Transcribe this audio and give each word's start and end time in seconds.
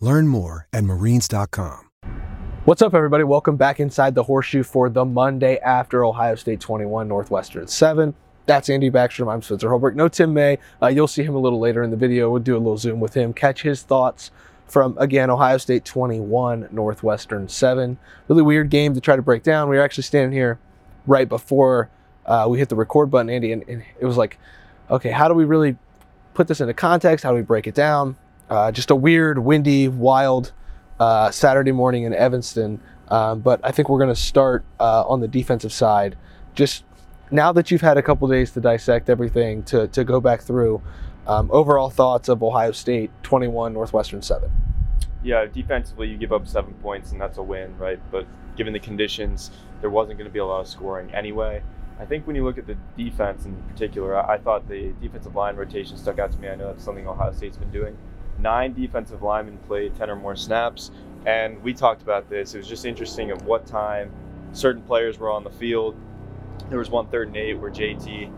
Learn 0.00 0.28
more 0.28 0.68
at 0.72 0.84
marines.com. 0.84 1.88
What's 2.64 2.82
up, 2.82 2.94
everybody? 2.94 3.24
Welcome 3.24 3.56
back 3.56 3.80
inside 3.80 4.14
the 4.14 4.22
horseshoe 4.22 4.62
for 4.62 4.90
the 4.90 5.04
Monday 5.04 5.56
after 5.58 6.04
Ohio 6.04 6.34
State 6.34 6.60
21, 6.60 7.08
Northwestern 7.08 7.66
7. 7.66 8.14
That's 8.46 8.68
Andy 8.68 8.90
Backstrom. 8.90 9.32
I'm 9.32 9.42
Spencer 9.42 9.70
Holbrook. 9.70 9.94
No 9.94 10.06
Tim 10.08 10.34
May. 10.34 10.58
Uh, 10.82 10.88
you'll 10.88 11.08
see 11.08 11.22
him 11.22 11.34
a 11.34 11.38
little 11.38 11.58
later 11.58 11.82
in 11.82 11.90
the 11.90 11.96
video. 11.96 12.30
We'll 12.30 12.42
do 12.42 12.56
a 12.56 12.58
little 12.58 12.76
zoom 12.76 13.00
with 13.00 13.14
him, 13.14 13.32
catch 13.32 13.62
his 13.62 13.82
thoughts 13.82 14.30
from, 14.66 14.96
again, 14.98 15.30
Ohio 15.30 15.56
State 15.56 15.84
21, 15.84 16.68
Northwestern 16.70 17.48
7. 17.48 17.98
Really 18.28 18.42
weird 18.42 18.70
game 18.70 18.94
to 18.94 19.00
try 19.00 19.16
to 19.16 19.22
break 19.22 19.42
down. 19.42 19.68
We 19.68 19.76
were 19.76 19.82
actually 19.82 20.04
standing 20.04 20.32
here 20.32 20.58
right 21.06 21.28
before 21.28 21.90
uh, 22.26 22.46
we 22.48 22.58
hit 22.58 22.68
the 22.68 22.76
record 22.76 23.10
button, 23.10 23.30
Andy, 23.30 23.52
and, 23.52 23.64
and 23.66 23.82
it 23.98 24.04
was 24.04 24.18
like, 24.18 24.38
okay, 24.90 25.10
how 25.10 25.26
do 25.26 25.34
we 25.34 25.44
really 25.44 25.76
put 26.34 26.48
this 26.48 26.60
into 26.60 26.74
context? 26.74 27.22
How 27.24 27.30
do 27.30 27.36
we 27.36 27.42
break 27.42 27.66
it 27.66 27.74
down? 27.74 28.16
Uh, 28.50 28.72
just 28.72 28.90
a 28.90 28.96
weird, 28.96 29.38
windy, 29.38 29.88
wild 29.88 30.52
uh, 30.98 31.30
Saturday 31.30 31.72
morning 31.72 32.04
in 32.04 32.14
Evanston. 32.14 32.80
Um, 33.08 33.40
but 33.40 33.60
I 33.62 33.72
think 33.72 33.88
we're 33.88 33.98
going 33.98 34.14
to 34.14 34.20
start 34.20 34.64
uh, 34.80 35.02
on 35.06 35.20
the 35.20 35.28
defensive 35.28 35.72
side. 35.72 36.16
Just 36.54 36.84
now 37.30 37.52
that 37.52 37.70
you've 37.70 37.80
had 37.80 37.96
a 37.96 38.02
couple 38.02 38.28
days 38.28 38.50
to 38.52 38.60
dissect 38.60 39.08
everything, 39.08 39.62
to, 39.64 39.88
to 39.88 40.04
go 40.04 40.20
back 40.20 40.40
through 40.40 40.82
um, 41.26 41.50
overall 41.52 41.90
thoughts 41.90 42.28
of 42.28 42.42
Ohio 42.42 42.72
State 42.72 43.10
21, 43.22 43.72
Northwestern 43.72 44.22
7. 44.22 44.50
Yeah, 45.22 45.46
defensively, 45.46 46.08
you 46.08 46.16
give 46.16 46.32
up 46.32 46.46
seven 46.46 46.74
points, 46.74 47.12
and 47.12 47.20
that's 47.20 47.38
a 47.38 47.42
win, 47.42 47.76
right? 47.76 48.00
But 48.10 48.26
given 48.56 48.72
the 48.72 48.78
conditions, 48.78 49.50
there 49.80 49.90
wasn't 49.90 50.18
going 50.18 50.28
to 50.28 50.32
be 50.32 50.38
a 50.38 50.46
lot 50.46 50.60
of 50.60 50.68
scoring 50.68 51.12
anyway. 51.14 51.62
I 52.00 52.04
think 52.04 52.26
when 52.26 52.36
you 52.36 52.44
look 52.44 52.58
at 52.58 52.66
the 52.66 52.76
defense 52.96 53.44
in 53.44 53.56
particular, 53.64 54.16
I, 54.16 54.34
I 54.34 54.38
thought 54.38 54.68
the 54.68 54.92
defensive 55.02 55.34
line 55.34 55.56
rotation 55.56 55.96
stuck 55.96 56.18
out 56.18 56.30
to 56.32 56.38
me. 56.38 56.48
I 56.48 56.54
know 56.54 56.68
that's 56.68 56.84
something 56.84 57.06
Ohio 57.06 57.32
State's 57.32 57.56
been 57.56 57.72
doing 57.72 57.96
nine 58.38 58.72
defensive 58.74 59.22
linemen 59.22 59.58
played 59.66 59.94
10 59.96 60.10
or 60.10 60.16
more 60.16 60.36
snaps. 60.36 60.90
And 61.26 61.62
we 61.62 61.74
talked 61.74 62.02
about 62.02 62.28
this. 62.30 62.54
It 62.54 62.58
was 62.58 62.68
just 62.68 62.84
interesting 62.84 63.30
at 63.30 63.42
what 63.42 63.66
time 63.66 64.10
certain 64.52 64.82
players 64.82 65.18
were 65.18 65.30
on 65.30 65.44
the 65.44 65.50
field. 65.50 65.96
There 66.70 66.78
was 66.78 66.90
one 66.90 67.08
third 67.08 67.28
and 67.28 67.36
eight 67.36 67.54
where 67.54 67.70
JT 67.70 68.32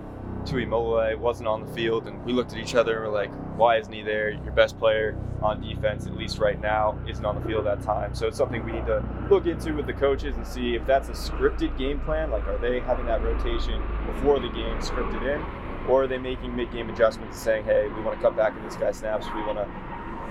Tuimoloau 0.44 1.18
wasn't 1.18 1.48
on 1.48 1.66
the 1.66 1.72
field, 1.72 2.06
and 2.06 2.24
we 2.24 2.32
looked 2.32 2.52
at 2.52 2.58
each 2.58 2.74
other 2.74 2.96
and 2.96 3.04
we're 3.04 3.12
like, 3.12 3.30
why 3.58 3.76
isn't 3.76 3.92
he 3.92 4.02
there? 4.02 4.30
Your 4.30 4.52
best 4.52 4.78
player 4.78 5.16
on 5.42 5.60
defense, 5.60 6.06
at 6.06 6.16
least 6.16 6.38
right 6.38 6.60
now, 6.60 6.98
isn't 7.08 7.24
on 7.24 7.40
the 7.40 7.46
field 7.46 7.66
at 7.66 7.78
that 7.78 7.84
time. 7.84 8.14
So 8.14 8.26
it's 8.26 8.38
something 8.38 8.64
we 8.64 8.72
need 8.72 8.86
to 8.86 9.04
look 9.28 9.46
into 9.46 9.74
with 9.74 9.86
the 9.86 9.92
coaches 9.92 10.36
and 10.36 10.46
see 10.46 10.74
if 10.74 10.86
that's 10.86 11.08
a 11.08 11.12
scripted 11.12 11.76
game 11.76 12.00
plan. 12.00 12.30
Like, 12.30 12.46
are 12.46 12.58
they 12.58 12.80
having 12.80 13.06
that 13.06 13.22
rotation 13.22 13.82
before 14.06 14.40
the 14.40 14.48
game 14.48 14.78
scripted 14.78 15.22
in? 15.22 15.44
Or 15.88 16.04
are 16.04 16.06
they 16.06 16.18
making 16.18 16.54
mid-game 16.54 16.88
adjustments 16.90 17.36
and 17.36 17.44
saying, 17.44 17.64
hey, 17.64 17.88
we 17.88 18.02
want 18.02 18.18
to 18.18 18.22
cut 18.22 18.36
back 18.36 18.52
on 18.54 18.62
this 18.64 18.76
guy's 18.76 18.98
snaps, 18.98 19.26
we 19.34 19.42
want 19.42 19.58
to 19.58 19.68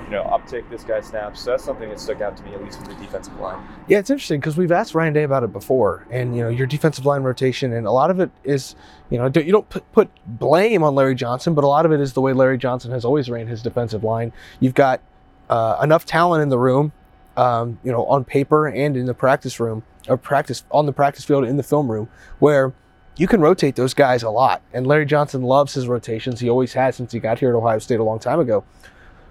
you 0.10 0.16
know, 0.16 0.24
uptick 0.24 0.68
this 0.72 0.84
guy's 0.84 1.06
snaps. 1.06 1.42
So 1.42 1.52
that's 1.52 1.64
something 1.64 1.88
that 1.88 2.00
stuck 2.00 2.20
out 2.20 2.36
to 2.38 2.44
me, 2.44 2.54
at 2.56 2.64
least 2.64 2.80
with 2.80 2.90
the 2.90 2.96
defensive 2.96 3.40
line. 3.40 3.64
Yeah, 3.88 4.00
it's 4.00 4.10
interesting 4.10 4.40
because 4.40 4.58
we've 4.58 4.72
asked 4.72 4.96
Ryan 4.96 5.14
Day 5.14 5.22
about 5.22 5.44
it 5.44 5.54
before, 5.54 6.08
and 6.10 6.36
you 6.36 6.42
know, 6.42 6.50
your 6.50 6.66
defensive 6.66 7.06
line 7.06 7.22
rotation, 7.22 7.72
and 7.74 7.86
a 7.86 7.92
lot 7.92 8.10
of 8.10 8.20
it 8.20 8.32
is, 8.44 8.76
you 9.12 9.20
know, 9.20 9.26
you 9.26 9.52
don't 9.52 9.70
put, 9.70 10.10
blame 10.26 10.82
on 10.82 10.96
Larry 10.96 11.14
Johnson, 11.14 11.54
but 11.54 11.64
a 11.64 11.68
lot 11.68 11.86
of 11.86 11.92
it 11.92 12.00
is 12.00 12.14
the 12.14 12.22
way 12.22 12.34
Larry 12.34 12.58
Johnson 12.58 12.92
has 12.92 13.06
always 13.06 13.30
ran 13.30 13.46
his 13.46 13.62
defensive 13.62 14.04
line. 14.04 14.34
You've 14.60 14.74
got 14.74 15.00
uh, 15.48 15.80
enough 15.84 16.06
talent 16.06 16.42
in 16.42 16.50
the 16.50 16.58
room, 16.58 16.92
um, 17.38 17.80
you 17.84 17.92
know, 17.92 18.06
on 18.06 18.26
paper 18.26 18.66
and 18.66 18.98
in 18.98 19.06
the 19.06 19.14
practice 19.14 19.60
room, 19.60 19.84
or 20.08 20.18
practice 20.18 20.64
on 20.72 20.88
the 20.88 20.94
practice 20.94 21.24
field 21.24 21.46
in 21.46 21.58
the 21.58 21.64
film 21.64 21.92
room, 21.92 22.10
where 22.40 22.74
you 23.16 23.28
can 23.28 23.42
rotate 23.42 23.76
those 23.76 23.94
guys 23.94 24.24
a 24.24 24.30
lot. 24.32 24.64
And 24.74 24.88
Larry 24.88 25.06
Johnson 25.06 25.44
loves 25.44 25.76
his 25.76 25.88
rotations. 25.88 26.40
He 26.40 26.50
always 26.50 26.74
has 26.74 26.96
since 26.96 27.12
he 27.12 27.20
got 27.20 27.38
here 27.38 27.50
at 27.50 27.56
Ohio 27.56 27.78
State 27.78 28.00
a 28.00 28.04
long 28.04 28.18
time 28.18 28.40
ago. 28.40 28.64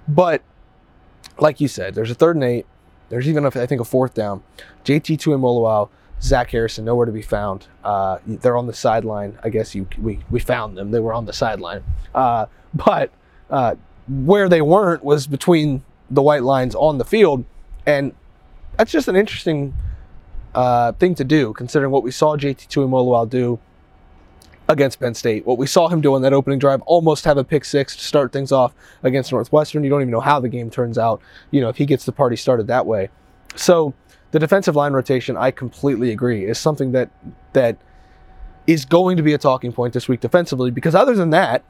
But 0.07 0.43
like 1.39 1.61
you 1.61 1.69
said, 1.69 1.95
there's 1.95 2.11
a 2.11 2.15
third 2.15 2.37
and 2.37 2.45
eight. 2.45 2.67
There's 3.09 3.29
even, 3.29 3.45
a, 3.45 3.49
I 3.49 3.67
think, 3.67 3.81
a 3.81 3.85
fourth 3.85 4.15
down. 4.15 4.43
JT 4.85 5.19
Tuimoloau, 5.19 5.89
Zach 6.21 6.51
Harrison, 6.51 6.85
nowhere 6.85 7.07
to 7.07 7.13
be 7.13 7.23
found. 7.23 7.67
Uh, 7.83 8.19
they're 8.27 8.57
on 8.57 8.67
the 8.67 8.75
sideline. 8.75 9.39
I 9.43 9.49
guess 9.49 9.75
you 9.75 9.87
we, 9.99 10.21
we 10.31 10.41
found 10.41 10.77
them. 10.77 10.91
They 10.91 11.01
were 11.01 11.15
on 11.15 11.27
the 11.27 11.33
sideline. 11.33 11.83
Uh, 12.15 12.47
but 12.75 13.11
uh, 13.51 13.77
where 14.09 14.49
they 14.49 14.61
weren't 14.61 15.05
was 15.05 15.27
between 15.27 15.83
the 16.11 16.23
white 16.23 16.43
lines 16.43 16.75
on 16.75 16.99
the 16.99 17.05
field. 17.05 17.45
And 17.87 18.15
that's 18.77 18.93
just 18.93 19.09
an 19.09 19.17
interesting 19.17 19.75
uh, 20.55 20.93
thing 20.93 21.15
to 21.17 21.25
do, 21.25 21.53
considering 21.53 21.91
what 21.91 22.03
we 22.03 22.11
saw 22.11 22.37
JT 22.37 22.69
Tuimoloau 22.69 23.29
do 23.29 23.59
against 24.69 25.01
Penn 25.01 25.15
State. 25.15 25.47
What 25.47 25.59
we 25.59 25.67
saw 25.67 25.89
him 25.89 26.01
do 26.01 26.15
on 26.15 26.23
that 26.23 26.33
opening 26.33 26.59
drive, 26.59 26.83
almost 26.83 27.25
have 27.25 27.39
a 27.39 27.45
pick 27.45 27.65
six 27.65 27.97
to 27.97 28.05
start 28.05 28.33
things 28.33 28.53
off 28.53 28.75
against 29.03 29.33
Northwestern. 29.33 29.83
You 29.83 29.91
don't 29.91 30.03
even 30.03 30.13
know 30.13 30.21
how 30.21 30.41
the 30.41 30.49
game 30.49 30.71
turns 30.71 30.99
out, 30.99 31.23
you 31.51 31.61
know, 31.61 31.69
if 31.69 31.77
he 31.77 31.87
gets 31.87 32.05
the 32.05 32.13
party 32.13 32.37
started 32.37 32.67
that 32.67 32.85
way. 32.85 33.09
So 33.57 33.95
the 34.31 34.39
defensive 34.39 34.77
line 34.77 34.93
rotation, 34.93 35.37
I 35.37 35.51
completely 35.51 36.11
agree, 36.11 36.45
is 36.45 36.59
something 36.59 36.93
that 36.93 37.11
that 37.55 37.79
is 38.67 38.85
going 38.85 39.17
to 39.17 39.23
be 39.23 39.33
a 39.33 39.39
talking 39.39 39.73
point 39.73 39.95
this 39.95 40.09
week 40.09 40.21
defensively, 40.21 40.71
because 40.71 40.95
other 40.95 41.15
than 41.15 41.31
that, 41.31 41.65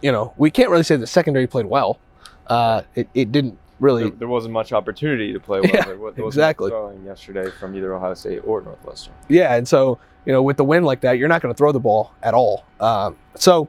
you 0.00 0.12
know, 0.12 0.32
we 0.36 0.50
can't 0.50 0.70
really 0.70 0.84
say 0.84 0.94
the 0.94 1.06
secondary 1.06 1.48
played 1.48 1.66
well. 1.66 1.98
Uh, 2.46 2.82
it, 2.94 3.08
it 3.12 3.32
didn't 3.32 3.58
really. 3.80 4.04
There, 4.04 4.12
there, 4.12 4.28
wasn't 4.28 4.52
much 4.52 4.72
opportunity 4.72 5.32
to 5.32 5.40
play 5.40 5.60
well. 5.60 5.70
Yeah, 5.72 5.84
there, 5.84 5.96
there 6.12 6.26
exactly. 6.26 6.72
yesterday 7.04 7.50
from 7.50 7.76
either 7.76 7.94
Ohio 7.94 8.14
State 8.14 8.40
or 8.44 8.60
Northwestern. 8.62 9.14
Yeah, 9.28 9.54
and 9.54 9.66
so 9.66 9.98
you 10.26 10.32
know, 10.32 10.42
with 10.42 10.56
the 10.56 10.64
win 10.64 10.82
like 10.82 11.00
that, 11.02 11.18
you're 11.18 11.28
not 11.28 11.40
going 11.40 11.54
to 11.54 11.56
throw 11.56 11.72
the 11.72 11.80
ball 11.80 12.12
at 12.22 12.34
all. 12.34 12.64
Um, 12.80 13.16
so 13.36 13.68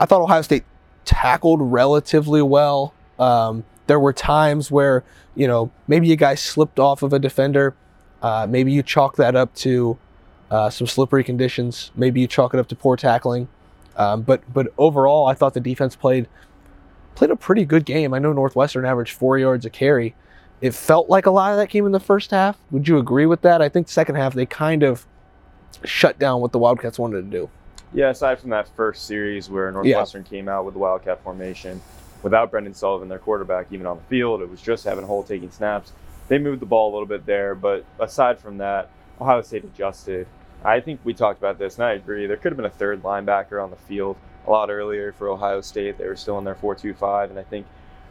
I 0.00 0.06
thought 0.06 0.22
Ohio 0.22 0.42
State 0.42 0.64
tackled 1.04 1.60
relatively 1.60 2.40
well. 2.40 2.94
Um, 3.18 3.64
there 3.88 3.98
were 3.98 4.12
times 4.12 4.70
where, 4.70 5.02
you 5.34 5.48
know, 5.48 5.72
maybe 5.88 6.12
a 6.12 6.16
guy 6.16 6.36
slipped 6.36 6.78
off 6.78 7.02
of 7.02 7.12
a 7.12 7.18
defender. 7.18 7.74
Uh, 8.22 8.46
maybe 8.48 8.70
you 8.70 8.82
chalk 8.82 9.16
that 9.16 9.34
up 9.34 9.52
to 9.56 9.98
uh, 10.50 10.70
some 10.70 10.86
slippery 10.86 11.24
conditions. 11.24 11.90
Maybe 11.96 12.20
you 12.20 12.28
chalk 12.28 12.54
it 12.54 12.60
up 12.60 12.68
to 12.68 12.76
poor 12.76 12.96
tackling. 12.96 13.48
Um, 13.96 14.22
but 14.22 14.42
but 14.52 14.72
overall, 14.78 15.26
I 15.26 15.34
thought 15.34 15.54
the 15.54 15.60
defense 15.60 15.96
played 15.96 16.28
played 17.18 17.30
a 17.32 17.36
pretty 17.36 17.64
good 17.64 17.84
game. 17.84 18.14
I 18.14 18.20
know 18.20 18.32
Northwestern 18.32 18.84
averaged 18.84 19.12
four 19.12 19.38
yards 19.38 19.66
a 19.66 19.70
carry. 19.70 20.14
It 20.60 20.72
felt 20.72 21.10
like 21.10 21.26
a 21.26 21.32
lot 21.32 21.50
of 21.50 21.58
that 21.58 21.68
came 21.68 21.84
in 21.84 21.90
the 21.90 22.00
first 22.00 22.30
half. 22.30 22.56
Would 22.70 22.86
you 22.86 22.98
agree 22.98 23.26
with 23.26 23.42
that? 23.42 23.60
I 23.60 23.68
think 23.68 23.88
second 23.88 24.14
half 24.14 24.34
they 24.34 24.46
kind 24.46 24.84
of 24.84 25.04
shut 25.84 26.18
down 26.20 26.40
what 26.40 26.52
the 26.52 26.60
Wildcats 26.60 26.96
wanted 26.96 27.22
to 27.22 27.30
do. 27.30 27.50
Yeah, 27.92 28.10
aside 28.10 28.38
from 28.38 28.50
that 28.50 28.68
first 28.68 29.06
series 29.06 29.50
where 29.50 29.70
Northwestern 29.72 30.22
yeah. 30.24 30.30
came 30.30 30.48
out 30.48 30.64
with 30.64 30.74
the 30.74 30.78
Wildcat 30.78 31.22
formation 31.24 31.80
without 32.22 32.52
Brendan 32.52 32.74
Sullivan, 32.74 33.08
their 33.08 33.18
quarterback, 33.18 33.66
even 33.72 33.86
on 33.86 33.96
the 33.96 34.02
field, 34.04 34.40
it 34.40 34.48
was 34.48 34.60
just 34.62 34.86
Evan 34.86 35.04
Hull 35.04 35.24
taking 35.24 35.50
snaps. 35.50 35.92
They 36.28 36.38
moved 36.38 36.60
the 36.60 36.66
ball 36.66 36.90
a 36.90 36.92
little 36.92 37.06
bit 37.06 37.26
there, 37.26 37.54
but 37.54 37.84
aside 37.98 38.38
from 38.38 38.58
that, 38.58 38.90
Ohio 39.20 39.42
State 39.42 39.64
adjusted. 39.64 40.26
I 40.64 40.80
think 40.80 41.00
we 41.04 41.14
talked 41.14 41.38
about 41.38 41.58
this, 41.58 41.76
and 41.76 41.84
I 41.84 41.92
agree. 41.92 42.26
There 42.26 42.36
could 42.36 42.52
have 42.52 42.56
been 42.56 42.66
a 42.66 42.70
third 42.70 43.02
linebacker 43.02 43.62
on 43.62 43.70
the 43.70 43.76
field 43.76 44.16
a 44.46 44.50
lot 44.50 44.70
earlier 44.70 45.12
for 45.12 45.28
Ohio 45.28 45.60
State. 45.60 45.98
They 45.98 46.06
were 46.06 46.16
still 46.16 46.38
in 46.38 46.44
their 46.44 46.54
4 46.54 46.74
2 46.74 46.94
5, 46.94 47.30
and 47.30 47.38
I 47.38 47.44
think 47.44 47.66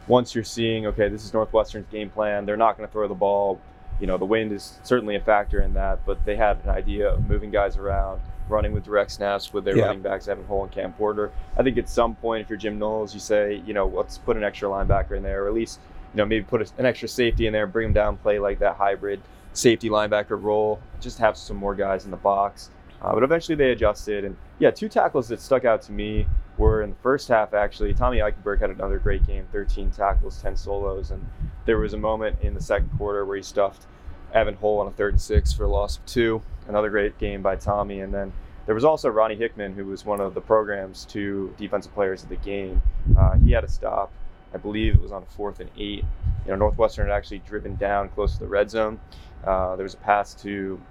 once 0.07 0.33
you're 0.33 0.43
seeing, 0.43 0.87
okay, 0.87 1.09
this 1.09 1.25
is 1.25 1.33
Northwestern's 1.33 1.87
game 1.91 2.09
plan, 2.09 2.45
they're 2.45 2.57
not 2.57 2.77
going 2.77 2.87
to 2.87 2.91
throw 2.91 3.07
the 3.07 3.15
ball 3.15 3.59
you 3.99 4.07
know, 4.07 4.17
the 4.17 4.25
wind 4.25 4.51
is 4.51 4.79
certainly 4.83 5.15
a 5.15 5.19
factor 5.19 5.61
in 5.61 5.73
that, 5.73 6.05
but 6.05 6.23
they 6.25 6.35
had 6.35 6.59
an 6.63 6.69
idea 6.69 7.09
of 7.09 7.27
moving 7.27 7.49
guys 7.49 7.77
around, 7.77 8.21
running 8.47 8.71
with 8.71 8.83
direct 8.83 9.11
snaps 9.11 9.51
with 9.53 9.65
their 9.65 9.77
yeah. 9.77 9.85
running 9.85 10.01
backs, 10.01 10.27
Evan 10.27 10.45
Hull 10.45 10.63
and 10.63 10.71
Cam 10.71 10.93
Porter. 10.93 11.31
I 11.57 11.63
think 11.63 11.77
at 11.77 11.89
some 11.89 12.15
point, 12.15 12.41
if 12.41 12.49
you're 12.49 12.57
Jim 12.57 12.77
Knowles, 12.77 13.13
you 13.13 13.19
say, 13.19 13.61
you 13.65 13.73
know, 13.73 13.87
let's 13.87 14.17
put 14.19 14.37
an 14.37 14.43
extra 14.43 14.69
linebacker 14.69 15.17
in 15.17 15.23
there, 15.23 15.45
or 15.45 15.47
at 15.47 15.53
least, 15.53 15.79
you 16.13 16.17
know, 16.17 16.25
maybe 16.25 16.45
put 16.45 16.61
a, 16.61 16.71
an 16.77 16.85
extra 16.85 17.07
safety 17.07 17.47
in 17.47 17.53
there, 17.53 17.65
bring 17.65 17.87
them 17.87 17.93
down, 17.93 18.17
play 18.17 18.39
like 18.39 18.59
that 18.59 18.75
hybrid 18.75 19.19
safety 19.53 19.89
linebacker 19.89 20.41
role, 20.41 20.79
just 21.01 21.17
have 21.17 21.35
some 21.35 21.57
more 21.57 21.73
guys 21.73 22.05
in 22.05 22.11
the 22.11 22.17
box. 22.17 22.69
Uh, 23.01 23.13
but 23.13 23.23
eventually 23.23 23.55
they 23.55 23.71
adjusted. 23.71 24.25
And 24.25 24.35
yeah, 24.59 24.71
two 24.71 24.89
tackles 24.89 25.27
that 25.29 25.39
stuck 25.41 25.65
out 25.65 25.81
to 25.83 25.91
me 25.91 26.25
were 26.57 26.81
in 26.81 26.91
the 26.91 26.95
first 26.97 27.27
half, 27.27 27.53
actually. 27.53 27.93
Tommy 27.93 28.17
Eichenberg 28.17 28.59
had 28.59 28.69
another 28.69 28.97
great 28.99 29.25
game 29.25 29.47
13 29.51 29.91
tackles, 29.91 30.41
10 30.41 30.55
solos. 30.55 31.11
And 31.11 31.25
there 31.65 31.77
was 31.77 31.93
a 31.93 31.97
moment 31.97 32.37
in 32.41 32.53
the 32.53 32.61
second 32.61 32.89
quarter 32.97 33.25
where 33.25 33.37
he 33.37 33.43
stuffed 33.43 33.85
Evan 34.33 34.55
Hull 34.55 34.79
on 34.79 34.87
a 34.87 34.91
third 34.91 35.13
and 35.13 35.21
six 35.21 35.53
for 35.53 35.63
a 35.63 35.69
loss 35.69 35.97
of 35.97 36.05
two. 36.05 36.41
Another 36.67 36.89
great 36.89 37.17
game 37.17 37.41
by 37.41 37.55
Tommy. 37.55 38.01
And 38.01 38.13
then 38.13 38.33
there 38.65 38.75
was 38.75 38.83
also 38.83 39.09
Ronnie 39.09 39.35
Hickman, 39.35 39.73
who 39.73 39.85
was 39.85 40.05
one 40.05 40.19
of 40.19 40.33
the 40.33 40.41
program's 40.41 41.05
two 41.05 41.53
defensive 41.57 41.93
players 41.93 42.23
of 42.23 42.29
the 42.29 42.35
game. 42.37 42.81
Uh, 43.17 43.35
he 43.37 43.51
had 43.51 43.63
a 43.63 43.69
stop. 43.69 44.11
I 44.53 44.57
believe 44.57 44.95
it 44.95 45.01
was 45.01 45.11
on 45.11 45.25
fourth 45.25 45.59
and 45.59 45.69
eight. 45.77 46.03
You 46.45 46.51
know, 46.51 46.55
Northwestern 46.55 47.07
had 47.07 47.13
actually 47.13 47.39
driven 47.39 47.75
down 47.75 48.09
close 48.09 48.33
to 48.33 48.39
the 48.39 48.47
red 48.47 48.69
zone. 48.69 48.99
Uh, 49.45 49.75
there 49.75 49.83
was 49.83 49.93
a 49.93 49.97
pass 49.97 50.33
to 50.35 50.81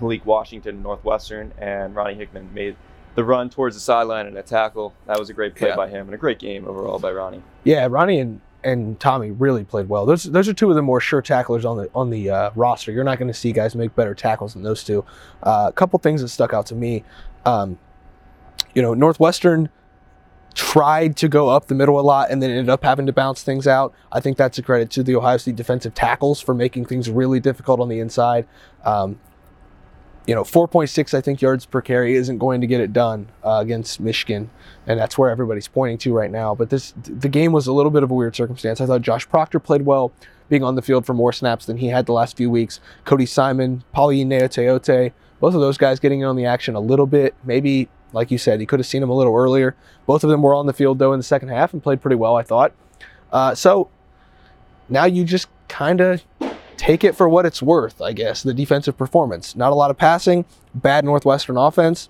Malik 0.00 0.24
Washington, 0.26 0.82
Northwestern, 0.82 1.52
and 1.58 1.94
Ronnie 1.94 2.14
Hickman 2.14 2.52
made 2.54 2.76
the 3.14 3.24
run 3.24 3.50
towards 3.50 3.74
the 3.76 3.80
sideline 3.80 4.26
and 4.26 4.36
a 4.38 4.42
tackle. 4.42 4.94
That 5.06 5.18
was 5.18 5.28
a 5.28 5.32
great 5.32 5.54
play 5.56 5.68
Yeah. 5.68 5.76
by 5.76 5.88
him 5.88 6.06
and 6.06 6.14
a 6.14 6.18
great 6.18 6.38
game 6.38 6.66
overall 6.68 6.98
by 6.98 7.10
Ronnie. 7.12 7.42
Yeah, 7.64 7.88
Ronnie 7.90 8.20
and, 8.20 8.40
and 8.62 9.00
Tommy 9.00 9.30
really 9.32 9.64
played 9.64 9.88
well. 9.88 10.06
Those 10.06 10.24
those 10.24 10.48
are 10.48 10.52
two 10.52 10.68
of 10.70 10.76
the 10.76 10.82
more 10.82 11.00
sure 11.00 11.20
tacklers 11.22 11.64
on 11.64 11.76
the 11.78 11.90
on 11.94 12.10
the 12.10 12.30
uh, 12.30 12.50
roster. 12.54 12.92
You're 12.92 13.04
not 13.04 13.18
going 13.18 13.28
to 13.28 13.34
see 13.34 13.50
guys 13.52 13.74
make 13.74 13.94
better 13.96 14.14
tackles 14.14 14.54
than 14.54 14.62
those 14.62 14.84
two. 14.84 15.04
Uh, 15.42 15.66
a 15.68 15.72
couple 15.72 15.98
things 15.98 16.20
that 16.22 16.28
stuck 16.28 16.52
out 16.52 16.66
to 16.66 16.74
me. 16.74 17.02
Um, 17.44 17.78
you 18.74 18.82
know, 18.82 18.94
Northwestern 18.94 19.68
tried 20.54 21.16
to 21.16 21.28
go 21.28 21.48
up 21.48 21.68
the 21.68 21.74
middle 21.74 22.00
a 22.00 22.02
lot 22.02 22.30
and 22.30 22.42
then 22.42 22.50
ended 22.50 22.68
up 22.68 22.82
having 22.82 23.06
to 23.06 23.12
bounce 23.12 23.42
things 23.42 23.66
out. 23.66 23.94
I 24.10 24.20
think 24.20 24.36
that's 24.36 24.58
a 24.58 24.62
credit 24.62 24.90
to 24.90 25.02
the 25.04 25.14
Ohio 25.14 25.36
State 25.36 25.54
defensive 25.56 25.94
tackles 25.94 26.40
for 26.40 26.52
making 26.54 26.86
things 26.86 27.08
really 27.08 27.38
difficult 27.38 27.78
on 27.80 27.88
the 27.88 28.00
inside. 28.00 28.46
Um, 28.84 29.20
you 30.28 30.34
know, 30.34 30.42
4.6, 30.42 31.14
I 31.14 31.22
think, 31.22 31.40
yards 31.40 31.64
per 31.64 31.80
carry 31.80 32.14
isn't 32.14 32.36
going 32.36 32.60
to 32.60 32.66
get 32.66 32.82
it 32.82 32.92
done 32.92 33.28
uh, 33.42 33.60
against 33.62 33.98
Michigan, 33.98 34.50
and 34.86 35.00
that's 35.00 35.16
where 35.16 35.30
everybody's 35.30 35.68
pointing 35.68 35.96
to 35.96 36.12
right 36.12 36.30
now. 36.30 36.54
But 36.54 36.68
this, 36.68 36.92
the 37.02 37.30
game 37.30 37.50
was 37.50 37.66
a 37.66 37.72
little 37.72 37.90
bit 37.90 38.02
of 38.02 38.10
a 38.10 38.14
weird 38.14 38.36
circumstance. 38.36 38.78
I 38.78 38.84
thought 38.84 39.00
Josh 39.00 39.26
Proctor 39.26 39.58
played 39.58 39.86
well, 39.86 40.12
being 40.50 40.62
on 40.62 40.74
the 40.74 40.82
field 40.82 41.06
for 41.06 41.14
more 41.14 41.32
snaps 41.32 41.64
than 41.64 41.78
he 41.78 41.86
had 41.86 42.04
the 42.04 42.12
last 42.12 42.36
few 42.36 42.50
weeks. 42.50 42.78
Cody 43.06 43.24
Simon, 43.24 43.84
Palaie 43.94 44.22
Gaoteote, 44.26 45.12
both 45.40 45.54
of 45.54 45.62
those 45.62 45.78
guys 45.78 45.98
getting 45.98 46.20
in 46.20 46.26
on 46.26 46.36
the 46.36 46.44
action 46.44 46.74
a 46.74 46.80
little 46.80 47.06
bit. 47.06 47.34
Maybe, 47.42 47.88
like 48.12 48.30
you 48.30 48.36
said, 48.36 48.60
you 48.60 48.66
could 48.66 48.80
have 48.80 48.86
seen 48.86 49.00
them 49.00 49.08
a 49.08 49.16
little 49.16 49.34
earlier. 49.34 49.76
Both 50.04 50.24
of 50.24 50.30
them 50.30 50.42
were 50.42 50.52
on 50.52 50.66
the 50.66 50.74
field 50.74 50.98
though 50.98 51.14
in 51.14 51.20
the 51.20 51.24
second 51.24 51.48
half 51.48 51.72
and 51.72 51.82
played 51.82 52.02
pretty 52.02 52.16
well, 52.16 52.36
I 52.36 52.42
thought. 52.42 52.74
Uh, 53.32 53.54
so 53.54 53.88
now 54.90 55.06
you 55.06 55.24
just 55.24 55.48
kind 55.68 56.02
of 56.02 56.22
take 56.78 57.04
it 57.04 57.14
for 57.14 57.28
what 57.28 57.44
it's 57.44 57.60
worth, 57.60 58.00
I 58.00 58.14
guess. 58.14 58.42
The 58.42 58.54
defensive 58.54 58.96
performance, 58.96 59.54
not 59.54 59.72
a 59.72 59.74
lot 59.74 59.90
of 59.90 59.98
passing, 59.98 60.46
bad 60.74 61.04
Northwestern 61.04 61.58
offense. 61.58 62.08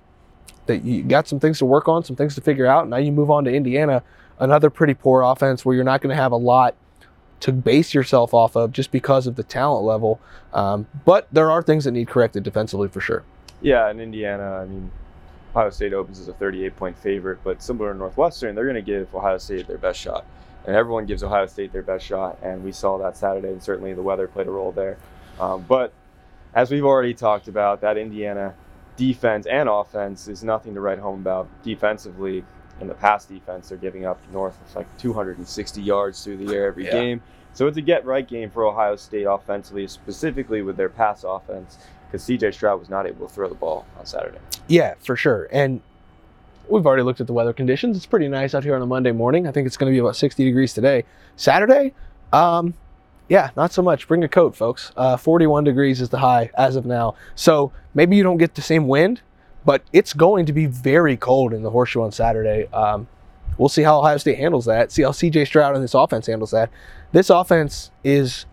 That 0.66 0.84
you 0.84 1.02
got 1.02 1.26
some 1.26 1.40
things 1.40 1.58
to 1.58 1.64
work 1.64 1.88
on, 1.88 2.04
some 2.04 2.14
things 2.14 2.34
to 2.34 2.42
figure 2.42 2.66
out. 2.66 2.88
Now 2.88 2.98
you 2.98 3.10
move 3.10 3.30
on 3.30 3.44
to 3.44 3.52
Indiana, 3.52 4.02
another 4.38 4.68
pretty 4.68 4.92
poor 4.92 5.22
offense 5.22 5.64
where 5.64 5.74
you're 5.74 5.82
not 5.82 6.02
going 6.02 6.14
to 6.14 6.22
have 6.22 6.30
a 6.30 6.36
lot 6.36 6.76
to 7.40 7.52
base 7.52 7.94
yourself 7.94 8.34
off 8.34 8.54
of 8.54 8.72
just 8.72 8.90
because 8.90 9.26
of 9.26 9.36
the 9.36 9.42
talent 9.42 9.84
level. 9.84 10.20
Um, 10.52 10.86
but 11.06 11.26
there 11.32 11.50
are 11.50 11.62
things 11.62 11.84
that 11.84 11.92
need 11.92 12.08
corrected 12.08 12.42
defensively 12.42 12.88
for 12.88 13.00
sure. 13.00 13.24
Yeah, 13.62 13.90
in 13.90 13.98
Indiana, 13.98 14.58
I 14.62 14.66
mean, 14.66 14.90
Ohio 15.54 15.70
State 15.70 15.94
opens 15.94 16.20
as 16.20 16.28
a 16.28 16.34
38 16.34 16.76
point 16.76 16.98
favorite, 16.98 17.38
but 17.42 17.62
similar 17.62 17.92
to 17.92 17.98
Northwestern, 17.98 18.54
they're 18.54 18.64
going 18.64 18.76
to 18.76 18.82
give 18.82 19.14
Ohio 19.14 19.38
State 19.38 19.66
their 19.66 19.78
best 19.78 19.98
shot. 19.98 20.26
And 20.68 20.76
everyone 20.76 21.06
gives 21.06 21.22
Ohio 21.22 21.46
State 21.46 21.72
their 21.72 21.80
best 21.80 22.04
shot, 22.04 22.36
and 22.42 22.62
we 22.62 22.72
saw 22.72 22.98
that 22.98 23.16
Saturday, 23.16 23.48
and 23.48 23.62
certainly 23.62 23.94
the 23.94 24.02
weather 24.02 24.28
played 24.28 24.46
a 24.48 24.50
role 24.50 24.70
there. 24.70 24.98
Um, 25.40 25.64
but 25.66 25.94
as 26.54 26.70
we've 26.70 26.84
already 26.84 27.14
talked 27.14 27.48
about, 27.48 27.80
that 27.80 27.96
Indiana 27.96 28.52
defense 28.98 29.46
and 29.46 29.66
offense 29.66 30.28
is 30.28 30.44
nothing 30.44 30.74
to 30.74 30.82
write 30.82 30.98
home 30.98 31.20
about. 31.20 31.48
Defensively, 31.62 32.44
in 32.82 32.86
the 32.86 32.92
pass 32.92 33.24
defense, 33.24 33.70
they're 33.70 33.78
giving 33.78 34.04
up 34.04 34.20
north 34.30 34.60
of 34.60 34.76
like 34.76 34.98
260 34.98 35.80
yards 35.80 36.22
through 36.22 36.36
the 36.36 36.54
air 36.54 36.66
every 36.66 36.84
Yeah. 36.84 36.90
game. 36.92 37.22
So 37.54 37.66
it's 37.66 37.78
a 37.78 37.80
get 37.80 38.04
right 38.04 38.28
game 38.28 38.50
for 38.50 38.66
Ohio 38.66 38.96
State 38.96 39.24
offensively, 39.24 39.86
specifically 39.86 40.60
with 40.60 40.76
their 40.76 40.90
pass 40.90 41.24
offense, 41.24 41.78
because 42.08 42.22
CJ 42.22 42.52
Stroud 42.52 42.78
was 42.78 42.90
not 42.90 43.06
able 43.06 43.26
to 43.26 43.32
throw 43.32 43.48
the 43.48 43.54
ball 43.54 43.86
on 43.98 44.04
Saturday. 44.04 44.38
Yeah, 44.66 44.96
for 45.00 45.16
sure. 45.16 45.48
And 45.50 45.80
we've 46.70 46.86
already 46.86 47.02
looked 47.02 47.20
at 47.20 47.26
the 47.26 47.32
weather 47.32 47.52
conditions. 47.52 47.96
It's 47.96 48.06
pretty 48.06 48.28
nice 48.28 48.54
out 48.54 48.64
here 48.64 48.74
on 48.74 48.82
a 48.82 48.86
Monday 48.86 49.12
morning. 49.12 49.46
I 49.46 49.52
think 49.52 49.66
it's 49.66 49.76
going 49.76 49.90
to 49.90 49.94
be 49.94 49.98
about 49.98 50.16
60 50.16 50.44
degrees 50.44 50.74
today. 50.74 51.04
Saturday, 51.36 51.94
um, 52.32 52.74
yeah, 53.28 53.50
not 53.56 53.72
so 53.72 53.82
much. 53.82 54.08
Bring 54.08 54.24
a 54.24 54.28
coat, 54.28 54.56
folks. 54.56 54.92
Uh, 54.96 55.16
41 55.16 55.64
degrees 55.64 56.00
is 56.00 56.08
the 56.08 56.18
high 56.18 56.50
as 56.56 56.76
of 56.76 56.86
now. 56.86 57.14
So 57.34 57.72
maybe 57.94 58.16
you 58.16 58.22
don't 58.22 58.38
get 58.38 58.54
the 58.54 58.62
same 58.62 58.88
wind, 58.88 59.20
but 59.64 59.82
it's 59.92 60.12
going 60.12 60.46
to 60.46 60.52
be 60.52 60.66
very 60.66 61.16
cold 61.16 61.52
in 61.52 61.62
the 61.62 61.70
horseshoe 61.70 62.02
on 62.02 62.12
Saturday. 62.12 62.66
Um, 62.72 63.08
we'll 63.58 63.68
see 63.68 63.82
how 63.82 63.98
Ohio 63.98 64.16
State 64.16 64.38
handles 64.38 64.64
that. 64.64 64.92
See 64.92 65.02
how 65.02 65.10
CJ 65.10 65.46
Stroud 65.46 65.74
and 65.74 65.84
this 65.84 65.94
offense 65.94 66.26
handles 66.26 66.50
that. 66.52 66.70
This 67.12 67.30
offense 67.30 67.90
is 68.02 68.46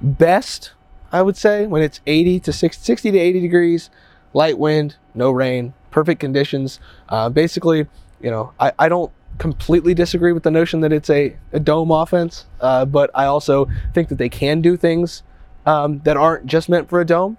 best, 0.00 0.72
I 1.10 1.22
would 1.22 1.36
say, 1.36 1.66
when 1.66 1.82
it's 1.82 2.00
80 2.06 2.40
to 2.40 2.52
60, 2.52 2.84
60 2.84 3.10
to 3.12 3.18
80 3.18 3.40
degrees, 3.40 3.90
light 4.32 4.58
wind, 4.58 4.96
no 5.14 5.30
rain, 5.30 5.74
perfect 5.98 6.20
conditions. 6.20 6.78
Uh, 7.08 7.28
basically, 7.28 7.84
you 8.20 8.30
know, 8.30 8.52
I, 8.60 8.70
I 8.78 8.88
don't 8.88 9.10
completely 9.38 9.94
disagree 9.94 10.32
with 10.32 10.44
the 10.44 10.50
notion 10.50 10.78
that 10.82 10.92
it's 10.92 11.10
a, 11.10 11.36
a 11.52 11.58
dome 11.58 11.90
offense, 11.90 12.46
uh, 12.60 12.84
but 12.84 13.10
I 13.16 13.24
also 13.24 13.68
think 13.94 14.08
that 14.10 14.14
they 14.18 14.28
can 14.28 14.60
do 14.60 14.76
things 14.76 15.24
um, 15.66 15.98
that 16.04 16.16
aren't 16.16 16.46
just 16.46 16.68
meant 16.68 16.88
for 16.88 17.00
a 17.00 17.04
dome. 17.04 17.36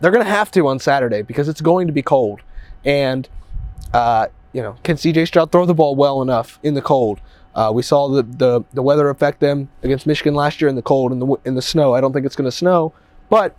They're 0.00 0.10
going 0.10 0.24
to 0.24 0.30
have 0.30 0.50
to 0.52 0.66
on 0.66 0.80
Saturday 0.80 1.22
because 1.22 1.48
it's 1.48 1.60
going 1.60 1.86
to 1.86 1.92
be 1.92 2.02
cold. 2.02 2.40
And, 2.84 3.28
uh, 3.94 4.26
you 4.52 4.62
know, 4.62 4.74
can 4.82 4.96
CJ 4.96 5.28
Stroud 5.28 5.52
throw 5.52 5.64
the 5.64 5.74
ball 5.74 5.94
well 5.94 6.22
enough 6.22 6.58
in 6.64 6.74
the 6.74 6.82
cold? 6.82 7.20
Uh, 7.54 7.70
we 7.72 7.82
saw 7.82 8.08
the, 8.08 8.24
the 8.24 8.64
the 8.74 8.82
weather 8.82 9.08
affect 9.08 9.38
them 9.38 9.70
against 9.84 10.06
Michigan 10.06 10.34
last 10.34 10.60
year 10.60 10.68
in 10.68 10.74
the 10.74 10.82
cold 10.82 11.12
and 11.12 11.22
the 11.22 11.36
in 11.44 11.54
the 11.54 11.62
snow. 11.62 11.94
I 11.94 12.00
don't 12.00 12.12
think 12.12 12.26
it's 12.26 12.36
going 12.36 12.50
to 12.50 12.56
snow, 12.56 12.92
but 13.30 13.56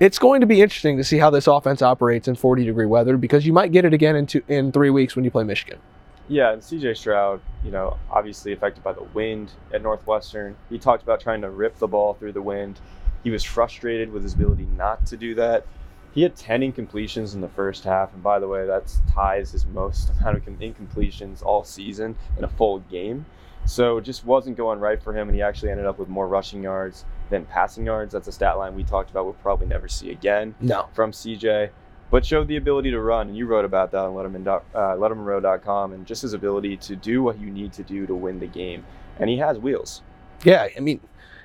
it's 0.00 0.18
going 0.18 0.40
to 0.40 0.46
be 0.46 0.60
interesting 0.60 0.96
to 0.96 1.04
see 1.04 1.18
how 1.18 1.30
this 1.30 1.46
offense 1.46 1.80
operates 1.80 2.26
in 2.26 2.34
40 2.34 2.64
degree 2.64 2.86
weather 2.86 3.16
because 3.16 3.46
you 3.46 3.52
might 3.52 3.72
get 3.72 3.84
it 3.84 3.94
again 3.94 4.16
in 4.16 4.26
two, 4.26 4.42
in 4.48 4.72
three 4.72 4.90
weeks 4.90 5.14
when 5.14 5.24
you 5.24 5.30
play 5.30 5.44
Michigan. 5.44 5.78
Yeah, 6.26 6.52
and 6.52 6.62
CJ 6.62 6.96
Stroud, 6.96 7.40
you 7.62 7.70
know, 7.70 7.98
obviously 8.10 8.52
affected 8.52 8.82
by 8.82 8.92
the 8.92 9.02
wind 9.14 9.52
at 9.72 9.82
Northwestern. 9.82 10.56
He 10.70 10.78
talked 10.78 11.02
about 11.02 11.20
trying 11.20 11.42
to 11.42 11.50
rip 11.50 11.78
the 11.78 11.86
ball 11.86 12.14
through 12.14 12.32
the 12.32 12.42
wind. 12.42 12.80
He 13.22 13.30
was 13.30 13.44
frustrated 13.44 14.10
with 14.10 14.22
his 14.22 14.32
ability 14.32 14.66
not 14.76 15.04
to 15.06 15.16
do 15.16 15.34
that. 15.34 15.66
He 16.12 16.22
had 16.22 16.34
10 16.34 16.60
incompletions 16.60 17.34
in 17.34 17.40
the 17.40 17.48
first 17.48 17.84
half, 17.84 18.12
and 18.14 18.22
by 18.22 18.38
the 18.38 18.48
way, 18.48 18.66
that 18.66 18.92
ties 19.12 19.52
his 19.52 19.66
most 19.66 20.10
amount 20.20 20.38
of 20.38 20.44
incompletions 20.44 21.42
all 21.42 21.62
season 21.62 22.16
in 22.38 22.44
a 22.44 22.48
full 22.48 22.80
game. 22.80 23.26
So 23.66 23.98
it 23.98 24.02
just 24.02 24.24
wasn't 24.24 24.56
going 24.56 24.80
right 24.80 25.02
for 25.02 25.16
him, 25.16 25.28
and 25.28 25.36
he 25.36 25.42
actually 25.42 25.70
ended 25.70 25.86
up 25.86 25.98
with 25.98 26.08
more 26.08 26.28
rushing 26.28 26.62
yards 26.62 27.04
than 27.30 27.44
passing 27.46 27.86
yards. 27.86 28.12
That's 28.12 28.28
a 28.28 28.32
stat 28.32 28.58
line 28.58 28.74
we 28.74 28.84
talked 28.84 29.10
about 29.10 29.24
we'll 29.24 29.34
probably 29.34 29.66
never 29.66 29.88
see 29.88 30.10
again 30.10 30.54
No. 30.60 30.86
from 30.92 31.12
CJ, 31.12 31.70
but 32.10 32.24
showed 32.24 32.48
the 32.48 32.56
ability 32.56 32.90
to 32.90 33.00
run. 33.00 33.28
And 33.28 33.36
you 33.36 33.46
wrote 33.46 33.64
about 33.64 33.90
that 33.92 33.98
on 34.04 34.12
Lettermen, 34.14 34.46
uh, 34.46 34.78
LettermenRow.com 34.78 35.92
and 35.92 36.06
just 36.06 36.22
his 36.22 36.32
ability 36.34 36.76
to 36.78 36.96
do 36.96 37.22
what 37.22 37.38
you 37.38 37.50
need 37.50 37.72
to 37.74 37.82
do 37.82 38.06
to 38.06 38.14
win 38.14 38.38
the 38.40 38.46
game. 38.46 38.84
And 39.18 39.30
he 39.30 39.38
has 39.38 39.58
wheels. 39.58 40.02
Yeah, 40.42 40.68
I 40.76 40.80
mean, 40.80 41.00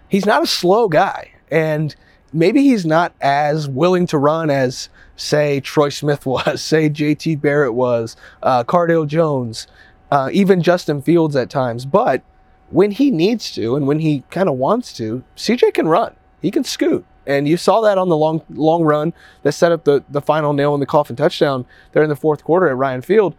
he's 0.10 0.26
not 0.26 0.44
a 0.44 0.48
slow 0.48 0.90
guy, 0.90 1.32
and 1.52 1.96
maybe 2.34 2.62
he's 2.64 2.86
not 2.86 3.14
as 3.22 3.70
willing 3.70 4.06
to 4.08 4.18
run 4.18 4.50
as, 4.50 4.90
say, 5.16 5.60
Troy 5.62 5.90
Smith 5.90 6.26
was, 6.26 6.62
say, 6.62 6.90
J.T. 6.90 7.36
Barrett 7.38 7.74
was, 7.74 8.16
uh, 8.44 8.64
Cardale 8.66 9.08
Jones, 9.08 9.68
uh, 10.12 10.30
even 10.34 10.62
Justin 10.62 11.02
Fields 11.02 11.36
at 11.36 11.50
times. 11.50 11.86
But 11.86 12.24
when 12.72 12.92
he 12.92 13.12
needs 13.12 13.52
to 13.54 13.76
and 13.76 13.88
when 13.88 14.00
he 14.00 14.24
kind 14.30 14.50
of 14.50 14.56
wants 14.56 14.94
to, 14.94 15.24
CJ 15.36 15.74
can 15.74 15.88
run. 15.88 16.16
He 16.42 16.52
can 16.52 16.64
scoot. 16.64 17.06
And 17.26 17.48
you 17.48 17.58
saw 17.58 17.82
that 17.82 17.98
on 17.98 18.10
the 18.10 18.18
long 18.18 18.42
long 18.50 18.84
run 18.84 19.14
that 19.44 19.52
set 19.52 19.72
up 19.72 19.84
the, 19.84 20.04
the 20.10 20.22
final 20.22 20.54
nail 20.54 20.74
in 20.74 20.80
the 20.80 20.86
coffin 20.86 21.16
touchdown 21.16 21.66
there 21.92 22.02
in 22.02 22.10
the 22.10 22.16
fourth 22.16 22.44
quarter 22.44 22.68
at 22.68 22.76
Ryan 22.76 23.02
Field. 23.02 23.36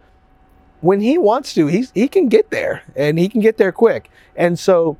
When 0.79 1.01
he 1.01 1.17
wants 1.17 1.53
to, 1.55 1.67
he's, 1.67 1.91
he 1.91 2.07
can 2.07 2.27
get 2.27 2.49
there 2.49 2.83
and 2.95 3.19
he 3.19 3.27
can 3.27 3.41
get 3.41 3.57
there 3.57 3.71
quick. 3.71 4.09
And 4.35 4.57
so 4.57 4.97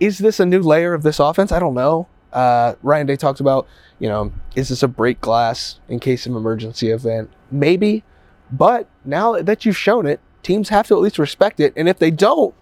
is 0.00 0.18
this 0.18 0.40
a 0.40 0.46
new 0.46 0.62
layer 0.62 0.94
of 0.94 1.02
this 1.02 1.20
offense? 1.20 1.52
I 1.52 1.58
don't 1.58 1.74
know. 1.74 2.08
Uh, 2.32 2.74
Ryan 2.82 3.06
Day 3.06 3.16
talked 3.16 3.40
about, 3.40 3.66
you 3.98 4.08
know, 4.08 4.32
is 4.54 4.68
this 4.68 4.82
a 4.82 4.88
break 4.88 5.20
glass 5.20 5.80
in 5.88 6.00
case 6.00 6.26
of 6.26 6.34
emergency 6.34 6.90
event? 6.90 7.30
Maybe, 7.50 8.02
but 8.50 8.88
now 9.04 9.40
that 9.40 9.64
you've 9.64 9.76
shown 9.76 10.06
it, 10.06 10.20
teams 10.42 10.68
have 10.68 10.86
to 10.88 10.94
at 10.94 11.00
least 11.00 11.18
respect 11.18 11.60
it. 11.60 11.72
And 11.76 11.88
if 11.88 11.98
they 11.98 12.10
don't, 12.10 12.54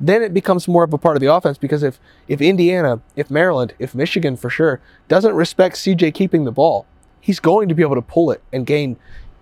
then 0.00 0.22
it 0.22 0.32
becomes 0.32 0.66
more 0.66 0.82
of 0.82 0.92
a 0.92 0.98
part 0.98 1.16
of 1.16 1.20
the 1.20 1.32
offense 1.32 1.58
because 1.58 1.82
if 1.82 2.00
if 2.26 2.40
Indiana, 2.40 3.00
if 3.14 3.30
Maryland, 3.30 3.74
if 3.78 3.94
Michigan 3.94 4.36
for 4.36 4.48
sure 4.48 4.80
doesn't 5.08 5.34
respect 5.34 5.76
CJ 5.76 6.14
keeping 6.14 6.44
the 6.44 6.52
ball, 6.52 6.86
he's 7.20 7.38
going 7.38 7.68
to 7.68 7.74
be 7.74 7.82
able 7.82 7.96
to 7.96 8.02
pull 8.02 8.30
it 8.30 8.42
and 8.52 8.66
gain 8.66 8.96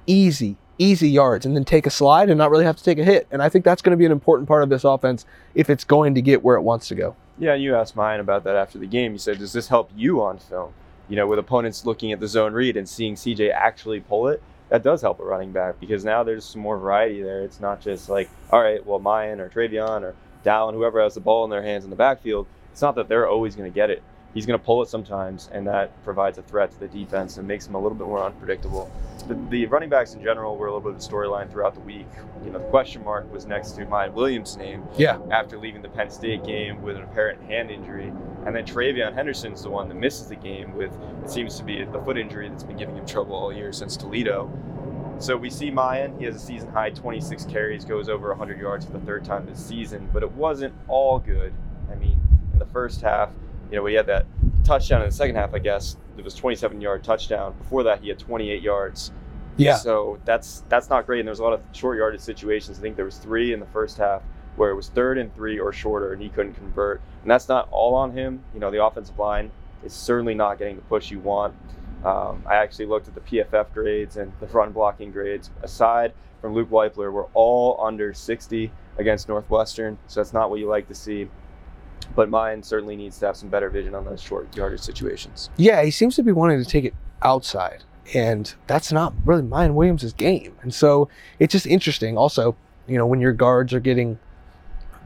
easy, 0.06 0.56
easy 0.78 1.08
yards 1.08 1.46
and 1.46 1.54
then 1.54 1.64
take 1.64 1.86
a 1.86 1.90
slide 1.90 2.28
and 2.28 2.38
not 2.38 2.50
really 2.50 2.64
have 2.64 2.76
to 2.76 2.84
take 2.84 2.98
a 2.98 3.04
hit. 3.04 3.28
And 3.30 3.40
I 3.40 3.48
think 3.48 3.64
that's 3.64 3.82
going 3.82 3.92
to 3.92 3.96
be 3.96 4.06
an 4.06 4.12
important 4.12 4.48
part 4.48 4.62
of 4.62 4.68
this 4.68 4.84
offense 4.84 5.24
if 5.54 5.70
it's 5.70 5.84
going 5.84 6.14
to 6.16 6.22
get 6.22 6.42
where 6.42 6.56
it 6.56 6.62
wants 6.62 6.88
to 6.88 6.94
go. 6.94 7.14
Yeah, 7.38 7.54
you 7.54 7.76
asked 7.76 7.94
Miyan 7.94 8.18
about 8.18 8.42
that 8.44 8.56
after 8.56 8.78
the 8.78 8.86
game. 8.86 9.12
You 9.12 9.18
said, 9.18 9.38
"Does 9.38 9.52
this 9.52 9.68
help 9.68 9.90
you 9.96 10.20
on 10.22 10.38
film?" 10.38 10.72
You 11.08 11.16
know, 11.16 11.26
with 11.26 11.38
opponents 11.38 11.86
looking 11.86 12.12
at 12.12 12.20
the 12.20 12.26
zone 12.26 12.52
read 12.52 12.76
and 12.76 12.88
seeing 12.88 13.14
CJ 13.14 13.52
actually 13.52 14.00
pull 14.00 14.28
it, 14.28 14.42
that 14.68 14.82
does 14.82 15.00
help 15.00 15.20
a 15.20 15.24
running 15.24 15.52
back 15.52 15.80
because 15.80 16.04
now 16.04 16.22
there's 16.22 16.44
some 16.44 16.60
more 16.60 16.76
variety 16.76 17.22
there. 17.22 17.42
It's 17.42 17.60
not 17.60 17.80
just 17.80 18.08
like, 18.08 18.28
all 18.50 18.60
right, 18.60 18.84
well, 18.84 19.00
Miyan 19.00 19.38
or 19.38 19.48
TreVeyon 19.48 20.02
or 20.02 20.14
Dallan, 20.44 20.74
whoever 20.74 21.02
has 21.02 21.14
the 21.14 21.20
ball 21.20 21.44
in 21.44 21.50
their 21.50 21.62
hands 21.62 21.84
in 21.84 21.90
the 21.90 21.96
backfield, 21.96 22.46
it's 22.72 22.82
not 22.82 22.94
that 22.96 23.08
they're 23.08 23.28
always 23.28 23.56
going 23.56 23.70
to 23.70 23.74
get 23.74 23.90
it 23.90 24.02
he's 24.34 24.46
going 24.46 24.58
to 24.58 24.64
pull 24.64 24.82
it 24.82 24.88
sometimes, 24.88 25.48
and 25.52 25.66
that 25.66 25.90
provides 26.04 26.38
a 26.38 26.42
threat 26.42 26.70
to 26.70 26.78
the 26.80 26.88
defense 26.88 27.38
and 27.38 27.48
makes 27.48 27.66
him 27.66 27.74
a 27.74 27.78
little 27.78 27.96
bit 27.96 28.06
more 28.06 28.22
unpredictable. 28.22 28.90
The, 29.26 29.34
the 29.50 29.66
running 29.66 29.88
backs 29.88 30.14
in 30.14 30.22
general 30.22 30.56
were 30.56 30.68
a 30.68 30.74
little 30.74 30.92
bit 30.92 30.96
of 30.96 31.04
a 31.04 31.12
storyline 31.12 31.50
throughout 31.50 31.74
the 31.74 31.80
week. 31.80 32.06
You 32.44 32.50
know, 32.50 32.58
the 32.58 32.64
question 32.66 33.04
mark 33.04 33.30
was 33.32 33.46
next 33.46 33.72
to 33.72 33.86
Miyan 33.86 34.12
Williams' 34.12 34.56
name. 34.56 34.84
Yeah. 34.96 35.18
After 35.30 35.58
leaving 35.58 35.82
the 35.82 35.88
Penn 35.88 36.10
State 36.10 36.44
game 36.44 36.82
with 36.82 36.96
an 36.96 37.02
apparent 37.02 37.42
hand 37.42 37.70
injury, 37.70 38.12
and 38.46 38.54
then 38.54 38.64
TreVeyon 38.64 39.14
Henderson's 39.14 39.62
the 39.62 39.70
one 39.70 39.88
that 39.88 39.96
misses 39.96 40.28
the 40.28 40.36
game 40.36 40.74
with 40.74 40.92
it 41.24 41.30
seems 41.30 41.56
to 41.56 41.64
be 41.64 41.84
the 41.84 42.00
foot 42.02 42.16
injury 42.16 42.48
that's 42.48 42.64
been 42.64 42.76
giving 42.76 42.96
him 42.96 43.06
trouble 43.06 43.34
all 43.34 43.52
year 43.52 43.72
since 43.72 43.96
Toledo. 43.96 44.50
So 45.20 45.36
we 45.36 45.50
see 45.50 45.70
Miyan. 45.70 46.18
He 46.18 46.24
has 46.26 46.36
a 46.36 46.38
season 46.38 46.68
high 46.70 46.90
26 46.90 47.44
carries, 47.46 47.84
goes 47.84 48.08
over 48.08 48.28
100 48.28 48.60
yards 48.60 48.86
for 48.86 48.92
the 48.92 49.00
third 49.00 49.24
time 49.24 49.46
this 49.46 49.64
season, 49.64 50.08
but 50.12 50.22
it 50.22 50.30
wasn't 50.32 50.72
all 50.86 51.18
good. 51.18 51.52
I 51.90 51.96
mean, 51.96 52.20
in 52.52 52.58
the 52.58 52.66
first 52.66 53.00
half, 53.00 53.30
you 53.70 53.76
know, 53.76 53.82
we 53.82 53.94
had 53.94 54.06
that 54.06 54.26
touchdown 54.64 55.02
in 55.02 55.08
the 55.08 55.14
second 55.14 55.34
half, 55.34 55.54
I 55.54 55.58
guess. 55.58 55.96
It 56.16 56.24
was 56.24 56.34
27 56.34 56.80
yard 56.80 57.02
touchdown. 57.02 57.54
Before 57.58 57.82
that, 57.82 58.00
he 58.00 58.08
had 58.08 58.18
28 58.18 58.62
yards. 58.62 59.12
Yeah. 59.56 59.76
So 59.76 60.18
that's 60.24 60.62
that's 60.68 60.88
not 60.88 61.04
great. 61.04 61.18
And 61.20 61.26
there's 61.26 61.40
a 61.40 61.42
lot 61.42 61.52
of 61.52 61.60
short 61.72 61.98
yardage 61.98 62.20
situations. 62.20 62.78
I 62.78 62.82
think 62.82 62.94
there 62.94 63.04
was 63.04 63.18
three 63.18 63.52
in 63.52 63.60
the 63.60 63.66
first 63.66 63.98
half 63.98 64.22
where 64.56 64.70
it 64.70 64.74
was 64.74 64.88
third 64.88 65.18
and 65.18 65.34
three 65.34 65.58
or 65.58 65.72
shorter, 65.72 66.12
and 66.12 66.22
he 66.22 66.28
couldn't 66.28 66.54
convert. 66.54 67.00
And 67.22 67.30
that's 67.30 67.48
not 67.48 67.68
all 67.70 67.94
on 67.94 68.12
him. 68.12 68.42
You 68.54 68.60
know, 68.60 68.70
the 68.70 68.84
offensive 68.84 69.18
line 69.18 69.50
is 69.84 69.92
certainly 69.92 70.34
not 70.34 70.58
getting 70.58 70.76
the 70.76 70.82
push 70.82 71.10
you 71.10 71.18
want. 71.20 71.54
Um, 72.04 72.42
I 72.46 72.56
actually 72.56 72.86
looked 72.86 73.08
at 73.08 73.14
the 73.14 73.20
PFF 73.20 73.72
grades 73.72 74.16
and 74.16 74.32
the 74.40 74.46
run 74.46 74.72
blocking 74.72 75.10
grades. 75.10 75.50
Aside 75.62 76.12
from 76.40 76.54
Luke 76.54 76.70
Wypler, 76.70 77.12
we're 77.12 77.26
all 77.34 77.80
under 77.82 78.14
60 78.14 78.70
against 78.98 79.28
Northwestern. 79.28 79.98
So 80.06 80.20
that's 80.20 80.32
not 80.32 80.50
what 80.50 80.60
you 80.60 80.68
like 80.68 80.88
to 80.88 80.94
see 80.94 81.28
but 82.14 82.30
Miyan 82.30 82.64
certainly 82.64 82.96
needs 82.96 83.18
to 83.18 83.26
have 83.26 83.36
some 83.36 83.48
better 83.48 83.70
vision 83.70 83.94
on 83.94 84.04
those 84.04 84.20
short 84.20 84.54
yardage 84.56 84.80
situations. 84.80 85.50
Yeah, 85.56 85.82
he 85.82 85.90
seems 85.90 86.16
to 86.16 86.22
be 86.22 86.32
wanting 86.32 86.62
to 86.62 86.68
take 86.68 86.84
it 86.84 86.94
outside, 87.22 87.84
and 88.14 88.52
that's 88.66 88.92
not 88.92 89.14
really 89.24 89.42
Miyan 89.42 89.74
Williams' 89.74 90.12
game. 90.12 90.56
And 90.62 90.72
so 90.72 91.08
it's 91.38 91.52
just 91.52 91.66
interesting. 91.66 92.16
Also, 92.16 92.56
you 92.86 92.98
know, 92.98 93.06
when 93.06 93.20
your 93.20 93.32
guards 93.32 93.72
are 93.74 93.80
getting 93.80 94.18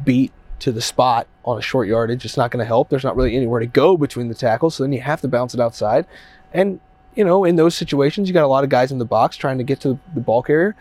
beat 0.05 0.33
to 0.61 0.73
the 0.73 0.81
spot 0.81 1.27
on 1.45 1.59
a 1.59 1.63
short 1.63 1.89
yardage, 1.89 2.25
it's 2.25 2.37
not 2.37 2.51
going 2.51 2.63
to 2.63 2.67
help. 2.67 2.89
There's 2.89 3.05
not 3.05 3.17
really 3.17 3.37
anywhere 3.37 3.61
to 3.61 3.67
go 3.67 3.97
between 3.97 4.29
the 4.29 4.35
tackles, 4.35 4.77
so 4.77 4.85
then 4.85 4.93
you 4.93 5.01
have 5.01 5.21
to 5.23 5.29
bounce 5.29 5.55
it 5.55 5.61
outside. 5.61 6.07
And 6.53 6.81
you 7.15 7.25
know, 7.25 7.45
in 7.45 7.57
those 7.57 7.75
situations, 7.75 8.29
you 8.29 8.35
got 8.35 8.45
a 8.45 8.49
lot 8.49 8.65
of 8.65 8.71
guys 8.71 8.91
in 8.91 8.99
the 8.99 9.05
box 9.05 9.37
trying 9.37 9.59
to 9.59 9.65
get 9.65 9.81
to 9.81 9.99
the 10.15 10.21
ball 10.21 10.43
carrier. 10.43 10.75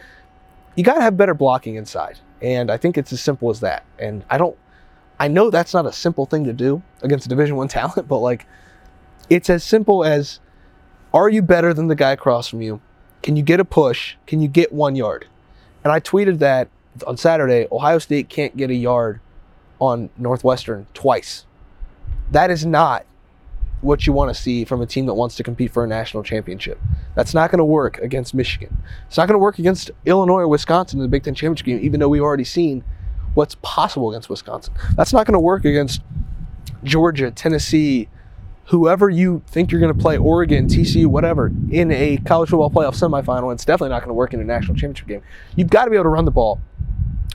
You 0.75 0.83
got 0.83 0.95
to 0.95 1.01
have 1.01 1.17
better 1.17 1.33
blocking 1.33 1.75
inside, 1.75 2.19
and 2.41 2.71
I 2.71 2.77
think 2.77 2.97
it's 2.97 3.11
as 3.11 3.21
simple 3.21 3.49
as 3.49 3.59
that. 3.59 3.85
And 3.99 4.23
I 4.29 4.37
don't 4.37 4.57
I 5.21 5.27
know 5.27 5.51
that's 5.51 5.75
not 5.75 5.85
a 5.85 5.91
simple 5.93 6.25
thing 6.25 6.45
to 6.45 6.53
do 6.53 6.81
against 7.03 7.29
Division 7.29 7.55
One 7.55 7.67
talent, 7.67 8.07
but 8.07 8.17
like 8.17 8.47
it's 9.29 9.51
as 9.51 9.63
simple 9.63 10.03
as 10.03 10.39
are 11.13 11.29
you 11.29 11.43
better 11.43 11.75
than 11.75 11.87
the 11.87 11.95
guy 11.95 12.11
across 12.11 12.47
from 12.47 12.61
you? 12.63 12.81
Can 13.21 13.35
you 13.35 13.43
get 13.43 13.59
a 13.59 13.65
push? 13.65 14.15
Can 14.25 14.41
you 14.41 14.47
get 14.47 14.73
one 14.73 14.95
yard? 14.95 15.27
And 15.83 15.93
I 15.93 15.99
tweeted 15.99 16.39
that 16.39 16.69
on 17.05 17.17
Saturday, 17.17 17.67
Ohio 17.71 17.99
State 17.99 18.29
can't 18.29 18.57
get 18.57 18.71
a 18.71 18.75
yard 18.75 19.19
on 19.79 20.09
Northwestern 20.17 20.87
twice. 20.95 21.45
That 22.31 22.49
is 22.49 22.65
not 22.65 23.05
what 23.81 24.05
you 24.05 24.13
want 24.13 24.33
to 24.33 24.39
see 24.39 24.63
from 24.63 24.81
a 24.81 24.85
team 24.85 25.07
that 25.07 25.13
wants 25.13 25.35
to 25.35 25.43
compete 25.43 25.71
for 25.71 25.83
a 25.83 25.87
national 25.87 26.23
championship. 26.23 26.79
That's 27.15 27.33
not 27.33 27.51
going 27.51 27.59
to 27.59 27.65
work 27.65 27.97
against 27.97 28.33
Michigan. 28.33 28.77
It's 29.07 29.17
not 29.17 29.27
going 29.27 29.35
to 29.35 29.39
work 29.39 29.59
against 29.59 29.91
Illinois 30.05 30.41
or 30.41 30.47
Wisconsin 30.47 30.99
in 30.99 31.03
the 31.03 31.09
Big 31.09 31.23
Ten 31.23 31.33
championship 31.33 31.65
game, 31.65 31.79
even 31.81 31.99
though 31.99 32.09
we've 32.09 32.21
already 32.21 32.43
seen 32.43 32.83
what's 33.33 33.55
possible 33.61 34.11
against 34.11 34.29
Wisconsin. 34.29 34.73
That's 34.95 35.13
not 35.13 35.25
going 35.25 35.33
to 35.33 35.39
work 35.39 35.65
against 35.65 36.01
Georgia, 36.83 37.31
Tennessee, 37.31 38.07
whoever 38.65 39.09
you 39.09 39.41
think 39.47 39.71
you're 39.71 39.81
going 39.81 39.93
to 39.93 39.99
play, 39.99 40.17
Oregon, 40.17 40.67
TCU, 40.67 41.07
whatever, 41.07 41.51
in 41.71 41.91
a 41.91 42.17
college 42.17 42.49
football 42.49 42.69
playoff 42.69 42.95
semifinal. 42.95 43.51
It's 43.53 43.65
definitely 43.65 43.89
not 43.89 43.99
going 43.99 44.09
to 44.09 44.13
work 44.13 44.33
in 44.33 44.39
a 44.39 44.45
national 44.45 44.75
championship 44.75 45.07
game. 45.07 45.21
You've 45.55 45.69
got 45.69 45.85
to 45.85 45.91
be 45.91 45.97
able 45.97 46.05
to 46.05 46.09
run 46.09 46.25
the 46.25 46.31
ball. 46.31 46.61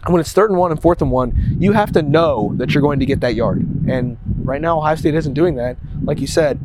And 0.05 0.13
when 0.13 0.21
it's 0.21 0.33
third 0.33 0.51
and 0.51 0.59
one 0.59 0.71
and 0.71 0.81
fourth 0.81 1.03
and 1.03 1.11
one, 1.11 1.57
you 1.59 1.73
have 1.73 1.93
to 1.93 2.03
know 2.03 2.53
that 2.57 2.73
you're 2.73 2.83
going 2.83 3.01
to 3.01 3.07
get 3.07 3.21
that 3.21 3.35
yard. 3.35 3.67
And 3.89 4.17
right 4.47 4.61
now, 4.61 4.79
Ohio 4.79 4.95
State 4.97 5.15
isn't 5.15 5.35
doing 5.35 5.57
that. 5.57 5.77
Like 6.03 6.21
you 6.21 6.27
said, 6.27 6.61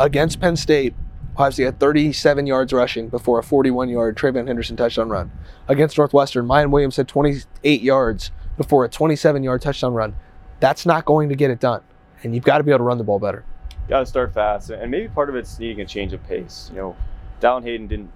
against 0.00 0.40
Penn 0.40 0.56
State, 0.56 0.94
Ohio 1.34 1.50
State 1.50 1.64
had 1.64 1.80
37 1.80 2.46
yards 2.46 2.72
rushing 2.72 3.08
before 3.08 3.38
a 3.38 3.42
41 3.42 3.88
yard 3.88 4.16
TreVeyon 4.16 4.46
Henderson 4.46 4.76
touchdown 4.76 5.08
run. 5.08 5.30
Against 5.68 5.96
Northwestern, 5.96 6.46
Miyan 6.46 6.70
Williams 6.70 6.96
had 6.96 7.08
28 7.08 7.80
yards 7.80 8.30
before 8.56 8.84
a 8.84 8.88
27 8.88 9.42
yard 9.42 9.62
touchdown 9.62 9.94
run. 9.94 10.14
That's 10.60 10.84
not 10.84 11.04
going 11.04 11.28
to 11.28 11.34
get 11.34 11.50
it 11.50 11.60
done. 11.60 11.82
And 12.22 12.34
you've 12.34 12.44
got 12.44 12.58
to 12.58 12.64
be 12.64 12.70
able 12.70 12.78
to 12.78 12.84
run 12.84 12.98
the 12.98 13.04
ball 13.04 13.18
better. 13.18 13.44
Got 13.88 14.00
to 14.00 14.06
start 14.06 14.32
fast. 14.32 14.70
And 14.70 14.90
maybe 14.90 15.08
part 15.08 15.28
of 15.28 15.34
it's 15.34 15.58
needing 15.58 15.80
a 15.80 15.86
change 15.86 16.12
of 16.12 16.22
pace. 16.24 16.68
You 16.70 16.78
know, 16.78 16.96
Dallan 17.40 17.62
Hayden 17.64 17.86
didn't 17.86 18.12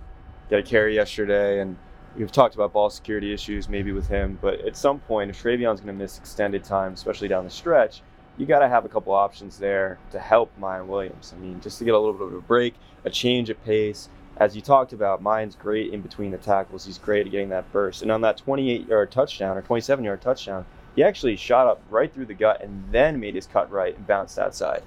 get 0.49 0.61
a 0.61 0.63
carry 0.63 0.95
yesterday, 0.95 1.61
and 1.61 1.77
we've 2.17 2.31
talked 2.31 2.55
about 2.55 2.73
ball 2.73 2.89
security 2.91 3.33
issues 3.33 3.69
maybe 3.69 3.93
with 3.93 4.07
him. 4.07 4.39
But 4.41 4.61
at 4.61 4.77
some 4.77 5.01
point, 5.01 5.31
if 5.31 5.43
TreVeyon's 5.43 5.81
going 5.81 5.87
to 5.89 5.93
miss 5.93 6.19
extended 6.19 6.63
time, 6.63 6.93
especially 6.93 7.29
down 7.29 7.45
the 7.45 7.51
stretch, 7.51 8.03
you 8.37 8.47
got 8.47 8.61
to 8.61 8.69
have 8.69 8.85
a 8.85 8.89
couple 8.89 9.13
options 9.13 9.59
there 9.59 9.99
to 10.11 10.19
help 10.19 10.51
Miyan 10.61 10.87
Williams. 10.87 11.33
I 11.37 11.41
mean, 11.41 11.61
just 11.61 11.79
to 11.79 11.85
get 11.85 11.95
a 11.95 11.99
little 11.99 12.15
bit 12.15 12.27
of 12.27 12.35
a 12.35 12.41
break, 12.41 12.75
a 13.05 13.11
change 13.11 13.51
of 13.51 13.63
pace, 13.65 14.09
as 14.39 14.55
you 14.55 14.61
talked 14.61 14.93
about, 14.93 15.23
Miyan's 15.23 15.57
great 15.57 15.93
in 15.93 16.03
between 16.03 16.31
the 16.31 16.39
tackles. 16.39 16.85
He's 16.85 16.99
great 16.99 17.27
at 17.27 17.33
getting 17.33 17.49
that 17.49 17.71
burst. 17.73 18.03
And 18.03 18.13
on 18.13 18.21
that 18.21 18.37
28 18.37 18.87
yard 18.87 19.11
touchdown 19.11 19.57
or 19.57 19.63
27 19.63 20.05
yard 20.05 20.21
touchdown, 20.21 20.67
he 20.95 21.03
actually 21.03 21.37
shot 21.37 21.67
up 21.67 21.81
right 21.91 22.13
through 22.13 22.27
the 22.27 22.35
gut 22.35 22.63
and 22.63 22.85
then 22.91 23.19
made 23.19 23.35
his 23.35 23.47
cut 23.47 23.71
right 23.71 23.97
and 23.97 24.07
bounced 24.07 24.39
outside. 24.39 24.83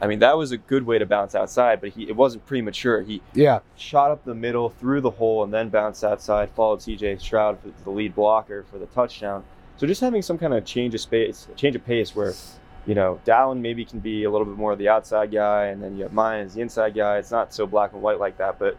I 0.00 0.08
mean, 0.08 0.18
that 0.18 0.36
was 0.36 0.50
a 0.50 0.56
good 0.56 0.84
way 0.84 0.98
to 0.98 1.06
bounce 1.06 1.36
outside, 1.36 1.80
but 1.80 1.90
he 1.90 2.08
it 2.08 2.16
wasn't 2.16 2.44
premature. 2.46 3.02
He 3.02 3.22
yeah 3.34 3.60
shot 3.76 4.10
up 4.10 4.24
the 4.24 4.34
middle 4.34 4.70
through 4.70 5.00
the 5.00 5.10
hole 5.10 5.44
and 5.44 5.52
then 5.52 5.68
bounced 5.68 6.02
outside. 6.02 6.50
Followed 6.50 6.82
C.J. 6.82 7.18
Stroud 7.18 7.60
for 7.60 7.70
the 7.84 7.90
lead 7.90 8.14
blocker 8.14 8.64
for 8.64 8.78
the 8.78 8.86
touchdown. 8.86 9.44
So 9.76 9.86
just 9.86 10.00
having 10.00 10.22
some 10.22 10.38
kind 10.38 10.54
of 10.54 10.64
change 10.64 10.94
of 10.94 11.00
space, 11.00 11.46
change 11.56 11.76
of 11.76 11.84
pace, 11.84 12.16
where 12.16 12.34
you 12.86 12.94
know 12.94 13.20
Dallan 13.24 13.60
maybe 13.60 13.84
can 13.84 14.00
be 14.00 14.24
a 14.24 14.30
little 14.30 14.46
bit 14.46 14.56
more 14.56 14.72
of 14.72 14.78
the 14.78 14.88
outside 14.88 15.30
guy, 15.32 15.66
and 15.66 15.82
then 15.82 15.96
you 15.96 16.02
have 16.04 16.12
Miyan 16.12 16.44
as 16.44 16.54
the 16.54 16.60
inside 16.60 16.94
guy. 16.94 17.18
It's 17.18 17.30
not 17.30 17.52
so 17.54 17.66
black 17.66 17.92
and 17.92 18.02
white 18.02 18.18
like 18.18 18.38
that, 18.38 18.58
but 18.58 18.76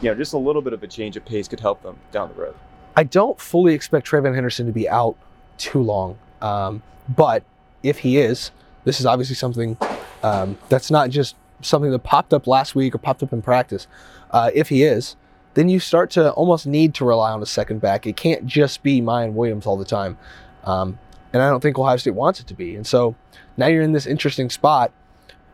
you 0.00 0.10
know, 0.10 0.14
just 0.14 0.32
a 0.32 0.38
little 0.38 0.62
bit 0.62 0.72
of 0.72 0.82
a 0.82 0.86
change 0.86 1.16
of 1.16 1.24
pace 1.24 1.48
could 1.48 1.60
help 1.60 1.82
them 1.82 1.98
down 2.12 2.28
the 2.28 2.40
road. 2.40 2.54
I 2.96 3.04
don't 3.04 3.38
fully 3.38 3.74
expect 3.74 4.08
TreVeyon 4.08 4.34
Henderson 4.34 4.66
to 4.66 4.72
be 4.72 4.88
out 4.88 5.16
too 5.58 5.82
long, 5.82 6.18
um, 6.40 6.82
but 7.14 7.44
if 7.82 7.98
he 7.98 8.18
is, 8.18 8.50
this 8.84 9.00
is 9.00 9.06
obviously 9.06 9.36
something 9.36 9.76
um, 10.22 10.58
that's 10.68 10.90
not 10.90 11.10
just 11.10 11.36
something 11.60 11.90
that 11.90 12.00
popped 12.00 12.32
up 12.32 12.46
last 12.46 12.74
week 12.74 12.94
or 12.94 12.98
popped 12.98 13.22
up 13.22 13.32
in 13.32 13.42
practice. 13.42 13.86
Uh, 14.30 14.50
if 14.54 14.68
he 14.68 14.82
is, 14.82 15.16
then 15.54 15.68
you 15.68 15.80
start 15.80 16.10
to 16.10 16.32
almost 16.32 16.66
need 16.66 16.94
to 16.94 17.04
rely 17.04 17.32
on 17.32 17.42
a 17.42 17.46
second 17.46 17.80
back. 17.80 18.06
It 18.06 18.16
can't 18.16 18.46
just 18.46 18.82
be 18.82 19.00
Miyan 19.00 19.32
Williams 19.32 19.66
all 19.66 19.76
the 19.76 19.84
time. 19.84 20.18
Um, 20.64 20.98
and 21.32 21.42
I 21.42 21.50
don't 21.50 21.60
think 21.60 21.78
Ohio 21.78 21.96
State 21.96 22.14
wants 22.14 22.40
it 22.40 22.46
to 22.48 22.54
be. 22.54 22.76
And 22.76 22.86
so 22.86 23.14
now 23.56 23.66
you're 23.66 23.82
in 23.82 23.92
this 23.92 24.06
interesting 24.06 24.50
spot 24.50 24.92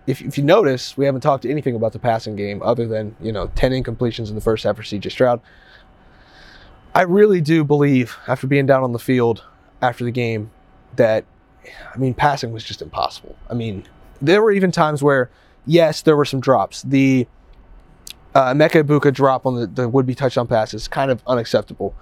if, 0.06 0.20
if 0.20 0.36
you 0.36 0.44
notice, 0.44 0.96
we 0.96 1.04
haven't 1.04 1.20
talked 1.20 1.44
anything 1.44 1.76
about 1.76 1.92
the 1.92 1.98
passing 1.98 2.34
game 2.36 2.62
other 2.62 2.86
than, 2.86 3.14
you 3.20 3.32
know, 3.32 3.48
10 3.54 3.72
incompletions 3.72 4.28
in 4.28 4.34
the 4.34 4.40
first 4.40 4.64
half 4.64 4.76
for 4.76 4.82
CJ 4.82 5.10
Stroud. 5.10 5.40
I 6.94 7.02
really 7.02 7.40
do 7.40 7.64
believe, 7.64 8.16
after 8.26 8.46
being 8.46 8.66
down 8.66 8.82
on 8.82 8.92
the 8.92 8.98
field 8.98 9.44
after 9.80 10.04
the 10.04 10.10
game, 10.10 10.50
that, 10.96 11.24
I 11.94 11.96
mean, 11.98 12.14
passing 12.14 12.52
was 12.52 12.64
just 12.64 12.82
impossible. 12.82 13.36
I 13.48 13.54
mean, 13.54 13.84
there 14.20 14.42
were 14.42 14.50
even 14.50 14.72
times 14.72 15.02
where, 15.02 15.30
yes, 15.66 16.02
there 16.02 16.16
were 16.16 16.24
some 16.24 16.40
drops. 16.40 16.82
The 16.82 17.26
uh, 18.34 18.52
Emeka 18.52 18.82
Egbuka 18.82 19.12
drop 19.12 19.46
on 19.46 19.54
the, 19.54 19.66
the 19.66 19.88
would 19.88 20.04
be 20.04 20.14
touchdown 20.14 20.48
pass 20.48 20.74
is 20.74 20.88
kind 20.88 21.10
of 21.10 21.22
unacceptable 21.26 21.94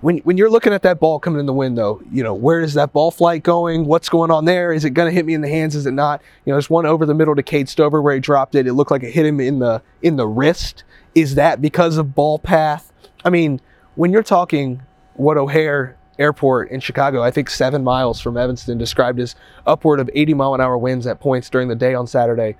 when 0.00 0.18
when 0.18 0.36
you're 0.36 0.50
looking 0.50 0.72
at 0.72 0.82
that 0.82 1.00
ball 1.00 1.18
coming 1.18 1.40
in 1.40 1.46
the 1.46 1.52
wind, 1.52 1.78
though, 1.78 2.02
you 2.10 2.22
know 2.22 2.34
where 2.34 2.60
is 2.60 2.74
that 2.74 2.92
ball 2.92 3.10
flight 3.10 3.42
going? 3.42 3.86
What's 3.86 4.08
going 4.08 4.30
on 4.30 4.44
there? 4.44 4.72
Is 4.72 4.84
it 4.84 4.90
going 4.90 5.08
to 5.08 5.14
hit 5.14 5.24
me 5.24 5.34
in 5.34 5.40
the 5.40 5.48
hands? 5.48 5.74
Is 5.74 5.86
it 5.86 5.92
not? 5.92 6.20
You 6.44 6.50
know, 6.50 6.56
there's 6.56 6.70
one 6.70 6.86
over 6.86 7.06
the 7.06 7.14
middle 7.14 7.34
to 7.34 7.42
Cade 7.42 7.68
Stover 7.68 8.02
where 8.02 8.14
he 8.14 8.20
dropped 8.20 8.54
it. 8.54 8.66
It 8.66 8.74
looked 8.74 8.90
like 8.90 9.02
it 9.02 9.12
hit 9.12 9.24
him 9.24 9.40
in 9.40 9.58
the 9.58 9.82
in 10.02 10.16
the 10.16 10.26
wrist. 10.26 10.84
Is 11.14 11.34
that 11.36 11.62
because 11.62 11.96
of 11.96 12.14
ball 12.14 12.38
path? 12.38 12.92
I 13.24 13.30
mean, 13.30 13.60
when 13.94 14.12
you're 14.12 14.22
talking 14.22 14.82
what 15.14 15.38
O'Hare 15.38 15.96
Airport 16.18 16.70
in 16.70 16.80
Chicago, 16.80 17.22
I 17.22 17.30
think 17.30 17.48
seven 17.48 17.82
miles 17.82 18.20
from 18.20 18.36
Evanston, 18.36 18.76
described 18.78 19.18
as 19.18 19.34
upward 19.66 19.98
of 20.00 20.10
80 20.14 20.34
mile 20.34 20.54
an 20.54 20.60
hour 20.60 20.76
winds 20.76 21.06
at 21.06 21.20
points 21.20 21.48
during 21.48 21.68
the 21.68 21.74
day 21.74 21.94
on 21.94 22.06
Saturday. 22.06 22.56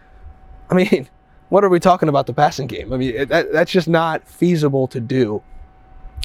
I 0.71 0.75
mean, 0.75 1.09
what 1.51 1.65
are 1.65 1.69
we 1.69 1.81
talking 1.81 2.09
about 2.09 2.27
the 2.27 2.35
passing 2.35 2.67
game? 2.67 2.93
I 2.93 2.97
mean, 2.97 3.29
that, 3.29 3.53
that's 3.53 3.71
just 3.71 3.89
not 3.89 4.27
feasible 4.27 4.87
to 4.89 5.01
do. 5.01 5.43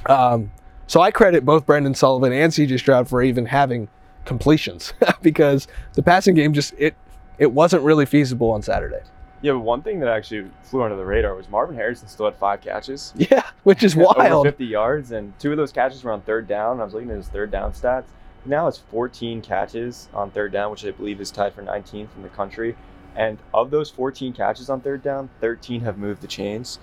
Um, 0.06 0.52
so 0.92 1.00
I 1.00 1.10
credit 1.10 1.46
both 1.46 1.66
Brendan 1.66 1.96
Sullivan 1.96 2.34
and 2.34 2.52
CJ 2.52 2.78
Stroud 2.78 3.08
for 3.08 3.24
even 3.24 3.46
having 3.46 3.88
completions 4.26 4.92
because 5.22 5.66
the 5.94 6.04
passing 6.04 6.36
game 6.36 6.52
just 6.52 6.74
it 6.78 6.96
it 7.38 7.54
wasn't 7.54 7.82
really 7.84 8.06
feasible 8.06 8.52
on 8.52 8.62
Saturday. 8.62 9.00
Yeah, 9.42 9.54
but 9.54 9.60
one 9.60 9.84
thing 9.84 10.02
that 10.02 10.10
actually 10.10 10.52
flew 10.64 10.84
under 10.84 10.98
the 10.98 11.06
radar 11.06 11.34
was 11.34 11.48
Marvin 11.48 11.78
Harrison 11.78 12.10
still 12.10 12.26
had 12.26 12.36
five 12.36 12.60
catches. 12.60 13.14
Yeah, 13.32 13.44
which 13.64 13.84
is 13.84 13.96
wild. 13.96 14.20
Over 14.20 14.50
50 14.50 14.66
yards, 14.66 15.14
and 15.14 15.32
two 15.40 15.52
of 15.52 15.58
those 15.58 15.72
catches 15.72 16.04
were 16.04 16.12
on 16.12 16.24
third 16.24 16.50
down. 16.50 16.82
I 16.82 16.84
was 16.84 16.94
looking 16.94 17.10
at 17.10 17.16
his 17.16 17.30
third 17.30 17.52
down 17.52 17.72
stats. 17.72 18.04
Now 18.44 18.66
has 18.66 18.78
14 18.78 19.42
catches 19.42 20.10
on 20.14 20.30
third 20.32 20.52
down, 20.52 20.72
which 20.72 20.84
I 20.84 20.92
believe 20.92 21.22
is 21.22 21.32
tied 21.32 21.54
for 21.54 21.64
19th 21.64 22.10
in 22.18 22.22
the 22.22 22.28
country. 22.28 22.76
And 23.16 23.38
of 23.54 23.72
those 23.72 23.90
14 23.90 24.34
catches 24.34 24.70
on 24.70 24.82
third 24.82 25.04
down, 25.04 25.30
13 25.40 25.82
have 25.82 25.98
moved 25.98 26.22
the 26.22 26.28
chains. 26.28 26.80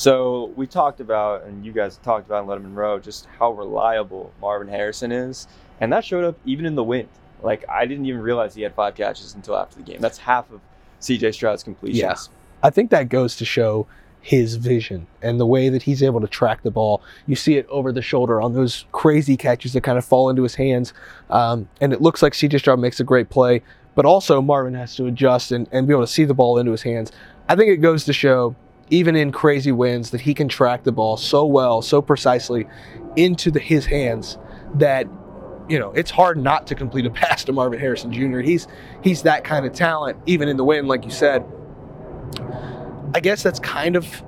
So 0.00 0.50
we 0.56 0.66
talked 0.66 1.00
about, 1.00 1.44
and 1.44 1.62
you 1.62 1.72
guys 1.72 1.98
talked 1.98 2.24
about 2.24 2.44
in 2.44 2.48
Lettermen 2.48 2.74
Row, 2.74 2.98
just 2.98 3.26
how 3.38 3.52
reliable 3.52 4.32
Marvin 4.40 4.66
Harrison 4.66 5.12
is. 5.12 5.46
And 5.78 5.92
that 5.92 6.06
showed 6.06 6.24
up 6.24 6.38
even 6.46 6.64
in 6.64 6.74
the 6.74 6.82
wind. 6.82 7.10
Like, 7.42 7.66
I 7.68 7.84
didn't 7.84 8.06
even 8.06 8.22
realize 8.22 8.54
he 8.54 8.62
had 8.62 8.74
five 8.74 8.94
catches 8.94 9.34
until 9.34 9.58
after 9.58 9.76
the 9.76 9.82
game. 9.82 10.00
That's 10.00 10.16
half 10.16 10.50
of 10.50 10.62
CJ 11.02 11.34
Stroud's 11.34 11.62
completions. 11.62 11.98
Yeah. 11.98 12.16
I 12.62 12.70
think 12.70 12.88
that 12.92 13.10
goes 13.10 13.36
to 13.36 13.44
show 13.44 13.86
his 14.22 14.54
vision 14.54 15.06
and 15.20 15.38
the 15.38 15.44
way 15.44 15.68
that 15.68 15.82
he's 15.82 16.02
able 16.02 16.22
to 16.22 16.26
track 16.26 16.62
the 16.62 16.70
ball. 16.70 17.02
You 17.26 17.36
see 17.36 17.58
it 17.58 17.66
over 17.68 17.92
the 17.92 18.00
shoulder 18.00 18.40
on 18.40 18.54
those 18.54 18.86
crazy 18.92 19.36
catches 19.36 19.74
that 19.74 19.82
kind 19.82 19.98
of 19.98 20.04
fall 20.06 20.30
into 20.30 20.42
his 20.44 20.54
hands. 20.54 20.94
Um, 21.28 21.68
and 21.78 21.92
it 21.92 22.00
looks 22.00 22.22
like 22.22 22.32
CJ 22.32 22.60
Stroud 22.60 22.78
makes 22.78 23.00
a 23.00 23.04
great 23.04 23.28
play, 23.28 23.62
but 23.94 24.06
also 24.06 24.40
Marvin 24.40 24.72
has 24.72 24.96
to 24.96 25.04
adjust 25.04 25.52
and, 25.52 25.68
and 25.72 25.86
be 25.86 25.92
able 25.92 26.04
to 26.04 26.10
see 26.10 26.24
the 26.24 26.32
ball 26.32 26.56
into 26.56 26.72
his 26.72 26.80
hands. 26.80 27.12
I 27.50 27.54
think 27.54 27.68
it 27.68 27.82
goes 27.82 28.06
to 28.06 28.14
show, 28.14 28.56
even 28.90 29.16
in 29.16 29.32
crazy 29.32 29.72
winds, 29.72 30.10
that 30.10 30.20
he 30.22 30.34
can 30.34 30.48
track 30.48 30.84
the 30.84 30.92
ball 30.92 31.16
so 31.16 31.44
well, 31.44 31.80
so 31.80 32.02
precisely 32.02 32.66
into 33.16 33.50
the, 33.50 33.60
his 33.60 33.86
hands 33.86 34.38
that 34.74 35.06
you 35.70 35.78
know, 35.78 35.92
it's 35.92 36.10
hard 36.10 36.36
not 36.36 36.66
to 36.66 36.74
complete 36.74 37.06
a 37.06 37.10
pass 37.22 37.44
to 37.44 37.52
Marvin 37.52 37.78
Harrison 37.78 38.12
Jr. 38.12 38.40
He's 38.40 38.66
he's 39.02 39.22
that 39.22 39.44
kind 39.44 39.64
of 39.64 39.72
talent, 39.72 40.18
even 40.26 40.48
in 40.48 40.56
the 40.56 40.64
wind, 40.64 40.88
like 40.88 41.04
you 41.04 41.10
said. 41.10 41.44
I 43.14 43.20
guess 43.20 43.42
that's 43.42 43.60
kind 43.60 43.96
of 43.96 44.22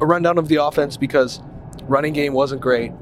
a 0.00 0.06
rundown 0.06 0.38
of 0.38 0.48
the 0.48 0.56
offense 0.56 0.96
because 0.96 1.40
running 1.84 2.12
game 2.12 2.34
wasn't 2.34 2.60
great. 2.60 2.92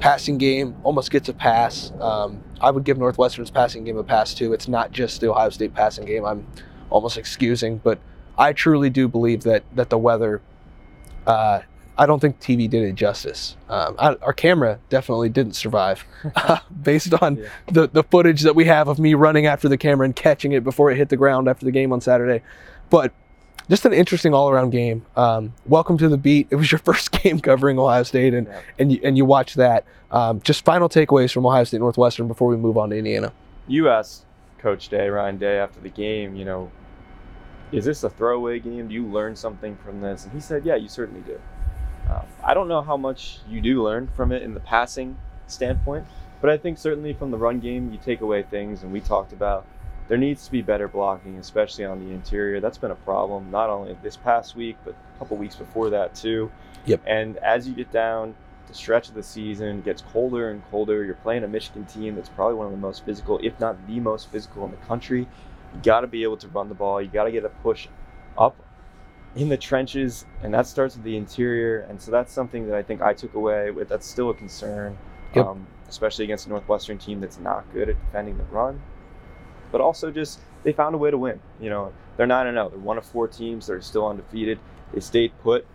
Passing 0.00 0.38
game 0.38 0.76
almost 0.82 1.10
gets 1.10 1.28
a 1.28 1.32
pass. 1.32 1.92
Um, 2.00 2.42
I 2.60 2.70
would 2.70 2.84
give 2.84 2.98
Northwestern's 2.98 3.50
passing 3.50 3.84
game 3.84 3.96
a 3.96 4.04
pass 4.04 4.34
too. 4.34 4.52
It's 4.52 4.68
not 4.68 4.90
just 4.90 5.20
the 5.20 5.30
Ohio 5.30 5.50
State 5.50 5.74
passing 5.74 6.04
game. 6.04 6.24
I'm 6.24 6.46
almost 6.90 7.16
excusing, 7.16 7.78
but 7.78 7.98
I 8.36 8.52
truly 8.52 8.90
do 8.90 9.08
believe 9.08 9.42
that 9.44 9.62
that 9.74 9.90
the 9.90 9.98
weather 9.98 10.42
uh, 11.26 11.60
I 11.98 12.06
don't 12.06 12.20
think 12.20 12.38
TV 12.38 12.70
did 12.70 12.84
it 12.84 12.94
justice. 12.94 13.56
Um, 13.68 13.96
I, 13.98 14.14
our 14.22 14.32
camera 14.32 14.78
definitely 14.88 15.28
didn't 15.28 15.54
survive, 15.54 16.04
uh, 16.36 16.58
based 16.82 17.12
on 17.14 17.36
yeah. 17.36 17.48
the 17.66 17.88
the 17.88 18.04
footage 18.04 18.42
that 18.42 18.54
we 18.54 18.64
have 18.66 18.86
of 18.88 18.98
me 18.98 19.14
running 19.14 19.46
after 19.46 19.68
the 19.68 19.76
camera 19.76 20.04
and 20.04 20.14
catching 20.14 20.52
it 20.52 20.62
before 20.62 20.90
it 20.90 20.96
hit 20.96 21.08
the 21.08 21.16
ground 21.16 21.48
after 21.48 21.64
the 21.64 21.72
game 21.72 21.92
on 21.92 22.00
Saturday. 22.00 22.42
But 22.88 23.12
just 23.68 23.84
an 23.84 23.92
interesting 23.92 24.32
all 24.32 24.48
around 24.48 24.70
game. 24.70 25.04
Um, 25.16 25.52
welcome 25.66 25.98
to 25.98 26.08
the 26.08 26.16
beat. 26.16 26.46
It 26.50 26.56
was 26.56 26.70
your 26.70 26.78
first 26.84 27.10
game 27.10 27.40
covering 27.40 27.78
Ohio 27.78 28.04
State, 28.04 28.32
and 28.32 28.46
yeah. 28.46 28.60
and 28.78 28.92
you, 28.92 29.00
and 29.02 29.16
you 29.16 29.24
watched 29.24 29.56
that. 29.56 29.84
Um, 30.10 30.40
just 30.40 30.64
final 30.64 30.88
takeaways 30.88 31.32
from 31.32 31.44
Ohio 31.46 31.64
State 31.64 31.80
Northwestern 31.80 32.28
before 32.28 32.48
we 32.48 32.56
move 32.56 32.78
on 32.78 32.90
to 32.90 32.96
Indiana. 32.96 33.32
You 33.66 33.88
asked 33.88 34.24
Coach 34.58 34.88
Day, 34.88 35.08
Ryan 35.08 35.36
Day, 35.36 35.58
after 35.58 35.80
the 35.80 35.90
game, 35.90 36.34
you 36.34 36.44
know, 36.44 36.70
is 37.72 37.84
this 37.84 38.04
a 38.04 38.10
throwaway 38.10 38.58
game? 38.58 38.88
Do 38.88 38.94
you 38.94 39.06
learn 39.06 39.36
something 39.36 39.76
from 39.84 40.00
this? 40.00 40.24
And 40.24 40.32
he 40.32 40.40
said, 40.40 40.64
yeah, 40.64 40.76
you 40.76 40.88
certainly 40.88 41.22
do. 41.22 41.40
Um, 42.10 42.26
I 42.42 42.54
don't 42.54 42.68
know 42.68 42.80
how 42.80 42.96
much 42.96 43.40
you 43.48 43.60
do 43.60 43.82
learn 43.82 44.08
from 44.08 44.32
it 44.32 44.42
in 44.42 44.54
the 44.54 44.60
passing 44.60 45.16
standpoint, 45.46 46.06
but 46.40 46.50
I 46.50 46.56
think 46.56 46.78
certainly 46.78 47.12
from 47.12 47.30
the 47.30 47.36
run 47.36 47.60
game, 47.60 47.92
you 47.92 47.98
take 47.98 48.22
away 48.22 48.42
things, 48.42 48.82
and 48.82 48.92
we 48.92 49.00
talked 49.00 49.32
about 49.32 49.66
there 50.08 50.16
needs 50.16 50.46
to 50.46 50.50
be 50.50 50.62
better 50.62 50.88
blocking, 50.88 51.36
especially 51.36 51.84
on 51.84 52.02
the 52.04 52.12
interior. 52.12 52.60
That's 52.60 52.78
been 52.78 52.90
a 52.90 52.96
problem 52.96 53.50
not 53.50 53.68
only 53.68 53.96
this 54.02 54.16
past 54.16 54.56
week, 54.56 54.76
but 54.84 54.94
a 54.94 55.18
couple 55.18 55.36
weeks 55.36 55.54
before 55.54 55.90
that 55.90 56.14
too. 56.14 56.50
Yep. 56.86 57.02
And 57.06 57.36
as 57.38 57.68
you 57.68 57.74
get 57.74 57.92
down 57.92 58.34
the 58.68 58.74
stretch 58.74 59.08
of 59.08 59.14
the 59.14 59.22
season, 59.22 59.82
gets 59.82 60.00
colder 60.00 60.50
and 60.50 60.62
colder. 60.70 61.04
You're 61.04 61.14
playing 61.16 61.44
a 61.44 61.48
Michigan 61.48 61.84
team 61.84 62.14
that's 62.14 62.30
probably 62.30 62.54
one 62.54 62.66
of 62.66 62.72
the 62.72 62.78
most 62.78 63.04
physical, 63.04 63.38
if 63.42 63.58
not 63.60 63.76
the 63.86 64.00
most 64.00 64.30
physical 64.30 64.64
in 64.64 64.70
the 64.70 64.78
country. 64.78 65.28
You 65.74 65.80
got 65.82 66.00
to 66.00 66.06
be 66.06 66.22
able 66.22 66.36
to 66.38 66.48
run 66.48 66.68
the 66.68 66.74
ball. 66.74 67.00
You 67.00 67.08
got 67.08 67.24
to 67.24 67.32
get 67.32 67.44
a 67.44 67.48
push 67.48 67.88
up 68.36 68.56
in 69.36 69.48
the 69.48 69.56
trenches, 69.56 70.24
and 70.42 70.52
that 70.54 70.66
starts 70.66 70.96
with 70.96 71.04
the 71.04 71.16
interior. 71.16 71.80
And 71.80 72.00
so 72.00 72.10
that's 72.10 72.32
something 72.32 72.66
that 72.68 72.76
I 72.76 72.82
think 72.82 73.02
I 73.02 73.14
took 73.14 73.34
away 73.34 73.70
with. 73.70 73.88
That's 73.88 74.06
still 74.06 74.30
a 74.30 74.34
concern, 74.34 74.96
yep. 75.34 75.46
um, 75.46 75.66
especially 75.88 76.24
against 76.24 76.46
a 76.46 76.50
Northwestern 76.50 76.98
team 76.98 77.20
that's 77.20 77.38
not 77.38 77.64
good 77.72 77.88
at 77.88 77.96
defending 78.06 78.38
the 78.38 78.44
run. 78.44 78.80
But 79.70 79.80
also 79.80 80.10
just 80.10 80.40
they 80.62 80.72
found 80.72 80.94
a 80.94 80.98
way 80.98 81.10
to 81.10 81.18
win. 81.18 81.40
You 81.60 81.70
know, 81.70 81.92
they're 82.16 82.26
nine 82.26 82.46
and 82.46 82.54
zero. 82.54 82.66
Oh. 82.66 82.68
They're 82.70 82.78
one 82.78 82.98
of 82.98 83.04
four 83.04 83.28
teams 83.28 83.66
that 83.66 83.74
are 83.74 83.82
still 83.82 84.08
undefeated. 84.08 84.58
They 84.92 85.00
stayed 85.00 85.32
put 85.42 85.66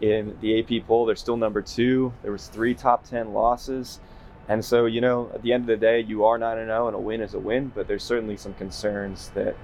in 0.00 0.36
the 0.40 0.60
AP 0.60 0.86
poll. 0.86 1.06
They're 1.06 1.16
still 1.16 1.36
number 1.36 1.62
two. 1.62 2.12
There 2.22 2.32
was 2.32 2.48
three 2.48 2.74
top 2.74 3.04
ten 3.04 3.32
losses. 3.32 4.00
And 4.48 4.64
so, 4.64 4.86
you 4.86 5.00
know, 5.00 5.30
at 5.34 5.42
the 5.42 5.52
end 5.52 5.62
of 5.62 5.66
the 5.66 5.76
day, 5.76 6.00
you 6.00 6.24
are 6.24 6.38
9 6.38 6.56
0, 6.56 6.86
and 6.86 6.96
a 6.96 6.98
win 6.98 7.20
is 7.20 7.34
a 7.34 7.38
win, 7.38 7.72
but 7.74 7.88
there's 7.88 8.04
certainly 8.04 8.36
some 8.36 8.54
concerns 8.54 9.30
that 9.30 9.56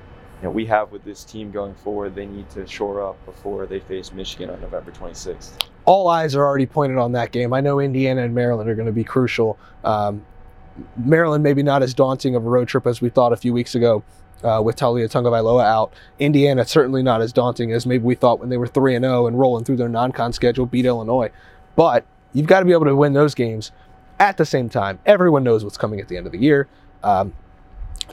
you 0.43 0.49
know, 0.49 0.51
we 0.51 0.67
have 0.67 0.91
with 0.91 1.05
this 1.05 1.23
team 1.23 1.53
going 1.53 1.75
forward, 1.75 2.17
they 2.17 2.27
need 2.27 2.51
to 2.51 2.67
shore 2.67 3.01
up 3.01 3.25
before 3.25 3.65
they 3.65 3.79
face 3.79 4.13
Michigan 4.13 4.51
on 4.51 4.61
November 4.61 4.91
26th. 4.91 5.53
All 5.85 6.09
eyes 6.09 6.35
are 6.35 6.45
already 6.45 6.67
pointed 6.67 6.99
on 6.99 7.13
that 7.13 7.31
game. 7.31 7.53
I 7.53 7.61
know 7.61 7.79
Indiana 7.79 8.23
and 8.23 8.35
Maryland 8.35 8.69
are 8.69 8.75
going 8.75 8.87
to 8.87 8.93
be 8.93 9.05
crucial. 9.05 9.57
Um, 9.85 10.25
Maryland 10.97 11.45
maybe 11.45 11.63
not 11.63 11.83
as 11.83 11.95
daunting 11.95 12.35
of 12.35 12.45
a 12.45 12.49
road 12.49 12.67
trip 12.67 12.89
as 12.89 13.01
we 13.01 13.09
thought 13.09 13.33
a 13.33 13.37
few 13.37 13.53
weeks 13.53 13.77
ago 13.77 14.03
uh, 14.43 14.61
with 14.65 14.77
Taulia 14.77 15.09
Tagovailoa 15.09 15.65
out. 15.65 15.93
Indiana 16.19 16.65
certainly 16.65 17.05
not 17.05 17.21
as 17.21 17.33
daunting 17.33 17.71
as 17.71 17.87
maybe 17.87 18.03
we 18.03 18.17
thought 18.17 18.41
when 18.41 18.49
they 18.49 18.57
were 18.57 18.67
3 18.67 18.97
and 18.97 19.05
0 19.05 19.29
and 19.29 19.39
rolling 19.39 19.65
through 19.65 19.77
their 19.77 19.89
non-con 19.89 20.33
schedule, 20.33 20.67
beat 20.67 20.87
Illinois. 20.87 21.31
But 21.77 22.05
you've 22.33 22.47
got 22.47 22.61
to 22.61 22.67
be 22.67 22.73
able 22.73 22.87
to 22.87 22.97
win 22.97 23.13
those 23.13 23.35
games 23.35 23.71
at 24.19 24.37
the 24.37 24.45
same 24.45 24.69
time. 24.69 24.99
Everyone 25.07 25.45
knows 25.45 25.65
what's 25.65 25.77
coming 25.77 26.01
at 26.01 26.09
the 26.09 26.17
end 26.17 26.27
of 26.27 26.33
the 26.33 26.39
year. 26.39 26.69
Um, 27.03 27.35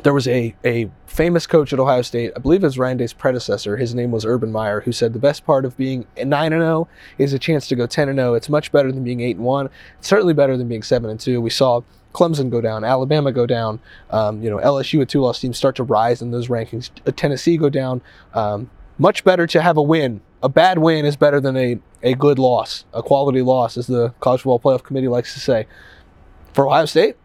there 0.04 0.14
was 0.14 0.28
a, 0.28 0.56
a 0.64 0.90
famous 1.06 1.46
coach 1.46 1.74
at 1.74 1.80
Ohio 1.80 2.02
State, 2.02 2.32
I 2.36 2.40
believe 2.40 2.64
it 2.64 2.68
was 2.68 2.78
Ryan 2.78 2.98
Day's 2.98 3.14
predecessor. 3.14 3.78
His 3.78 3.94
name 3.94 4.12
was 4.12 4.26
Urban 4.26 4.52
Meyer, 4.52 4.82
who 4.82 4.92
said 4.92 5.14
the 5.14 5.20
best 5.20 5.46
part 5.46 5.66
of 5.66 5.76
being 5.78 6.06
9 6.18 6.54
and 6.54 6.62
0 6.62 6.88
is 7.18 7.34
a 7.34 7.40
chance 7.40 7.68
to 7.68 7.76
go 7.76 7.86
10 7.86 8.10
and 8.10 8.18
0. 8.18 8.34
It's 8.36 8.50
much 8.50 8.72
better 8.72 8.92
than 8.92 9.04
being 9.04 9.20
8 9.20 9.38
and 9.38 9.46
1. 9.46 9.70
It's 9.98 10.08
certainly 10.08 10.34
better 10.34 10.56
than 10.56 10.68
being 10.68 10.84
7 10.84 11.10
and 11.10 11.20
2. 11.20 11.42
We 11.42 11.50
saw 11.50 11.82
Clemson 12.14 12.50
go 12.50 12.62
down, 12.62 12.84
Alabama 12.84 13.32
go 13.32 13.46
down, 13.46 13.80
um, 14.10 14.42
you 14.42 14.50
know, 14.50 14.58
LSU, 14.58 15.02
a 15.02 15.06
two 15.06 15.22
loss 15.22 15.40
team, 15.40 15.54
start 15.54 15.76
to 15.76 15.84
rise 15.84 16.22
in 16.22 16.32
those 16.32 16.48
rankings. 16.48 16.90
Tennessee 17.16 17.58
go 17.58 17.70
down. 17.70 18.02
Um, 18.34 18.70
much 18.98 19.24
better 19.24 19.48
to 19.48 19.62
have 19.62 19.78
a 19.78 19.82
win. 19.82 20.22
A 20.42 20.50
bad 20.50 20.78
win 20.78 21.06
is 21.06 21.18
better 21.18 21.42
than 21.42 21.58
a, 21.58 21.80
a 22.02 22.14
good 22.14 22.40
loss, 22.40 22.86
a 22.94 23.04
quality 23.04 23.42
loss, 23.42 23.78
as 23.78 23.88
the 23.88 24.14
College 24.22 24.42
Football 24.42 24.60
Playoff 24.60 24.84
Committee 24.84 25.10
likes 25.10 25.34
to 25.34 25.40
say. 25.40 25.68
For 26.54 26.66
Ohio 26.66 26.86
State, 26.86 27.18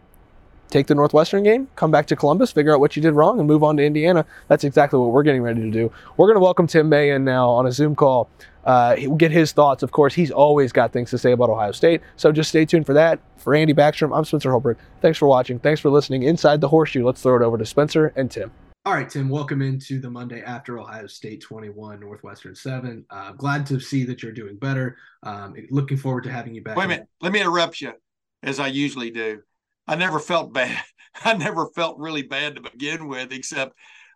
take 0.70 0.88
the 0.88 0.96
Northwestern 0.96 1.44
game, 1.44 1.68
come 1.77 1.92
back 1.92 2.07
to 2.07 2.16
Columbus, 2.16 2.50
figure 2.50 2.74
out 2.74 2.81
what 2.81 2.96
you 2.96 3.03
did 3.03 3.12
wrong, 3.12 3.38
and 3.38 3.46
move 3.46 3.62
on 3.62 3.77
to 3.77 3.85
Indiana. 3.85 4.27
That's 4.48 4.64
exactly 4.64 4.98
what 4.98 5.12
we're 5.12 5.22
getting 5.22 5.42
ready 5.42 5.61
to 5.61 5.70
do. 5.70 5.92
We're 6.16 6.27
going 6.27 6.37
to 6.37 6.40
welcome 6.40 6.66
Tim 6.66 6.88
May 6.88 7.11
in 7.11 7.24
now 7.24 7.48
on 7.50 7.66
a 7.66 7.72
Zoom 7.72 7.94
call. 7.94 8.29
Uh, 8.64 8.96
get 9.16 9.31
his 9.31 9.53
thoughts. 9.53 9.85
Of 9.85 9.92
course, 9.92 10.14
he's 10.14 10.33
always 10.33 10.72
got 10.72 10.92
things 10.92 11.11
to 11.11 11.18
say 11.18 11.31
about 11.31 11.50
Ohio 11.50 11.70
State. 11.70 12.00
So 12.16 12.33
just 12.33 12.48
stay 12.48 12.64
tuned 12.64 12.87
for 12.87 12.94
that. 12.94 13.20
For 13.37 13.55
Andy 13.55 13.74
Backstrom, 13.74 14.16
I'm 14.16 14.24
Spencer 14.24 14.50
Holbrook. 14.50 14.79
Thanks 15.00 15.18
for 15.18 15.29
watching. 15.29 15.61
Thanks 15.61 15.81
for 15.81 15.90
listening. 15.90 16.24
Inside 16.24 16.61
the 16.61 16.68
Horseshoe, 16.68 17.05
let's 17.05 17.22
throw 17.22 17.37
it 17.37 17.42
over 17.42 17.59
to 17.59 17.66
Spencer 17.66 18.12
and 18.16 18.31
Tim. 18.31 18.50
All 18.86 18.92
right, 18.92 19.08
Tim, 19.08 19.30
welcome 19.30 19.62
into 19.62 19.98
the 19.98 20.10
Monday 20.10 20.42
after 20.42 20.78
Ohio 20.78 21.06
State 21.06 21.40
21, 21.40 22.00
Northwestern 22.00 22.54
7. 22.54 23.02
Uh, 23.08 23.32
glad 23.32 23.64
to 23.64 23.80
see 23.80 24.04
that 24.04 24.22
you're 24.22 24.30
doing 24.30 24.58
better. 24.58 24.98
Um, 25.22 25.54
looking 25.70 25.96
forward 25.96 26.24
to 26.24 26.30
having 26.30 26.54
you 26.54 26.62
back. 26.62 26.76
Wait 26.76 26.84
a 26.84 26.88
minute. 26.88 27.08
Let 27.22 27.32
me 27.32 27.40
interrupt 27.40 27.80
you, 27.80 27.94
as 28.42 28.60
I 28.60 28.66
usually 28.66 29.10
do. 29.10 29.40
I 29.86 29.94
never 29.94 30.20
felt 30.20 30.52
bad. 30.52 30.82
I 31.24 31.32
never 31.32 31.68
felt 31.74 31.98
really 31.98 32.24
bad 32.24 32.56
to 32.56 32.60
begin 32.60 33.08
with, 33.08 33.32
except 33.32 33.72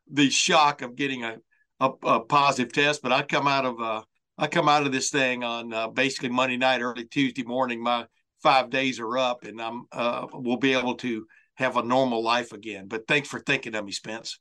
the 0.06 0.28
shock 0.28 0.82
of 0.82 0.96
getting 0.96 1.24
a, 1.24 1.38
a, 1.80 1.88
a 2.02 2.20
positive 2.20 2.70
test. 2.70 3.00
But 3.00 3.12
I 3.12 3.22
come 3.22 3.48
out 3.48 3.64
of 3.64 3.80
uh, 3.80 4.02
I 4.36 4.48
come 4.48 4.68
out 4.68 4.84
of 4.84 4.92
this 4.92 5.08
thing 5.08 5.44
on 5.44 5.72
uh, 5.72 5.88
basically 5.88 6.28
Monday 6.28 6.58
night, 6.58 6.82
early 6.82 7.06
Tuesday 7.06 7.42
morning. 7.42 7.82
My 7.82 8.04
five 8.42 8.68
days 8.68 9.00
are 9.00 9.16
up, 9.16 9.44
and 9.44 9.62
I'm 9.62 9.86
uh, 9.92 10.26
we'll 10.30 10.58
be 10.58 10.74
able 10.74 10.96
to 10.96 11.24
have 11.54 11.78
a 11.78 11.82
normal 11.82 12.22
life 12.22 12.52
again. 12.52 12.86
But 12.86 13.06
thanks 13.08 13.30
for 13.30 13.40
thinking 13.40 13.74
of 13.74 13.86
me, 13.86 13.92
Spence. 13.92 14.38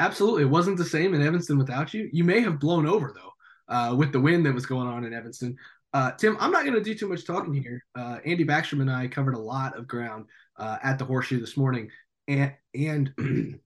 Absolutely, 0.00 0.42
it 0.42 0.50
wasn't 0.50 0.78
the 0.78 0.84
same 0.84 1.14
in 1.14 1.22
Evanston 1.22 1.58
without 1.58 1.94
you. 1.94 2.08
You 2.12 2.24
may 2.24 2.40
have 2.40 2.58
blown 2.58 2.86
over 2.86 3.14
though 3.14 3.74
uh, 3.74 3.94
with 3.94 4.12
the 4.12 4.20
wind 4.20 4.44
that 4.46 4.54
was 4.54 4.66
going 4.66 4.88
on 4.88 5.04
in 5.04 5.14
Evanston. 5.14 5.56
Uh, 5.92 6.12
Tim, 6.12 6.36
I'm 6.40 6.50
not 6.50 6.64
going 6.64 6.74
to 6.74 6.82
do 6.82 6.94
too 6.94 7.08
much 7.08 7.26
talking 7.26 7.52
here. 7.52 7.84
Uh, 7.94 8.18
Andy 8.24 8.44
Backstrom 8.44 8.80
and 8.80 8.90
I 8.90 9.08
covered 9.08 9.34
a 9.34 9.38
lot 9.38 9.76
of 9.76 9.86
ground 9.86 10.26
uh, 10.56 10.78
at 10.82 10.98
the 10.98 11.04
Horseshoe 11.04 11.40
this 11.40 11.56
morning, 11.56 11.90
and 12.26 12.52
and 12.74 13.12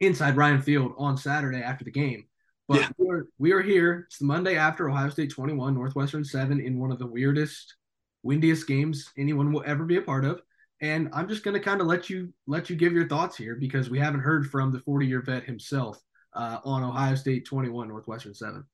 inside 0.00 0.36
Ryan 0.36 0.62
Field 0.62 0.92
on 0.96 1.16
Saturday 1.16 1.60
after 1.62 1.84
the 1.84 1.90
game. 1.90 2.26
But 2.68 2.80
yeah. 2.80 2.88
we, 2.96 3.08
are, 3.08 3.26
we 3.38 3.52
are 3.52 3.62
here. 3.62 4.04
It's 4.06 4.18
the 4.18 4.24
Monday 4.24 4.56
after 4.56 4.88
Ohio 4.88 5.10
State 5.10 5.30
21, 5.30 5.74
Northwestern 5.74 6.24
7 6.24 6.60
in 6.60 6.78
one 6.78 6.92
of 6.92 6.98
the 6.98 7.06
weirdest, 7.06 7.74
windiest 8.22 8.66
games 8.66 9.10
anyone 9.18 9.52
will 9.52 9.64
ever 9.66 9.84
be 9.84 9.96
a 9.96 10.02
part 10.02 10.24
of. 10.24 10.40
And 10.82 11.08
I'm 11.12 11.28
just 11.28 11.44
going 11.44 11.54
to 11.54 11.60
kind 11.60 11.80
of 11.80 11.86
let 11.86 12.10
you 12.10 12.32
let 12.48 12.68
you 12.68 12.74
give 12.74 12.92
your 12.92 13.08
thoughts 13.08 13.36
here 13.36 13.54
because 13.54 13.88
we 13.88 14.00
haven't 14.00 14.20
heard 14.20 14.50
from 14.50 14.72
the 14.72 14.80
40 14.80 15.06
year 15.06 15.22
vet 15.22 15.44
himself 15.44 16.02
uh, 16.34 16.58
on 16.64 16.82
Ohio 16.82 17.14
State 17.14 17.46
21 17.46 17.88
Northwestern 17.88 18.34
7. 18.34 18.64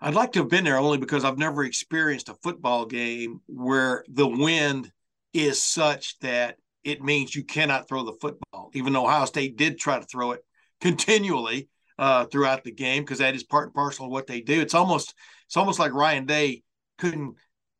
I'd 0.00 0.14
like 0.14 0.32
to 0.32 0.40
have 0.40 0.48
been 0.48 0.64
there 0.64 0.78
only 0.78 0.98
because 0.98 1.24
I've 1.24 1.38
never 1.38 1.64
experienced 1.64 2.28
a 2.28 2.34
football 2.42 2.86
game 2.86 3.40
where 3.46 4.04
the 4.08 4.26
wind 4.26 4.90
is 5.32 5.62
such 5.62 6.18
that 6.20 6.56
it 6.82 7.02
means 7.02 7.34
you 7.34 7.44
cannot 7.44 7.88
throw 7.88 8.04
the 8.04 8.16
football, 8.20 8.70
even 8.74 8.92
though 8.92 9.06
Ohio 9.06 9.24
State 9.24 9.56
did 9.56 9.78
try 9.78 9.98
to 9.98 10.06
throw 10.06 10.32
it 10.32 10.44
continually 10.80 11.68
uh, 11.98 12.24
throughout 12.24 12.64
the 12.64 12.72
game 12.72 13.02
because 13.02 13.18
that 13.18 13.34
is 13.34 13.44
part 13.44 13.68
and 13.68 13.74
parcel 13.74 14.06
of 14.06 14.12
what 14.12 14.26
they 14.26 14.40
do. 14.40 14.60
It's 14.60 14.74
almost 14.74 15.14
it's 15.46 15.56
almost 15.56 15.78
like 15.78 15.92
Ryan 15.92 16.26
Day 16.26 16.62
couldn't 16.98 17.36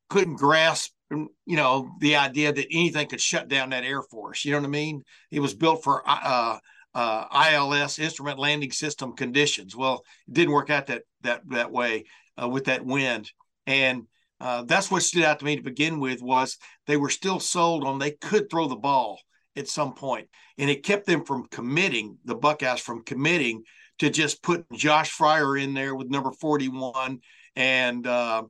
couldn't 0.08 0.36
grasp 0.36 0.92
you 1.10 1.28
know 1.46 1.90
the 2.00 2.16
idea 2.16 2.52
that 2.52 2.66
anything 2.70 3.06
could 3.08 3.20
shut 3.20 3.48
down 3.48 3.70
that 3.70 3.84
air 3.84 4.02
force. 4.02 4.44
You 4.44 4.52
know 4.52 4.58
what 4.58 4.66
I 4.66 4.70
mean? 4.70 5.02
It 5.30 5.40
was 5.40 5.54
built 5.54 5.82
for 5.82 6.02
uh, 6.06 6.58
uh, 6.94 7.48
ILS 7.52 7.98
instrument 7.98 8.38
landing 8.38 8.72
system 8.72 9.14
conditions. 9.14 9.74
Well, 9.74 10.04
it 10.26 10.34
didn't 10.34 10.54
work 10.54 10.70
out 10.70 10.86
that 10.86 11.02
that 11.22 11.42
that 11.48 11.72
way 11.72 12.04
uh, 12.40 12.48
with 12.48 12.64
that 12.64 12.84
wind, 12.84 13.30
and 13.66 14.04
uh, 14.40 14.64
that's 14.64 14.90
what 14.90 15.02
stood 15.02 15.24
out 15.24 15.38
to 15.38 15.44
me 15.44 15.56
to 15.56 15.62
begin 15.62 15.98
with 15.98 16.22
was 16.22 16.58
they 16.86 16.96
were 16.96 17.10
still 17.10 17.40
sold 17.40 17.84
on 17.84 17.98
they 17.98 18.12
could 18.12 18.50
throw 18.50 18.68
the 18.68 18.76
ball 18.76 19.18
at 19.56 19.68
some 19.68 19.94
point, 19.94 20.28
and 20.58 20.68
it 20.68 20.84
kept 20.84 21.06
them 21.06 21.24
from 21.24 21.46
committing 21.50 22.18
the 22.24 22.34
Buckeyes 22.34 22.80
from 22.80 23.02
committing 23.02 23.62
to 23.98 24.10
just 24.10 24.42
put 24.42 24.70
Josh 24.72 25.10
Fryer 25.10 25.56
in 25.56 25.74
there 25.74 25.94
with 25.94 26.10
number 26.10 26.32
forty 26.32 26.68
one 26.68 27.20
and 27.56 28.06
uh, 28.06 28.42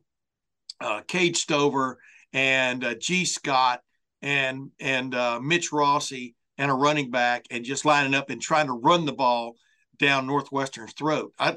uh, 0.81 1.01
Cade 1.07 1.37
Stover 1.37 1.99
and 2.33 2.85
uh, 2.85 2.95
Gee 2.95 3.25
Scott 3.25 3.81
and 4.23 4.71
and 4.81 5.15
uh, 5.15 5.41
Mitch 5.41 5.73
Rossi 5.73 6.35
and 6.57 6.71
a 6.71 6.75
running 6.75 7.11
back 7.11 7.47
and 7.51 7.65
just 7.65 7.85
lining 7.85 8.15
up 8.15 8.31
and 8.31 8.41
trying 8.43 8.67
to 8.67 8.73
run 8.73 9.05
the 9.05 9.13
ball 9.13 9.55
down 9.99 10.27
Northwestern's 10.27 10.93
throat. 10.93 11.33
I, 11.39 11.57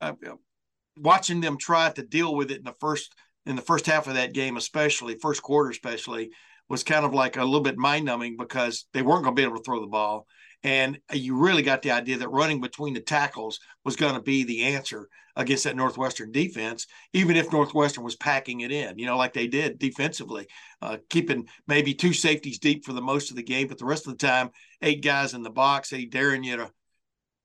I 0.00 0.14
watching 0.96 1.40
them 1.40 1.56
try 1.56 1.90
to 1.90 2.02
deal 2.02 2.34
with 2.34 2.50
it 2.50 2.58
in 2.58 2.64
the 2.64 2.74
first 2.80 3.14
in 3.46 3.56
the 3.56 3.62
first 3.62 3.86
half 3.86 4.06
of 4.06 4.14
that 4.14 4.34
game, 4.34 4.56
especially 4.56 5.16
first 5.16 5.42
quarter, 5.42 5.70
especially 5.70 6.30
was 6.68 6.84
kind 6.84 7.04
of 7.04 7.14
like 7.14 7.36
a 7.36 7.44
little 7.44 7.62
bit 7.62 7.76
mind 7.76 8.04
numbing 8.04 8.36
because 8.36 8.86
they 8.92 9.02
weren't 9.02 9.24
going 9.24 9.34
to 9.34 9.40
be 9.40 9.44
able 9.44 9.56
to 9.56 9.62
throw 9.62 9.80
the 9.80 9.86
ball. 9.86 10.26
And 10.62 10.98
you 11.12 11.36
really 11.36 11.62
got 11.62 11.82
the 11.82 11.90
idea 11.90 12.18
that 12.18 12.28
running 12.28 12.60
between 12.60 12.94
the 12.94 13.00
tackles 13.00 13.60
was 13.84 13.96
going 13.96 14.14
to 14.14 14.20
be 14.20 14.44
the 14.44 14.64
answer 14.64 15.08
against 15.36 15.64
that 15.64 15.76
Northwestern 15.76 16.32
defense, 16.32 16.86
even 17.14 17.36
if 17.36 17.50
Northwestern 17.50 18.04
was 18.04 18.16
packing 18.16 18.60
it 18.60 18.70
in, 18.70 18.98
you 18.98 19.06
know, 19.06 19.16
like 19.16 19.32
they 19.32 19.46
did 19.46 19.78
defensively, 19.78 20.46
uh, 20.82 20.98
keeping 21.08 21.48
maybe 21.66 21.94
two 21.94 22.12
safeties 22.12 22.58
deep 22.58 22.84
for 22.84 22.92
the 22.92 23.00
most 23.00 23.30
of 23.30 23.36
the 23.36 23.42
game, 23.42 23.68
but 23.68 23.78
the 23.78 23.86
rest 23.86 24.06
of 24.06 24.18
the 24.18 24.26
time, 24.26 24.50
eight 24.82 25.02
guys 25.02 25.32
in 25.32 25.42
the 25.42 25.50
box, 25.50 25.88
they 25.88 26.04
daring 26.04 26.44
you 26.44 26.56
to 26.56 26.70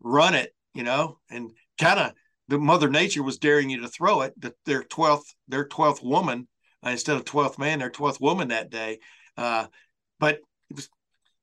run 0.01 0.33
it, 0.33 0.53
you 0.73 0.83
know, 0.83 1.19
and 1.29 1.51
kind 1.79 1.99
of 1.99 2.11
the 2.47 2.59
Mother 2.59 2.89
Nature 2.89 3.23
was 3.23 3.37
daring 3.37 3.69
you 3.69 3.81
to 3.81 3.87
throw 3.87 4.21
it. 4.21 4.33
The, 4.39 4.53
their 4.65 4.83
twelfth, 4.83 5.33
their 5.47 5.65
twelfth 5.65 6.03
woman 6.03 6.47
uh, 6.85 6.89
instead 6.89 7.15
of 7.15 7.23
twelfth 7.23 7.57
man, 7.57 7.79
their 7.79 7.89
twelfth 7.89 8.19
woman 8.19 8.49
that 8.49 8.69
day. 8.69 8.99
Uh, 9.37 9.67
but 10.19 10.39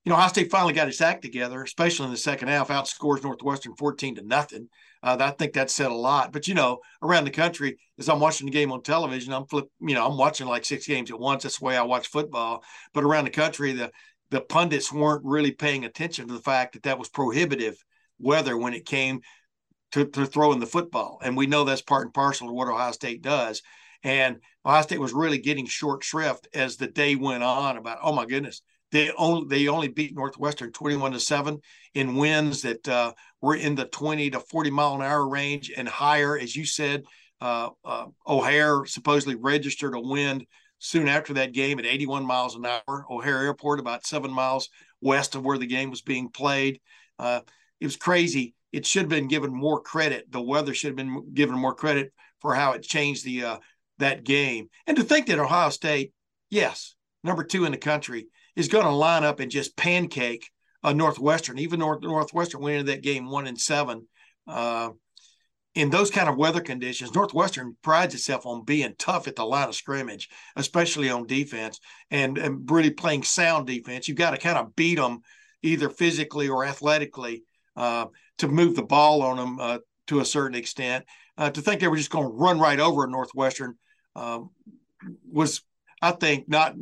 you 0.05 0.11
know, 0.11 0.17
Ohio 0.17 0.29
State 0.29 0.51
finally 0.51 0.73
got 0.73 0.89
its 0.89 1.01
act 1.01 1.23
together, 1.23 1.63
especially 1.63 2.07
in 2.07 2.11
the 2.11 2.17
second 2.17 2.49
half, 2.49 2.69
outscores 2.69 3.23
Northwestern 3.23 3.77
14 3.77 4.17
to 4.17 4.23
nothing. 4.23 4.69
Uh, 5.03 5.17
I 5.21 5.31
think 5.31 5.53
that 5.53 5.71
said 5.71 5.91
a 5.91 5.95
lot. 5.95 6.33
But, 6.33 6.49
you 6.49 6.55
know, 6.55 6.79
around 7.03 7.25
the 7.25 7.31
country, 7.31 7.79
as 7.99 8.09
I'm 8.09 8.19
watching 8.19 8.47
the 8.47 8.53
game 8.53 8.73
on 8.73 8.83
television, 8.83 9.33
I'm 9.33 9.47
flip, 9.47 9.67
you 9.81 9.95
know, 9.95 10.07
I'm 10.07 10.17
watching 10.17 10.49
like 10.49 10.65
six 10.65 10.87
games 10.87 11.11
at 11.11 11.21
once. 11.21 11.45
That's 11.45 11.59
the 11.59 11.65
way 11.65 11.77
I 11.77 11.83
watch 11.83 12.09
football. 12.09 12.65
But 12.93 13.05
around 13.05 13.25
the 13.25 13.31
country, 13.31 13.73
the 13.73 13.93
the 14.33 14.41
pundits 14.41 14.91
weren't 14.91 15.27
really 15.27 15.51
paying 15.51 15.85
attention 15.85 16.27
to 16.27 16.33
the 16.33 16.41
fact 16.41 16.73
that 16.73 16.85
that 16.85 16.99
was 16.99 17.11
prohibitive 17.11 17.77
weather 18.19 18.57
when 18.57 18.73
it 18.73 18.87
came 18.87 19.21
to, 19.93 20.07
to 20.07 20.25
throwing 20.25 20.59
the 20.59 20.67
football. 20.67 21.21
And 21.23 21.37
we 21.37 21.47
know 21.47 21.65
that's 21.65 21.83
part 21.83 22.07
and 22.07 22.15
parcel 22.15 22.49
of 22.49 22.55
what 22.55 22.67
Ohio 22.67 22.93
State 22.93 23.21
does. 23.21 23.61
And 24.03 24.39
Ohio 24.65 24.83
State 24.83 25.01
was 25.01 25.13
really 25.13 25.37
getting 25.37 25.67
short 25.67 26.03
shrift 26.03 26.49
as 26.55 26.77
the 26.77 26.87
day 26.87 27.15
went 27.15 27.43
on 27.43 27.77
about, 27.77 27.99
oh 28.03 28.15
my 28.15 28.25
goodness, 28.25 28.63
they 28.93 29.11
only 29.13 29.47
they 29.49 29.69
only 29.69 29.89
beat 29.89 30.15
Northwestern 30.15 30.71
21 30.71 31.13
to 31.13 31.21
7 31.21 31.61
in 31.95 32.17
winds 32.17 32.63
that 32.63 32.87
uh, 32.87 33.13
were 33.41 33.57
in 33.57 33.75
the 33.75 33.87
20 33.87 34.31
to 34.31 34.41
40 34.41 34.71
mile 34.71 34.95
an 34.95 35.03
hour 35.03 35.29
range 35.29 35.73
and 35.75 35.89
higher. 35.89 36.39
As 36.39 36.55
you 36.55 36.65
said, 36.65 37.05
uh, 37.41 37.71
uh, 37.85 38.07
O'Hare 38.27 38.85
supposedly 38.85 39.35
registered 39.35 39.95
a 39.95 40.01
wind 40.01 40.47
soon 40.79 41.09
after 41.09 41.35
that 41.35 41.53
game 41.53 41.79
at 41.79 41.87
81 41.87 42.25
miles 42.25 42.55
an 42.55 42.67
hour. 42.67 43.07
O'Hare 43.11 43.43
Airport, 43.43 43.81
about 43.81 44.07
seven 44.07 44.31
miles 44.31 44.69
west 45.01 45.35
of 45.35 45.45
where 45.45 45.59
the 45.59 45.67
game 45.67 45.91
was 45.91 46.03
being 46.03 46.29
played. 46.29 46.81
Uh, 47.19 47.41
it 47.81 47.87
was 47.87 47.97
crazy. 47.97 48.55
It 48.73 48.87
should 48.87 49.03
have 49.03 49.09
been 49.09 49.29
given 49.29 49.53
more 49.53 49.81
credit. 49.81 50.31
The 50.31 50.41
weather 50.41 50.75
should 50.75 50.89
have 50.89 50.97
been 50.97 51.33
given 51.35 51.59
more 51.59 51.75
credit 51.75 52.13
for 52.41 52.55
how 52.55 52.73
it 52.73 52.83
changed 52.83 53.25
the 53.25 53.45
uh, 53.45 53.57
that 53.99 54.25
game. 54.25 54.69
And 54.87 54.97
to 54.97 55.03
think 55.03 55.27
that 55.27 55.39
Ohio 55.39 55.71
State, 55.71 56.13
yes, 56.51 56.95
number 57.25 57.45
two 57.45 57.65
in 57.65 57.73
the 57.73 57.79
country, 57.79 58.27
is 58.57 58.69
going 58.69 58.85
to 58.85 58.91
line 58.91 59.25
up 59.25 59.41
and 59.41 59.51
just 59.51 59.77
pancake 59.77 60.51
a 60.83 60.93
Northwestern. 60.93 61.59
Even 61.59 61.81
North, 61.81 62.03
Northwestern 62.03 62.61
went 62.61 62.79
into 62.79 62.93
that 62.93 63.03
game 63.03 63.31
one 63.31 63.47
and 63.47 63.61
seven. 63.61 64.09
Uh, 64.47 64.91
in 65.75 65.89
those 65.89 66.11
kind 66.11 66.29
of 66.29 66.37
weather 66.37 66.61
conditions, 66.61 67.15
Northwestern 67.15 67.77
prides 67.83 68.15
itself 68.15 68.45
on 68.45 68.65
being 68.65 68.95
tough 68.99 69.27
at 69.27 69.37
the 69.37 69.45
line 69.45 69.69
of 69.69 69.75
scrimmage, 69.75 70.29
especially 70.57 71.09
on 71.09 71.27
defense, 71.27 71.81
and, 72.11 72.37
and 72.37 72.71
really 72.71 72.91
playing 72.91 73.23
sound 73.23 73.67
defense. 73.67 74.07
You've 74.07 74.19
got 74.19 74.33
to 74.33 74.37
kind 74.37 74.59
of 74.59 74.77
beat 74.77 74.97
them 74.97 75.21
either 75.63 75.89
physically 75.89 76.49
or 76.49 76.65
athletically 76.67 77.45
uh, 77.77 78.07
to 78.39 78.49
move 78.49 78.77
the 78.77 78.83
ball 78.83 79.23
on 79.23 79.37
them 79.37 79.59
uh, 79.59 79.79
to 80.09 80.21
a 80.21 80.25
certain 80.25 80.57
extent. 80.57 81.07
Uh, 81.39 81.51
to 81.51 81.63
think 81.63 81.81
they 81.81 81.89
were 81.89 81.97
just 81.97 82.11
going 82.11 82.27
to 82.27 82.35
run 82.35 82.61
right 82.61 82.81
over 82.81 83.05
a 83.05 83.11
Northwestern 83.11 83.75
um, 84.15 84.51
was, 85.31 85.63
I 86.03 86.11
think, 86.11 86.49
not 86.49 86.75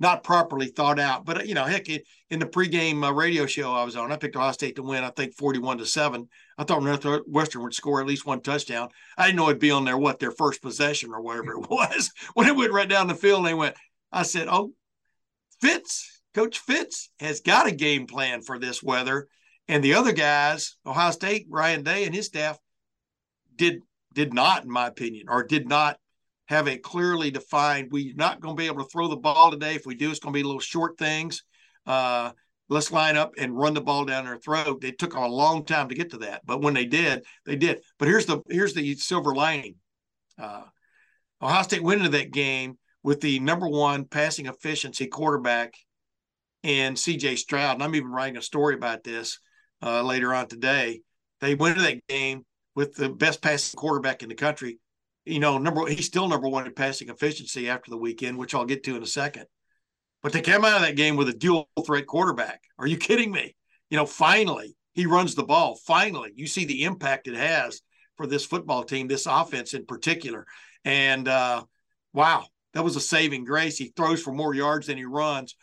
not 0.00 0.22
properly 0.22 0.66
thought 0.66 0.98
out. 0.98 1.24
But 1.24 1.46
you 1.46 1.54
know, 1.54 1.64
heck, 1.64 1.88
in 1.88 2.38
the 2.38 2.46
pregame 2.46 3.04
uh, 3.04 3.12
radio 3.12 3.46
show 3.46 3.72
I 3.72 3.84
was 3.84 3.96
on, 3.96 4.12
I 4.12 4.16
picked 4.16 4.36
Ohio 4.36 4.52
State 4.52 4.76
to 4.76 4.82
win. 4.82 5.04
I 5.04 5.10
think 5.10 5.34
forty-one 5.34 5.78
to 5.78 5.86
seven. 5.86 6.28
I 6.56 6.64
thought 6.64 6.82
Northwestern 6.82 7.62
would 7.62 7.74
score 7.74 8.00
at 8.00 8.06
least 8.06 8.26
one 8.26 8.40
touchdown. 8.40 8.88
I 9.16 9.26
didn't 9.26 9.36
know 9.36 9.48
it'd 9.48 9.60
be 9.60 9.70
on 9.70 9.84
their 9.84 9.98
what 9.98 10.18
their 10.18 10.30
first 10.30 10.62
possession 10.62 11.12
or 11.12 11.20
whatever 11.20 11.52
it 11.52 11.58
was. 11.70 12.10
when 12.34 12.48
it 12.48 12.56
went 12.56 12.72
right 12.72 12.88
down 12.88 13.06
the 13.06 13.14
field, 13.14 13.44
they 13.44 13.54
went. 13.54 13.76
I 14.12 14.22
said, 14.22 14.48
"Oh, 14.48 14.72
Fitz, 15.60 16.22
Coach 16.34 16.58
Fitz 16.58 17.10
has 17.20 17.40
got 17.40 17.66
a 17.66 17.72
game 17.72 18.06
plan 18.06 18.42
for 18.42 18.58
this 18.58 18.82
weather." 18.82 19.28
And 19.70 19.84
the 19.84 19.94
other 19.94 20.12
guys, 20.12 20.76
Ohio 20.86 21.10
State, 21.10 21.46
Ryan 21.50 21.82
Day 21.82 22.04
and 22.04 22.14
his 22.14 22.26
staff, 22.26 22.58
did 23.54 23.82
did 24.14 24.32
not, 24.32 24.64
in 24.64 24.70
my 24.70 24.86
opinion, 24.86 25.26
or 25.28 25.44
did 25.44 25.68
not 25.68 25.98
have 26.48 26.66
a 26.66 26.78
clearly 26.78 27.30
defined. 27.30 27.92
We're 27.92 28.14
not 28.14 28.40
going 28.40 28.56
to 28.56 28.60
be 28.60 28.66
able 28.66 28.82
to 28.82 28.90
throw 28.90 29.08
the 29.08 29.16
ball 29.16 29.50
today. 29.50 29.74
If 29.74 29.84
we 29.84 29.94
do, 29.94 30.10
it's 30.10 30.18
going 30.18 30.32
to 30.32 30.36
be 30.36 30.42
a 30.42 30.46
little 30.46 30.60
short 30.60 30.96
things. 30.98 31.44
Uh, 31.86 32.32
let's 32.68 32.90
line 32.90 33.16
up 33.16 33.34
and 33.38 33.56
run 33.56 33.74
the 33.74 33.82
ball 33.82 34.06
down 34.06 34.24
their 34.24 34.38
throat. 34.38 34.82
It 34.82 34.98
took 34.98 35.14
a 35.14 35.20
long 35.26 35.64
time 35.64 35.88
to 35.88 35.94
get 35.94 36.10
to 36.10 36.18
that, 36.18 36.42
but 36.46 36.62
when 36.62 36.74
they 36.74 36.86
did, 36.86 37.24
they 37.44 37.56
did. 37.56 37.80
But 37.98 38.08
here's 38.08 38.26
the 38.26 38.40
here's 38.48 38.74
the 38.74 38.94
silver 38.96 39.34
lining. 39.34 39.76
Uh, 40.38 40.64
Ohio 41.42 41.62
State 41.62 41.82
went 41.82 42.00
into 42.00 42.16
that 42.16 42.32
game 42.32 42.78
with 43.02 43.20
the 43.20 43.40
number 43.40 43.68
one 43.68 44.04
passing 44.04 44.46
efficiency 44.46 45.06
quarterback 45.06 45.74
in 46.62 46.96
C.J. 46.96 47.36
Stroud, 47.36 47.74
and 47.74 47.82
I'm 47.82 47.94
even 47.94 48.10
writing 48.10 48.36
a 48.36 48.42
story 48.42 48.74
about 48.74 49.04
this 49.04 49.38
uh, 49.82 50.02
later 50.02 50.34
on 50.34 50.48
today. 50.48 51.02
They 51.40 51.54
went 51.54 51.76
into 51.76 51.88
that 51.88 52.06
game 52.08 52.44
with 52.74 52.94
the 52.94 53.08
best 53.08 53.42
passing 53.42 53.78
quarterback 53.78 54.22
in 54.22 54.28
the 54.28 54.34
country 54.34 54.78
you 55.28 55.40
know, 55.40 55.58
number 55.58 55.86
he's 55.86 56.06
still 56.06 56.28
number 56.28 56.48
one 56.48 56.66
in 56.66 56.74
passing 56.74 57.08
efficiency 57.08 57.68
after 57.68 57.90
the 57.90 57.98
weekend, 57.98 58.38
which 58.38 58.54
I'll 58.54 58.64
get 58.64 58.84
to 58.84 58.96
in 58.96 59.02
a 59.02 59.06
second. 59.06 59.46
But 60.22 60.32
they 60.32 60.40
came 60.40 60.64
out 60.64 60.76
of 60.76 60.82
that 60.82 60.96
game 60.96 61.16
with 61.16 61.28
a 61.28 61.32
dual 61.32 61.68
threat 61.86 62.06
quarterback. 62.06 62.62
Are 62.78 62.86
you 62.86 62.96
kidding 62.96 63.30
me? 63.30 63.54
You 63.90 63.96
know, 63.96 64.06
finally 64.06 64.76
he 64.94 65.06
runs 65.06 65.34
the 65.34 65.44
ball. 65.44 65.76
Finally, 65.86 66.32
you 66.34 66.46
see 66.46 66.64
the 66.64 66.84
impact 66.84 67.28
it 67.28 67.36
has 67.36 67.82
for 68.16 68.26
this 68.26 68.44
football 68.44 68.82
team, 68.82 69.06
this 69.06 69.26
offense 69.26 69.74
in 69.74 69.86
particular. 69.86 70.44
And 70.84 71.28
uh, 71.28 71.62
wow, 72.12 72.46
that 72.74 72.82
was 72.82 72.96
a 72.96 73.00
saving 73.00 73.44
grace. 73.44 73.78
He 73.78 73.92
throws 73.96 74.22
for 74.22 74.32
more 74.32 74.54
yards 74.54 74.88
than 74.88 74.96
he 74.96 75.04
runs. 75.04 75.54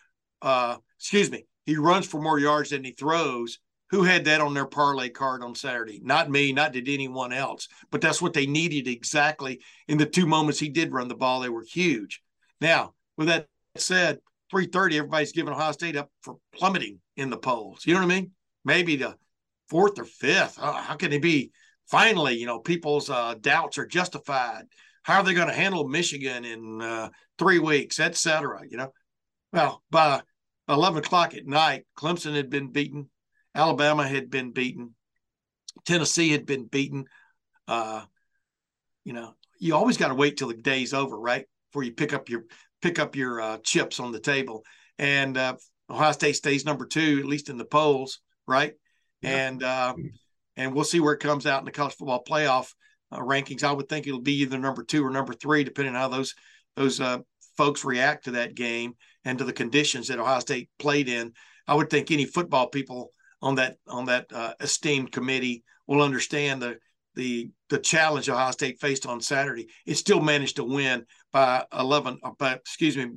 Uh, 0.41 0.77
excuse 0.97 1.29
me, 1.29 1.45
he 1.65 1.75
runs 1.75 2.07
for 2.07 2.21
more 2.21 2.39
yards 2.39 2.69
than 2.69 2.83
he 2.83 2.91
throws 2.91 3.59
who 3.95 4.03
had 4.03 4.25
that 4.25 4.41
on 4.41 4.53
their 4.53 4.65
parlay 4.65 5.07
card 5.07 5.41
on 5.41 5.55
Saturday? 5.55 6.01
Not 6.03 6.29
me, 6.29 6.51
not 6.51 6.73
did 6.73 6.89
anyone 6.89 7.31
else. 7.31 7.69
But 7.91 8.01
that's 8.01 8.21
what 8.21 8.33
they 8.33 8.45
needed 8.45 8.89
exactly 8.89 9.61
in 9.87 9.97
the 9.97 10.05
two 10.05 10.25
moments 10.25 10.59
he 10.59 10.67
did 10.67 10.91
run 10.91 11.07
the 11.07 11.15
ball. 11.15 11.39
They 11.39 11.47
were 11.47 11.63
huge. 11.63 12.21
Now, 12.59 12.93
with 13.15 13.29
that 13.29 13.47
said, 13.77 14.19
330, 14.51 14.97
everybody's 14.97 15.31
giving 15.31 15.53
Ohio 15.53 15.71
State 15.71 15.95
up 15.95 16.11
for 16.23 16.35
plummeting 16.53 16.99
in 17.15 17.29
the 17.29 17.37
polls. 17.37 17.85
You 17.85 17.93
know 17.93 18.01
what 18.01 18.11
I 18.11 18.15
mean? 18.15 18.31
Maybe 18.65 18.97
the 18.97 19.15
fourth 19.69 19.97
or 19.97 20.03
fifth. 20.03 20.59
Uh, 20.59 20.73
how 20.73 20.95
can 20.95 21.09
they 21.09 21.17
be? 21.17 21.51
Finally, 21.87 22.35
you 22.35 22.47
know, 22.47 22.59
people's 22.59 23.09
uh, 23.09 23.35
doubts 23.39 23.77
are 23.77 23.85
justified. 23.85 24.65
How 25.03 25.19
are 25.19 25.23
they 25.23 25.33
going 25.33 25.47
to 25.47 25.53
handle 25.53 25.87
Michigan 25.87 26.43
in 26.43 26.81
uh, 26.81 27.09
three 27.39 27.59
weeks, 27.59 28.01
et 28.01 28.17
cetera? 28.17 28.59
You 28.69 28.75
know, 28.75 28.91
well, 29.53 29.83
by 29.89 30.21
11 30.67 30.99
o'clock 30.99 31.33
at 31.33 31.45
night, 31.45 31.85
Clemson 31.97 32.35
had 32.35 32.49
been 32.49 32.73
beaten, 32.73 33.09
Alabama 33.55 34.07
had 34.07 34.29
been 34.29 34.51
beaten, 34.51 34.93
Tennessee 35.85 36.29
had 36.29 36.45
been 36.45 36.65
beaten. 36.65 37.05
Uh, 37.67 38.03
you 39.03 39.13
know, 39.13 39.33
you 39.59 39.75
always 39.75 39.97
got 39.97 40.09
to 40.09 40.15
wait 40.15 40.37
till 40.37 40.49
the 40.49 40.53
day's 40.53 40.93
over, 40.93 41.17
right? 41.17 41.45
Before 41.71 41.83
you 41.83 41.93
pick 41.93 42.13
up 42.13 42.29
your 42.29 42.43
pick 42.81 42.99
up 42.99 43.15
your 43.15 43.41
uh, 43.41 43.57
chips 43.63 43.99
on 43.99 44.11
the 44.11 44.19
table. 44.19 44.63
And 44.99 45.37
uh, 45.37 45.55
Ohio 45.89 46.11
State 46.11 46.35
stays 46.35 46.65
number 46.65 46.85
two, 46.85 47.19
at 47.19 47.25
least 47.25 47.49
in 47.49 47.57
the 47.57 47.65
polls, 47.65 48.19
right? 48.47 48.73
Yeah. 49.21 49.47
And 49.47 49.63
uh, 49.63 49.95
and 50.57 50.73
we'll 50.73 50.83
see 50.83 50.99
where 50.99 51.13
it 51.13 51.19
comes 51.19 51.45
out 51.45 51.59
in 51.59 51.65
the 51.65 51.71
college 51.71 51.95
football 51.95 52.23
playoff 52.23 52.71
uh, 53.11 53.19
rankings. 53.19 53.63
I 53.63 53.71
would 53.71 53.89
think 53.89 54.07
it'll 54.07 54.21
be 54.21 54.41
either 54.41 54.57
number 54.57 54.83
two 54.83 55.05
or 55.05 55.09
number 55.09 55.33
three, 55.33 55.63
depending 55.63 55.95
on 55.95 56.01
how 56.01 56.07
those 56.09 56.35
those 56.75 56.99
uh, 56.99 57.19
folks 57.57 57.85
react 57.85 58.25
to 58.25 58.31
that 58.31 58.55
game 58.55 58.93
and 59.23 59.37
to 59.39 59.43
the 59.43 59.53
conditions 59.53 60.07
that 60.07 60.19
Ohio 60.19 60.39
State 60.39 60.69
played 60.79 61.09
in. 61.09 61.33
I 61.67 61.73
would 61.73 61.89
think 61.89 62.11
any 62.11 62.25
football 62.25 62.67
people 62.67 63.11
on 63.41 63.55
that 63.55 63.77
on 63.87 64.05
that 64.05 64.27
uh, 64.33 64.53
esteemed 64.59 65.11
committee 65.11 65.63
will 65.87 66.01
understand 66.01 66.61
the 66.61 66.77
the 67.15 67.49
the 67.69 67.79
challenge 67.79 68.29
Ohio 68.29 68.51
State 68.51 68.79
faced 68.79 69.05
on 69.05 69.21
Saturday. 69.21 69.67
It 69.85 69.95
still 69.95 70.21
managed 70.21 70.57
to 70.57 70.63
win 70.63 71.05
by 71.31 71.65
11, 71.77 72.19
uh, 72.23 72.31
by, 72.37 72.53
excuse 72.53 72.95
me, 72.95 73.11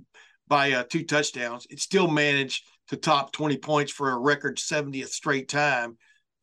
by 0.47 0.73
uh, 0.73 0.85
two 0.85 1.05
touchdowns. 1.05 1.67
It 1.69 1.81
still 1.81 2.09
managed 2.09 2.65
to 2.89 2.97
top 2.97 3.33
20 3.33 3.59
points 3.59 3.93
for 3.93 4.11
a 4.11 4.19
record 4.19 4.57
70th 4.57 5.09
straight 5.09 5.49
time. 5.49 5.99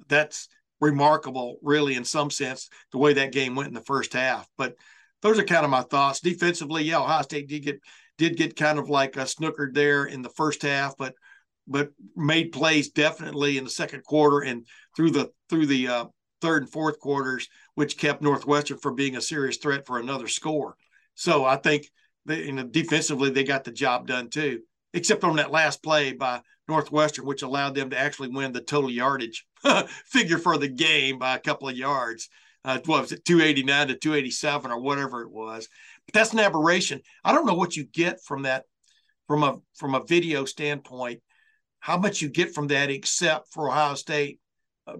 That's 0.07 0.47
remarkable, 0.79 1.57
really, 1.63 1.95
in 1.95 2.05
some 2.05 2.29
sense, 2.29 2.69
the 2.91 2.99
way 2.99 3.13
that 3.13 3.31
game 3.31 3.55
went 3.55 3.69
in 3.69 3.73
the 3.73 3.81
first 3.81 4.13
half. 4.13 4.47
But 4.57 4.75
those 5.21 5.39
are 5.39 5.43
kind 5.43 5.65
of 5.65 5.71
my 5.71 5.81
thoughts. 5.81 6.19
Defensively, 6.19 6.83
yeah, 6.83 6.99
Ohio 6.99 7.23
State 7.23 7.47
did 7.47 7.63
get 7.63 7.79
did 8.17 8.37
get 8.37 8.55
kind 8.55 8.79
of 8.79 8.89
like 8.89 9.17
a 9.17 9.21
snookered 9.21 9.73
there 9.73 10.05
in 10.05 10.21
the 10.21 10.29
first 10.29 10.61
half, 10.61 10.95
but 10.97 11.15
but 11.67 11.89
made 12.15 12.51
plays 12.51 12.89
definitely 12.89 13.57
in 13.57 13.63
the 13.63 13.69
second 13.69 14.03
quarter 14.03 14.39
and 14.39 14.65
through 14.95 15.11
the 15.11 15.31
through 15.49 15.65
the 15.65 15.87
uh, 15.87 16.05
third 16.41 16.63
and 16.63 16.71
fourth 16.71 16.99
quarters, 16.99 17.47
which 17.75 17.97
kept 17.97 18.21
Northwestern 18.21 18.77
from 18.77 18.95
being 18.95 19.15
a 19.15 19.21
serious 19.21 19.57
threat 19.57 19.85
for 19.85 19.99
another 19.99 20.27
score. 20.27 20.75
So 21.15 21.45
I 21.45 21.55
think 21.55 21.89
they, 22.25 22.43
you 22.43 22.51
know, 22.51 22.63
defensively 22.63 23.29
they 23.29 23.43
got 23.43 23.63
the 23.63 23.71
job 23.71 24.07
done 24.07 24.29
too, 24.29 24.61
except 24.93 25.23
on 25.23 25.37
that 25.37 25.51
last 25.51 25.83
play 25.83 26.13
by 26.13 26.41
Northwestern, 26.67 27.25
which 27.25 27.41
allowed 27.41 27.75
them 27.75 27.89
to 27.91 27.99
actually 27.99 28.29
win 28.29 28.51
the 28.51 28.61
total 28.61 28.89
yardage 28.89 29.45
figure 30.05 30.37
for 30.37 30.57
the 30.57 30.67
game 30.67 31.19
by 31.19 31.35
a 31.35 31.39
couple 31.39 31.69
of 31.69 31.77
yards. 31.77 32.29
Uh, 32.63 32.79
what 32.85 33.01
was 33.01 33.11
it, 33.11 33.23
289 33.25 33.89
to 33.89 33.95
287 33.95 34.71
or 34.71 34.79
whatever 34.79 35.21
it 35.21 35.29
was? 35.29 35.67
But 36.07 36.13
that's 36.13 36.33
an 36.33 36.39
aberration. 36.39 37.01
I 37.23 37.31
don't 37.31 37.45
know 37.45 37.53
what 37.53 37.75
you 37.75 37.83
get 37.83 38.23
from 38.23 38.43
that, 38.43 38.65
from 39.27 39.43
a 39.43 39.57
from 39.75 39.93
a 39.93 40.03
video 40.03 40.45
standpoint, 40.45 41.21
how 41.85 41.99
much 41.99 42.19
you 42.19 42.29
get 42.29 42.51
from 42.51 42.65
that, 42.65 42.89
except 42.89 43.53
for 43.53 43.69
Ohio 43.69 43.93
State 43.93 44.39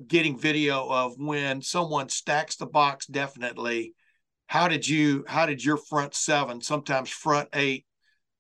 getting 0.08 0.38
video 0.38 0.88
of 0.88 1.16
when 1.18 1.64
someone 1.64 2.10
stacks 2.10 2.58
the 2.58 2.68
box 2.68 3.08
definitely. 3.08 3.96
How 4.46 4.68
did 4.68 4.88
you 4.88 5.26
how 5.28 5.48
did 5.48 5.66
your 5.66 5.78
front 5.78 6.14
seven 6.14 6.62
sometimes 6.62 7.10
front 7.10 7.50
eight 7.54 7.88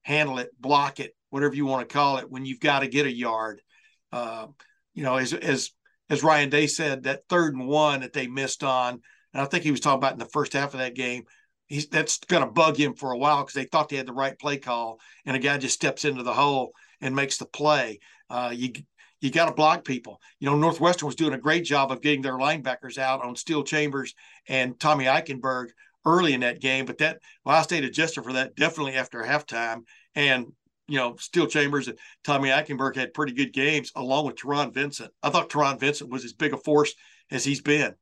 handle 0.04 0.38
it 0.38 0.50
block 0.62 1.00
it 1.00 1.16
whatever 1.32 1.56
you 1.56 1.66
want 1.66 1.90
to 1.90 1.92
call 1.92 2.20
it 2.20 2.30
when 2.30 2.46
you've 2.46 2.60
got 2.60 2.82
to 2.82 2.88
get 2.88 3.08
a 3.08 3.12
yard? 3.12 3.64
Uh, 4.12 4.46
you 4.94 5.02
know 5.02 5.16
as 5.16 5.34
as 5.34 5.72
as 6.12 6.22
ryan 6.22 6.52
day 6.52 6.68
said 6.68 7.04
that 7.04 7.24
third 7.28 7.56
and 7.56 7.68
one 7.68 8.02
that 8.02 8.14
they 8.14 8.28
missed 8.28 8.64
on 8.64 9.02
and 9.34 9.42
i 9.42 9.46
think 9.46 9.64
he 9.64 9.72
was 9.72 9.80
talking 9.80 9.98
about 9.98 10.14
in 10.14 10.20
the 10.20 10.26
first 10.26 10.54
half 10.54 10.76
of 10.76 10.80
that 10.80 10.94
game 10.94 11.24
he's 11.66 11.88
that's 11.88 12.20
going 12.20 12.44
to 12.44 12.52
bug 12.52 12.78
him 12.78 12.94
for 12.94 13.12
a 13.12 13.18
while 13.18 13.42
because 13.42 13.56
they 13.56 13.66
thought 13.66 13.90
they 13.90 13.98
had 13.98 14.06
the 14.06 14.14
right 14.14 14.38
play 14.38 14.58
call 14.58 15.00
and 15.26 15.36
a 15.36 15.40
guy 15.40 15.58
just 15.58 15.74
steps 15.74 16.06
into 16.06 16.22
the 16.22 16.34
hole 16.34 16.72
and 17.02 17.16
makes 17.16 17.38
the 17.38 17.46
play 17.46 18.00
uh, 18.30 18.52
you 18.54 18.74
you 19.22 19.32
got 19.32 19.46
to 19.46 19.54
block 19.54 19.86
people. 19.86 20.22
You 20.40 20.50
know, 20.50 20.58
Northwestern 20.58 21.08
was 21.08 21.16
doing 21.16 21.34
a 21.34 21.40
great 21.40 21.64
job 21.64 21.92
of 21.92 22.02
getting 22.02 22.22
their 22.22 22.38
linebackers 22.38 22.98
out 22.98 23.24
on 23.24 23.36
Steele 23.36 23.64
Chambers 23.64 24.14
and 24.48 24.80
Tommy 24.80 25.06
Eichenberg 25.06 25.70
early 26.06 26.34
in 26.34 26.42
that 26.42 26.62
game, 26.62 26.86
but 26.86 27.00
that 27.00 27.20
Ohio 27.46 27.64
State 27.64 27.84
adjusted 27.84 28.24
for 28.24 28.34
that 28.34 28.56
definitely 28.56 28.94
after 28.94 29.24
halftime. 29.24 29.82
And 30.14 30.48
you 30.88 31.00
know, 31.00 31.16
Steele 31.18 31.48
Chambers 31.48 31.88
and 31.88 31.98
Tommy 32.24 32.50
Eichenberg 32.50 32.96
had 32.96 33.14
pretty 33.14 33.34
good 33.34 33.54
games 33.54 33.92
along 33.96 34.28
with 34.28 34.36
Taron 34.36 34.74
Vincent. 34.74 35.12
I 35.24 35.30
thought 35.30 35.50
Taron 35.50 35.80
Vincent 35.80 36.12
was 36.12 36.24
as 36.24 36.34
big 36.34 36.54
a 36.54 36.58
force 36.58 36.94
as 37.32 37.44
he's 37.44 37.62
been, 37.62 37.96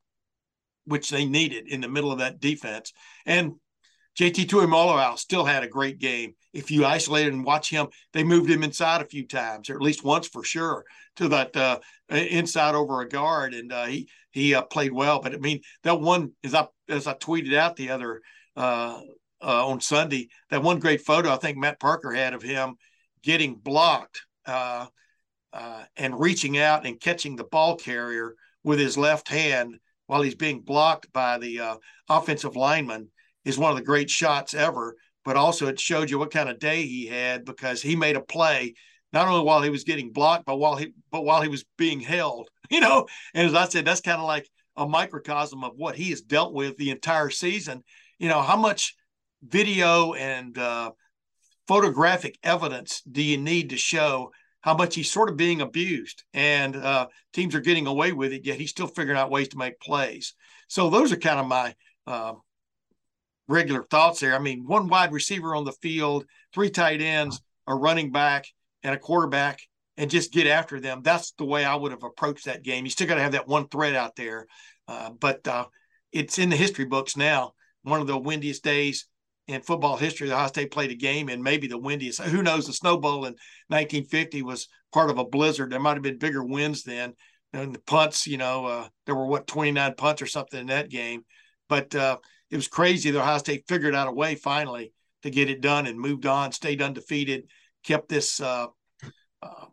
which 0.85 1.09
they 1.09 1.25
needed 1.25 1.69
in 1.69 1.79
the 1.79 1.87
middle 1.87 2.11
of 2.11 2.19
that 2.19 2.41
defense. 2.41 2.91
And 3.25 3.53
JT 4.17 4.45
Tuimoloau 4.45 5.17
still 5.17 5.43
had 5.43 5.63
a 5.63 5.67
great 5.67 5.97
game. 5.97 6.35
If 6.53 6.69
you 6.69 6.85
isolate 6.85 7.27
and 7.27 7.43
watch 7.43 7.69
him, 7.69 7.87
they 8.13 8.23
moved 8.23 8.49
him 8.49 8.63
inside 8.63 9.01
a 9.01 9.05
few 9.05 9.25
times, 9.25 9.69
or 9.69 9.75
at 9.75 9.81
least 9.81 10.03
once 10.03 10.27
for 10.27 10.43
sure, 10.43 10.85
to 11.15 11.27
that 11.29 11.55
uh, 11.57 11.79
inside 12.09 12.75
over 12.75 13.01
a 13.01 13.09
guard, 13.09 13.53
and 13.55 13.71
uh, 13.71 13.85
he 13.85 14.07
he 14.31 14.53
uh, 14.53 14.61
played 14.61 14.93
well. 14.93 15.19
But 15.19 15.33
I 15.33 15.37
mean, 15.37 15.61
that 15.83 15.99
one 15.99 16.33
as 16.43 16.53
I 16.53 16.67
as 16.87 17.07
I 17.07 17.15
tweeted 17.15 17.55
out 17.55 17.75
the 17.75 17.89
other 17.89 18.21
uh, 18.55 19.01
uh, 19.41 19.67
on 19.67 19.81
Sunday, 19.81 20.29
that 20.51 20.61
one 20.61 20.79
great 20.79 21.01
photo 21.01 21.31
I 21.31 21.37
think 21.37 21.57
Matt 21.57 21.79
Parker 21.79 22.11
had 22.11 22.35
of 22.35 22.43
him 22.43 22.75
getting 23.23 23.55
blocked 23.55 24.21
uh, 24.45 24.85
and 25.95 26.19
reaching 26.19 26.59
out 26.59 26.85
and 26.85 26.99
catching 26.99 27.35
the 27.35 27.45
ball 27.45 27.77
carrier 27.77 28.35
with 28.63 28.79
his 28.79 28.97
left 28.97 29.27
hand 29.27 29.79
while 30.05 30.21
he's 30.21 30.35
being 30.35 30.61
blocked 30.61 31.11
by 31.13 31.39
the 31.39 31.79
offensive 32.09 32.55
lineman 32.55 33.09
is 33.45 33.57
one 33.57 33.71
of 33.71 33.77
the 33.77 33.83
great 33.83 34.09
shots 34.09 34.53
ever, 34.53 34.95
but 35.25 35.37
also 35.37 35.67
it 35.67 35.79
showed 35.79 36.09
you 36.09 36.19
what 36.19 36.31
kind 36.31 36.49
of 36.49 36.59
day 36.59 36.85
he 36.85 37.07
had 37.07 37.45
because 37.45 37.81
he 37.81 37.95
made 37.95 38.15
a 38.15 38.21
play 38.21 38.73
not 39.11 39.27
only 39.27 39.43
while 39.43 39.61
he 39.61 39.69
was 39.69 39.83
getting 39.83 40.11
blocked, 40.11 40.45
but 40.45 40.57
while 40.57 40.75
he 40.75 40.93
but 41.11 41.23
while 41.23 41.41
he 41.41 41.47
was 41.47 41.63
being 41.77 41.99
held. 41.99 42.49
You 42.69 42.79
know, 42.79 43.05
and 43.35 43.45
as 43.45 43.53
I 43.53 43.67
said, 43.67 43.85
that's 43.85 44.01
kind 44.01 44.19
of 44.19 44.25
like 44.25 44.49
a 44.75 44.87
microcosm 44.87 45.63
of 45.63 45.73
what 45.75 45.95
he 45.95 46.09
has 46.09 46.21
dealt 46.21 46.53
with 46.53 46.75
the 46.77 46.89
entire 46.89 47.29
season. 47.29 47.83
You 48.17 48.29
know, 48.29 48.41
how 48.41 48.55
much 48.55 48.95
video 49.43 50.13
and 50.13 50.57
uh, 50.57 50.91
photographic 51.67 52.39
evidence 52.41 53.01
do 53.01 53.21
you 53.21 53.37
need 53.37 53.69
to 53.69 53.77
show 53.77 54.31
how 54.61 54.75
much 54.75 54.95
he's 54.95 55.11
sort 55.11 55.29
of 55.29 55.37
being 55.37 55.61
abused 55.61 56.23
and 56.33 56.75
uh, 56.75 57.07
teams 57.33 57.53
are 57.53 57.59
getting 57.59 57.85
away 57.85 58.13
with 58.13 58.31
it, 58.31 58.45
yet 58.45 58.59
he's 58.59 58.69
still 58.69 58.87
figuring 58.87 59.19
out 59.19 59.29
ways 59.29 59.49
to 59.49 59.57
make 59.57 59.79
plays. 59.79 60.33
So 60.67 60.89
those 60.89 61.11
are 61.11 61.17
kind 61.17 61.39
of 61.39 61.45
my 61.47 61.75
uh, 62.07 62.33
regular 63.47 63.83
thoughts 63.83 64.19
there. 64.19 64.35
I 64.35 64.39
mean, 64.39 64.65
one 64.65 64.87
wide 64.87 65.11
receiver 65.11 65.55
on 65.55 65.65
the 65.65 65.71
field, 65.73 66.25
three 66.53 66.69
tight 66.69 67.01
ends, 67.01 67.41
a 67.67 67.75
running 67.75 68.11
back, 68.11 68.45
and 68.83 68.93
a 68.93 68.99
quarterback, 68.99 69.59
and 69.97 70.09
just 70.09 70.33
get 70.33 70.47
after 70.47 70.79
them. 70.79 71.01
That's 71.03 71.31
the 71.37 71.45
way 71.45 71.65
I 71.65 71.75
would 71.75 71.91
have 71.91 72.03
approached 72.03 72.45
that 72.45 72.63
game. 72.63 72.85
You 72.85 72.91
still 72.91 73.07
got 73.07 73.15
to 73.15 73.21
have 73.21 73.33
that 73.33 73.47
one 73.47 73.67
threat 73.67 73.95
out 73.95 74.15
there, 74.15 74.47
uh, 74.87 75.11
but 75.11 75.47
uh, 75.47 75.65
it's 76.11 76.39
in 76.39 76.49
the 76.49 76.55
history 76.55 76.85
books 76.85 77.17
now. 77.17 77.53
One 77.83 77.99
of 77.99 78.07
the 78.07 78.17
windiest 78.17 78.63
days 78.63 79.07
in 79.47 79.61
football 79.61 79.97
history. 79.97 80.27
The 80.27 80.35
Ohio 80.35 80.47
State 80.47 80.71
played 80.71 80.91
a 80.91 80.95
game, 80.95 81.29
and 81.29 81.43
maybe 81.43 81.67
the 81.67 81.77
windiest. 81.77 82.21
Who 82.21 82.43
knows? 82.43 82.67
The 82.67 82.73
Snow 82.73 82.97
Bowl 82.97 83.25
in 83.25 83.35
1950 83.67 84.41
was 84.41 84.67
part 84.93 85.09
of 85.09 85.17
a 85.17 85.25
blizzard. 85.25 85.71
There 85.71 85.79
might 85.79 85.95
have 85.95 86.03
been 86.03 86.17
bigger 86.17 86.43
winds 86.43 86.83
then. 86.83 87.13
And 87.51 87.75
the 87.75 87.79
punts, 87.79 88.25
you 88.25 88.37
know, 88.37 88.65
uh, 88.65 88.87
there 89.05 89.15
were 89.15 89.27
what 89.27 89.45
29 89.45 89.93
punts 89.95 90.21
or 90.21 90.25
something 90.25 90.59
in 90.59 90.67
that 90.67 90.89
game. 90.89 91.23
But 91.69 91.93
uh, 91.93 92.17
it 92.53 92.57
was 92.57 92.67
crazy 92.67 93.09
that 93.09 93.19
Ohio 93.19 93.39
State 93.39 93.65
figured 93.67 93.95
out 93.95 94.07
a 94.07 94.11
way 94.11 94.35
finally 94.35 94.93
to 95.23 95.31
get 95.31 95.49
it 95.49 95.59
done 95.59 95.87
and 95.87 95.99
moved 95.99 96.27
on, 96.27 96.51
stayed 96.51 96.83
undefeated, 96.83 97.45
kept 97.83 98.09
this 98.09 98.39
uh, 98.39 98.67
uh, 99.41 99.65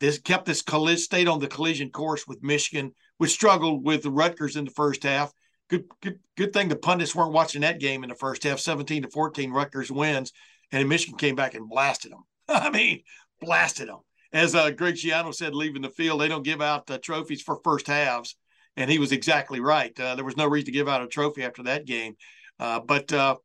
this 0.00 0.18
kept 0.18 0.44
this 0.44 0.60
collision, 0.60 0.98
stayed 0.98 1.28
on 1.28 1.40
the 1.40 1.46
collision 1.46 1.88
course 1.88 2.26
with 2.26 2.42
Michigan, 2.42 2.94
which 3.16 3.30
struggled 3.30 3.86
with 3.86 4.02
the 4.02 4.10
Rutgers 4.10 4.56
in 4.56 4.66
the 4.66 4.70
first 4.70 5.02
half. 5.04 5.32
Good, 5.70 5.86
good, 6.02 6.18
good 6.36 6.52
thing 6.52 6.68
the 6.68 6.76
pundits 6.76 7.14
weren't 7.14 7.32
watching 7.32 7.62
that 7.62 7.80
game 7.80 8.04
in 8.04 8.10
the 8.10 8.14
first 8.14 8.42
half. 8.42 8.60
Seventeen 8.60 9.00
to 9.00 9.08
fourteen, 9.08 9.50
Rutgers 9.50 9.90
wins, 9.90 10.30
and 10.72 10.86
Michigan 10.90 11.16
came 11.16 11.36
back 11.36 11.54
and 11.54 11.70
blasted 11.70 12.12
them. 12.12 12.24
I 12.48 12.68
mean, 12.68 13.00
blasted 13.40 13.88
them. 13.88 14.00
As 14.34 14.54
uh, 14.54 14.72
Greg 14.72 14.96
Schiano 14.96 15.34
said, 15.34 15.54
leaving 15.54 15.80
the 15.80 15.88
field, 15.88 16.20
they 16.20 16.28
don't 16.28 16.44
give 16.44 16.60
out 16.60 16.90
uh, 16.90 16.98
trophies 16.98 17.40
for 17.40 17.60
first 17.64 17.86
halves 17.86 18.36
and 18.76 18.90
he 18.90 18.98
was 18.98 19.12
exactly 19.12 19.60
right. 19.60 19.98
Uh, 19.98 20.14
there 20.14 20.24
was 20.24 20.36
no 20.36 20.46
reason 20.46 20.66
to 20.66 20.72
give 20.72 20.88
out 20.88 21.02
a 21.02 21.06
trophy 21.06 21.42
after 21.42 21.62
that 21.64 21.86
game, 21.86 22.14
uh, 22.60 22.80
but 22.80 23.12
uh, 23.12 23.36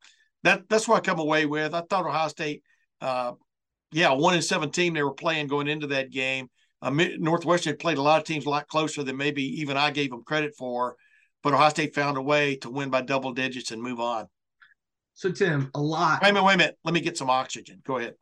that 0.43 0.67
that's 0.69 0.87
what 0.87 0.97
I 0.97 0.99
come 1.01 1.19
away 1.19 1.45
with. 1.45 1.73
I 1.73 1.81
thought 1.81 2.05
Ohio 2.05 2.27
State, 2.27 2.63
uh, 3.01 3.33
yeah, 3.91 4.11
one 4.11 4.35
in 4.35 4.41
seventeen 4.41 4.93
they 4.93 5.03
were 5.03 5.13
playing 5.13 5.47
going 5.47 5.67
into 5.67 5.87
that 5.87 6.11
game. 6.11 6.49
Uh, 6.81 6.89
Northwestern 6.89 7.77
played 7.77 7.97
a 7.97 8.01
lot 8.01 8.19
of 8.19 8.25
teams 8.25 8.45
a 8.45 8.49
lot 8.49 8.67
closer 8.67 9.03
than 9.03 9.15
maybe 9.15 9.43
even 9.61 9.77
I 9.77 9.91
gave 9.91 10.09
them 10.09 10.23
credit 10.23 10.55
for, 10.57 10.95
but 11.43 11.53
Ohio 11.53 11.69
State 11.69 11.93
found 11.93 12.17
a 12.17 12.21
way 12.21 12.55
to 12.57 12.69
win 12.69 12.89
by 12.89 13.01
double 13.01 13.33
digits 13.33 13.71
and 13.71 13.81
move 13.81 13.99
on. 13.99 14.27
So 15.13 15.31
Tim, 15.31 15.69
a 15.75 15.81
lot. 15.81 16.21
Wait 16.23 16.29
a 16.29 16.33
minute, 16.33 16.45
wait 16.45 16.53
a 16.55 16.57
minute. 16.57 16.77
Let 16.83 16.93
me 16.93 17.01
get 17.01 17.17
some 17.17 17.29
oxygen. 17.29 17.81
Go 17.85 17.97
ahead. 17.97 18.15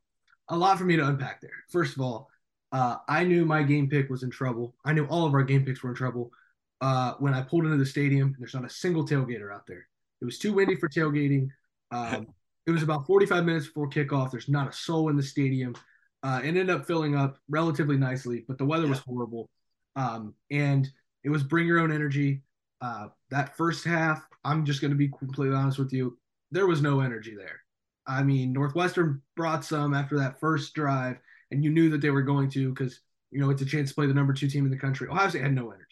A 0.50 0.58
lot 0.58 0.78
for 0.78 0.84
me 0.84 0.98
to 0.98 1.08
unpack 1.08 1.40
there. 1.40 1.52
First 1.70 1.96
of 1.96 2.02
all, 2.02 2.28
uh, 2.72 2.98
I 3.08 3.24
knew 3.24 3.46
my 3.46 3.64
game 3.64 3.88
pick 3.88 4.10
was 4.10 4.24
in 4.24 4.30
trouble. 4.30 4.76
I 4.84 4.94
knew 4.94 5.06
all 5.06 5.26
of 5.26 5.34
our 5.34 5.44
game 5.44 5.64
picks 5.64 5.82
were 5.82 5.92
in 5.92 5.96
trouble 5.96 6.32
uh, 6.82 7.14
when 7.20 7.34
I 7.34 7.42
pulled 7.42 7.66
into 7.66 7.78
the 7.78 7.86
stadium. 7.86 8.36
There's 8.40 8.54
not 8.54 8.66
a 8.66 8.70
single 8.70 9.06
tailgater 9.06 9.54
out 9.54 9.68
there. 9.68 9.88
It 10.22 10.26
was 10.26 10.38
too 10.38 10.54
windy 10.54 10.76
for 10.76 10.90
tailgating. 10.90 11.50
Um, 11.92 12.28
it 12.68 12.72
was 12.72 12.84
about 12.84 13.06
45 13.06 13.46
minutes 13.46 13.68
before 13.68 13.90
kickoff. 13.90 14.32
There's 14.32 14.50
not 14.50 14.70
a 14.70 14.74
soul 14.74 15.10
in 15.10 15.16
the 15.16 15.24
stadium. 15.24 15.76
Uh, 16.22 16.42
it 16.44 16.50
ended 16.50 16.70
up 16.70 16.86
filling 16.86 17.16
up 17.16 17.38
relatively 17.50 17.98
nicely, 17.98 18.44
but 18.48 18.58
the 18.58 18.66
weather 18.66 18.88
was 18.88 19.00
horrible. 19.00 19.50
Um, 19.96 20.34
and 20.52 20.88
it 21.24 21.30
was 21.30 21.44
bring 21.44 21.66
your 21.66 21.80
own 21.80 21.92
energy. 21.92 22.44
Uh, 22.82 23.08
that 23.32 23.56
first 23.58 23.86
half, 23.86 24.26
I'm 24.44 24.66
just 24.66 24.82
going 24.82 24.92
to 24.92 24.98
be 24.98 25.10
completely 25.10 25.56
honest 25.56 25.80
with 25.80 25.94
you, 25.94 26.18
there 26.52 26.68
was 26.68 26.82
no 26.82 27.00
energy 27.00 27.36
there. 27.36 27.62
I 28.08 28.24
mean, 28.24 28.54
Northwestern 28.54 29.22
brought 29.36 29.64
some 29.64 29.94
after 29.94 30.18
that 30.18 30.40
first 30.40 30.74
drive, 30.74 31.18
and 31.52 31.64
you 31.64 31.70
knew 31.70 31.90
that 31.92 32.02
they 32.02 32.10
were 32.10 32.24
going 32.24 32.50
to 32.52 32.70
because, 32.70 33.02
you 33.32 33.40
know, 33.40 33.50
it's 33.50 33.62
a 33.62 33.66
chance 33.66 33.90
to 33.90 33.96
play 33.96 34.08
the 34.08 34.14
number 34.14 34.34
two 34.34 34.48
team 34.48 34.66
in 34.66 34.72
the 34.72 34.78
country. 34.78 35.08
Ohio 35.08 35.30
State 35.30 35.44
had 35.44 35.54
no 35.54 35.70
energy. 35.70 35.89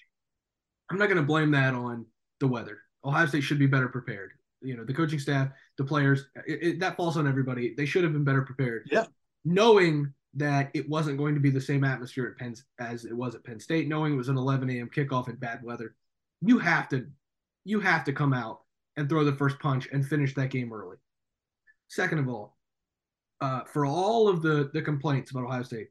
I'm 0.89 0.97
not 0.97 1.07
going 1.07 1.17
to 1.17 1.23
blame 1.23 1.51
that 1.51 1.73
on 1.73 2.05
the 2.39 2.47
weather. 2.47 2.79
Ohio 3.03 3.25
State 3.25 3.41
should 3.41 3.59
be 3.59 3.67
better 3.67 3.87
prepared. 3.87 4.31
You 4.61 4.75
know, 4.75 4.83
the 4.83 4.93
coaching 4.93 5.19
staff, 5.19 5.49
the 5.77 5.83
players, 5.83 6.25
it, 6.47 6.59
it, 6.61 6.79
that 6.79 6.97
falls 6.97 7.17
on 7.17 7.27
everybody. 7.27 7.73
They 7.75 7.85
should 7.85 8.03
have 8.03 8.13
been 8.13 8.23
better 8.23 8.41
prepared. 8.41 8.87
Yeah. 8.91 9.05
Knowing 9.45 10.13
that 10.33 10.71
it 10.73 10.89
wasn't 10.89 11.17
going 11.17 11.35
to 11.35 11.39
be 11.41 11.49
the 11.49 11.61
same 11.61 11.83
atmosphere 11.83 12.27
at 12.27 12.37
Penn 12.37 12.55
as 12.79 13.05
it 13.05 13.15
was 13.15 13.35
at 13.35 13.43
Penn 13.43 13.59
State, 13.59 13.87
knowing 13.87 14.13
it 14.13 14.17
was 14.17 14.29
an 14.29 14.37
11 14.37 14.69
a.m. 14.69 14.89
kickoff 14.93 15.29
in 15.29 15.35
bad 15.35 15.63
weather, 15.63 15.95
you 16.41 16.59
have 16.59 16.89
to, 16.89 17.05
you 17.65 17.79
have 17.79 18.03
to 18.05 18.13
come 18.13 18.33
out 18.33 18.61
and 18.97 19.07
throw 19.07 19.23
the 19.23 19.33
first 19.33 19.59
punch 19.59 19.87
and 19.91 20.05
finish 20.05 20.33
that 20.35 20.49
game 20.49 20.73
early. 20.73 20.97
Second 21.87 22.19
of 22.19 22.27
all, 22.27 22.57
uh, 23.39 23.61
for 23.71 23.85
all 23.85 24.27
of 24.27 24.41
the 24.41 24.69
the 24.73 24.81
complaints 24.81 25.31
about 25.31 25.45
Ohio 25.45 25.63
State, 25.63 25.89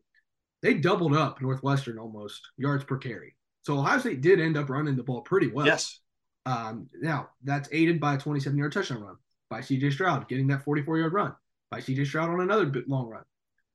they 0.63 0.75
doubled 0.75 1.15
up 1.15 1.41
Northwestern 1.41 1.99
almost 1.99 2.41
yards 2.57 2.85
per 2.85 2.99
carry. 2.99 3.37
So 3.67 3.81
Ohio 3.81 3.99
State 3.99 4.21
did 4.21 4.39
end 4.39 4.57
up 4.57 4.71
running 4.71 4.95
the 4.95 5.03
ball 5.03 5.23
pretty 5.23 5.49
well. 5.49 5.67
Yes. 5.67 5.99
Um, 6.45 6.89
now 7.03 7.31
that's 7.43 7.69
aided 7.73 7.99
by 7.99 8.15
a 8.15 8.19
27 8.19 8.57
yard 8.57 8.71
touchdown 8.71 9.03
run 9.03 9.17
by 9.51 9.59
CJ 9.59 9.93
Stroud 9.93 10.29
getting 10.29 10.47
that 10.47 10.63
44 10.63 10.99
yard 10.99 11.13
run 11.13 11.35
by 11.73 11.81
CJ 11.81 12.07
Stroud 12.07 12.31
on 12.31 12.43
another 12.43 12.67
bit 12.67 12.89
long 12.89 13.09
run. 13.09 13.25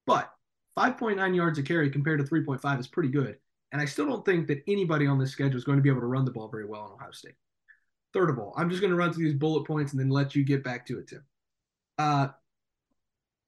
But 0.08 0.32
5.9 0.80 1.36
yards 1.36 1.60
a 1.60 1.64
carry 1.64 1.90
compared 1.90 2.26
to 2.26 2.26
3.5 2.26 2.80
is 2.80 2.88
pretty 2.88 3.10
good. 3.10 3.36
And 3.74 3.82
I 3.82 3.86
still 3.86 4.06
don't 4.06 4.24
think 4.24 4.48
that 4.48 4.64
anybody 4.66 5.08
on 5.08 5.20
this 5.20 5.32
schedule 5.32 5.58
is 5.58 5.66
going 5.66 5.78
to 5.78 5.82
be 5.82 5.90
able 5.90 6.00
to 6.00 6.08
run 6.08 6.24
the 6.24 6.32
ball 6.32 6.48
very 6.48 6.66
well 6.66 6.86
in 6.86 6.94
Ohio 6.94 7.12
State. 7.12 7.36
Third 8.14 8.30
of 8.30 8.40
all, 8.40 8.54
I'm 8.56 8.70
just 8.70 8.80
going 8.80 8.92
to 8.92 8.98
run 8.98 9.12
through 9.12 9.26
these 9.26 9.38
bullet 9.38 9.68
points 9.68 9.92
and 9.92 10.00
then 10.00 10.10
let 10.10 10.36
you 10.36 10.46
get 10.46 10.64
back 10.64 10.86
to 10.86 11.00
it, 11.00 11.10
Tim. 11.10 11.26
Uh, 11.98 12.30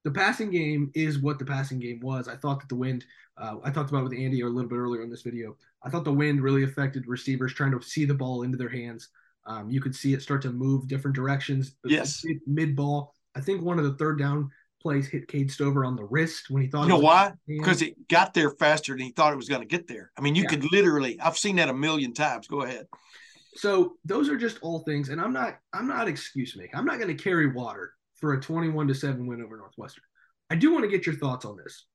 the 0.03 0.11
passing 0.11 0.51
game 0.51 0.91
is 0.93 1.19
what 1.19 1.39
the 1.39 1.45
passing 1.45 1.79
game 1.79 1.99
was. 2.01 2.27
I 2.27 2.35
thought 2.35 2.59
that 2.59 2.69
the 2.69 2.75
wind, 2.75 3.05
uh, 3.37 3.55
I 3.63 3.71
talked 3.71 3.89
about 3.89 4.03
with 4.03 4.13
Andy 4.13 4.41
a 4.41 4.45
little 4.47 4.69
bit 4.69 4.75
earlier 4.75 5.01
in 5.01 5.09
this 5.09 5.21
video. 5.21 5.55
I 5.81 5.89
thought 5.89 6.03
the 6.03 6.13
wind 6.13 6.41
really 6.41 6.63
affected 6.63 7.07
receivers 7.07 7.53
trying 7.53 7.71
to 7.71 7.81
see 7.81 8.05
the 8.05 8.13
ball 8.13 8.43
into 8.43 8.57
their 8.57 8.69
hands. 8.69 9.09
Um, 9.45 9.69
you 9.69 9.81
could 9.81 9.95
see 9.95 10.13
it 10.13 10.21
start 10.21 10.41
to 10.43 10.51
move 10.51 10.87
different 10.87 11.15
directions. 11.15 11.75
Yes. 11.85 12.23
Mid 12.45 12.75
ball. 12.75 13.13
I 13.35 13.41
think 13.41 13.61
one 13.61 13.79
of 13.79 13.85
the 13.85 13.93
third 13.93 14.19
down 14.19 14.49
plays 14.81 15.07
hit 15.07 15.27
Cade 15.27 15.49
Stover 15.49 15.85
on 15.85 15.95
the 15.95 16.03
wrist 16.03 16.49
when 16.49 16.61
he 16.61 16.69
thought. 16.69 16.83
You 16.83 16.89
know 16.89 16.99
why? 16.99 17.33
Because 17.47 17.81
it 17.81 18.07
got 18.09 18.33
there 18.33 18.51
faster 18.51 18.93
than 18.93 19.05
he 19.05 19.11
thought 19.11 19.33
it 19.33 19.37
was 19.37 19.49
going 19.49 19.61
to 19.61 19.67
get 19.67 19.87
there. 19.87 20.11
I 20.17 20.21
mean, 20.21 20.35
you 20.35 20.43
yeah. 20.43 20.49
could 20.49 20.71
literally. 20.71 21.19
I've 21.19 21.37
seen 21.37 21.55
that 21.57 21.69
a 21.69 21.73
million 21.73 22.13
times. 22.13 22.47
Go 22.47 22.61
ahead. 22.61 22.87
So 23.55 23.97
those 24.03 24.29
are 24.29 24.37
just 24.37 24.59
all 24.61 24.79
things, 24.79 25.09
and 25.09 25.19
I'm 25.19 25.33
not. 25.33 25.57
I'm 25.73 25.87
not 25.87 26.07
excuse 26.07 26.55
me. 26.55 26.69
I'm 26.73 26.85
not 26.85 26.99
going 26.99 27.15
to 27.15 27.23
carry 27.23 27.47
water 27.47 27.93
for 28.23 28.35
a 28.35 28.39
21 28.39 28.87
to 28.87 28.95
seven 28.95 29.27
win 29.27 29.41
over 29.41 29.57
Northwestern. 29.57 30.05
I 30.49 30.55
do 30.55 30.71
want 30.71 30.85
to 30.85 30.89
get 30.89 31.05
your 31.05 31.15
thoughts 31.15 31.43
on 31.43 31.57
this. 31.57 31.87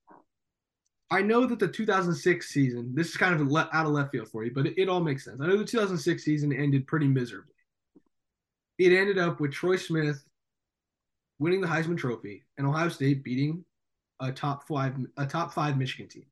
I 1.11 1.23
know 1.23 1.47
that 1.47 1.59
the 1.59 1.69
2006 1.69 2.47
season, 2.47 2.93
this 2.95 3.09
is 3.09 3.17
kind 3.17 3.41
of 3.41 3.57
out 3.57 3.87
of 3.87 3.93
left 3.93 4.13
field 4.13 4.29
for 4.29 4.45
you, 4.45 4.53
but 4.55 4.67
it, 4.67 4.75
it 4.77 4.91
all 4.91 5.01
makes 5.01 5.25
sense. 5.25 5.41
I 5.41 5.47
know 5.47 5.57
the 5.57 5.65
2006 5.65 6.23
season 6.23 6.53
ended 6.53 6.87
pretty 6.87 7.09
miserably. 7.09 7.55
It 8.77 8.93
ended 8.93 9.17
up 9.17 9.41
with 9.41 9.55
Troy 9.55 9.77
Smith 9.77 10.23
winning 11.39 11.63
the 11.63 11.67
Heisman 11.67 11.97
Trophy 11.97 12.45
and 12.59 12.67
Ohio 12.67 12.91
State 12.91 13.25
beating 13.25 13.65
a 14.21 14.31
top 14.31 14.69
five 14.69 14.97
a 15.17 15.25
top 15.25 15.55
five 15.55 15.79
Michigan 15.79 16.11
team 16.11 16.27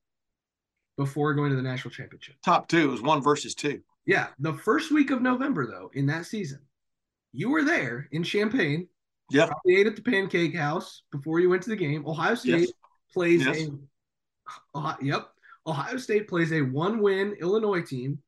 before 0.99 1.33
going 1.33 1.49
to 1.49 1.57
the 1.57 1.63
national 1.63 1.93
championship. 1.93 2.35
Top 2.45 2.69
two 2.69 2.91
was 2.91 3.01
one 3.01 3.23
versus 3.23 3.55
two. 3.55 3.81
Yeah, 4.05 4.27
the 4.41 4.53
first 4.53 4.93
week 4.93 5.11
of 5.11 5.23
November 5.23 5.67
though, 5.67 5.91
in 5.95 6.05
that 6.09 6.27
season, 6.27 6.61
you 7.33 7.49
were 7.49 7.65
there 7.65 8.09
in 8.13 8.23
Champaign. 8.23 8.89
Yeah, 9.31 9.47
probably 9.47 9.77
ate 9.77 9.87
at 9.87 9.97
the 9.97 10.03
Pancake 10.03 10.55
House 10.55 11.03
before 11.11 11.41
you 11.41 11.51
went 11.51 11.63
to 11.65 11.71
the 11.71 11.77
game. 11.77 12.07
Ohio 12.07 12.35
State 12.35 12.61
yes. 12.61 12.73
plays 13.13 13.45
yes. 13.45 13.67
a 13.67 14.79
Ohio, 14.79 14.97
yep. 15.03 15.29
Ohio 15.67 15.97
State 15.97 16.29
plays 16.29 16.53
a 16.53 16.63
one 16.63 17.01
win 17.01 17.37
Illinois 17.41 17.83
team 17.83 18.19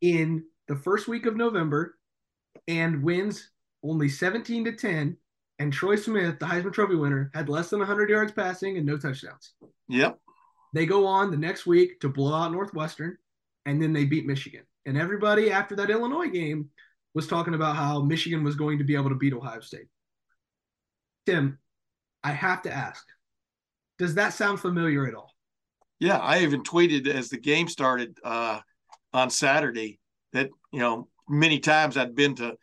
in 0.00 0.44
the 0.68 0.76
first 0.76 1.08
week 1.08 1.26
of 1.26 1.36
November 1.36 1.98
and 2.68 3.02
wins 3.02 3.50
only 3.82 4.08
17 4.08 4.64
to 4.66 4.72
10. 4.72 5.16
And 5.60 5.72
Troy 5.72 5.96
Smith, 5.96 6.38
the 6.38 6.46
Heisman 6.46 6.72
Trophy 6.72 6.94
winner, 6.94 7.32
had 7.34 7.48
less 7.48 7.70
than 7.70 7.80
100 7.80 8.08
yards 8.10 8.30
passing 8.30 8.76
and 8.76 8.86
no 8.86 8.96
touchdowns. 8.96 9.54
Yep. 9.88 10.18
They 10.72 10.86
go 10.86 11.04
on 11.04 11.32
the 11.32 11.36
next 11.36 11.66
week 11.66 11.98
to 12.00 12.08
blow 12.08 12.34
out 12.34 12.52
Northwestern, 12.52 13.16
and 13.66 13.82
then 13.82 13.92
they 13.92 14.04
beat 14.04 14.26
Michigan. 14.26 14.62
And 14.86 14.96
everybody 14.96 15.50
after 15.50 15.74
that 15.76 15.90
Illinois 15.90 16.28
game 16.28 16.70
was 17.18 17.26
talking 17.26 17.54
about 17.54 17.74
how 17.74 18.00
Michigan 18.00 18.44
was 18.44 18.54
going 18.54 18.78
to 18.78 18.84
be 18.84 18.94
able 18.94 19.08
to 19.08 19.16
beat 19.16 19.32
Ohio 19.32 19.58
State. 19.58 19.88
Tim, 21.26 21.58
I 22.22 22.30
have 22.30 22.62
to 22.62 22.72
ask 22.72 23.04
does 23.98 24.14
that 24.14 24.34
sound 24.34 24.60
familiar 24.60 25.04
at 25.08 25.16
all? 25.16 25.34
Yeah, 25.98 26.18
I 26.18 26.42
even 26.42 26.62
tweeted 26.62 27.08
as 27.08 27.28
the 27.28 27.40
game 27.40 27.66
started 27.66 28.16
uh, 28.22 28.60
on 29.12 29.30
Saturday 29.30 29.98
that 30.32 30.48
you 30.70 30.78
know 30.78 31.08
many 31.28 31.58
times 31.58 31.96
I'd 31.96 32.14
been 32.14 32.36
to 32.36 32.56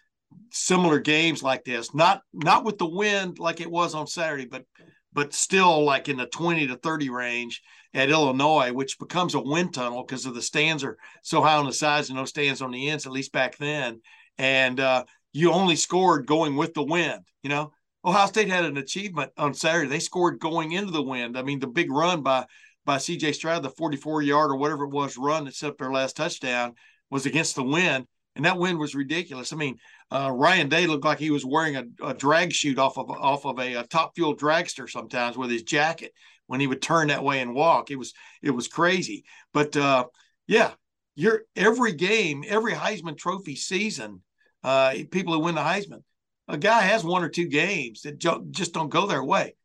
similar 0.53 0.99
games 0.99 1.43
like 1.43 1.65
this, 1.65 1.93
not 1.93 2.21
not 2.31 2.63
with 2.63 2.77
the 2.77 2.85
wind 2.85 3.37
like 3.37 3.59
it 3.59 3.69
was 3.69 3.93
on 3.93 4.07
Saturday, 4.07 4.45
but 4.45 4.63
but 5.11 5.33
still 5.33 5.83
like 5.83 6.07
in 6.07 6.15
the 6.15 6.27
20 6.27 6.67
to 6.67 6.77
30 6.77 7.09
range 7.09 7.61
at 7.93 8.09
Illinois, 8.09 8.71
which 8.71 8.99
becomes 8.99 9.35
a 9.35 9.41
wind 9.41 9.73
tunnel 9.73 10.05
because 10.07 10.25
of 10.25 10.33
the 10.33 10.41
stands 10.41 10.85
are 10.85 10.97
so 11.23 11.41
high 11.41 11.57
on 11.57 11.65
the 11.65 11.73
sides 11.73 12.07
and 12.07 12.17
no 12.17 12.23
stands 12.23 12.61
on 12.61 12.71
the 12.71 12.87
ends, 12.87 13.05
at 13.05 13.11
least 13.11 13.33
back 13.33 13.57
then. 13.57 13.99
And 14.37 14.79
uh, 14.79 15.05
you 15.33 15.51
only 15.51 15.75
scored 15.75 16.27
going 16.27 16.55
with 16.55 16.73
the 16.73 16.83
wind, 16.83 17.23
you 17.43 17.49
know. 17.49 17.71
Ohio 18.03 18.27
State 18.27 18.49
had 18.49 18.65
an 18.65 18.77
achievement 18.77 19.31
on 19.35 19.55
Saturday. 19.55 19.89
They 19.89 19.99
scored 19.99 20.39
going 20.39 20.73
into 20.73 20.91
the 20.91 21.01
wind. 21.01 21.37
I 21.37 21.41
mean, 21.41 21.59
the 21.59 21.67
big 21.67 21.91
run 21.91 22.21
by 22.21 22.45
by 22.85 22.99
C.J. 22.99 23.31
Stroud, 23.31 23.63
the 23.63 23.69
44 23.71 24.21
yard 24.21 24.51
or 24.51 24.57
whatever 24.57 24.83
it 24.83 24.91
was 24.91 25.17
run 25.17 25.45
that 25.45 25.55
set 25.55 25.71
up 25.71 25.77
their 25.79 25.91
last 25.91 26.15
touchdown, 26.15 26.75
was 27.09 27.25
against 27.25 27.55
the 27.55 27.63
wind, 27.63 28.05
and 28.35 28.45
that 28.45 28.59
wind 28.59 28.77
was 28.77 28.93
ridiculous. 28.93 29.51
I 29.51 29.55
mean, 29.55 29.77
uh, 30.11 30.31
Ryan 30.31 30.69
Day 30.69 30.85
looked 30.85 31.05
like 31.05 31.19
he 31.19 31.31
was 31.31 31.45
wearing 31.45 31.75
a, 31.77 31.85
a 32.03 32.13
drag 32.13 32.53
chute 32.53 32.77
off 32.77 32.97
of 32.97 33.09
off 33.09 33.45
of 33.45 33.59
a, 33.59 33.75
a, 33.75 33.87
top 33.87 34.13
fuel 34.15 34.35
dragster 34.35 34.89
sometimes 34.89 35.37
with 35.37 35.49
his 35.49 35.63
jacket 35.63 36.11
when 36.47 36.59
he 36.59 36.67
would 36.67 36.81
turn 36.81 37.07
that 37.07 37.23
way 37.23 37.41
and 37.41 37.55
walk. 37.55 37.91
It 37.91 37.97
was 37.97 38.13
it 38.43 38.51
was 38.51 38.67
crazy. 38.67 39.23
But 39.53 39.75
uh, 39.75 40.05
yeah, 40.47 40.71
you're 41.15 41.43
every 41.55 41.93
game, 41.93 42.43
every 42.47 42.73
Heisman 42.73 43.17
Trophy 43.17 43.55
season, 43.55 44.21
uh, 44.65 44.93
people 45.11 45.33
who 45.33 45.39
win 45.39 45.55
the 45.55 45.61
Heisman 45.61 46.01
a 46.47 46.57
guy 46.57 46.81
has 46.81 47.03
one 47.03 47.23
or 47.23 47.29
two 47.29 47.47
games 47.47 48.01
that 48.01 48.19
just 48.51 48.73
don't 48.73 48.89
go 48.89 49.07
their 49.07 49.23
way. 49.23 49.55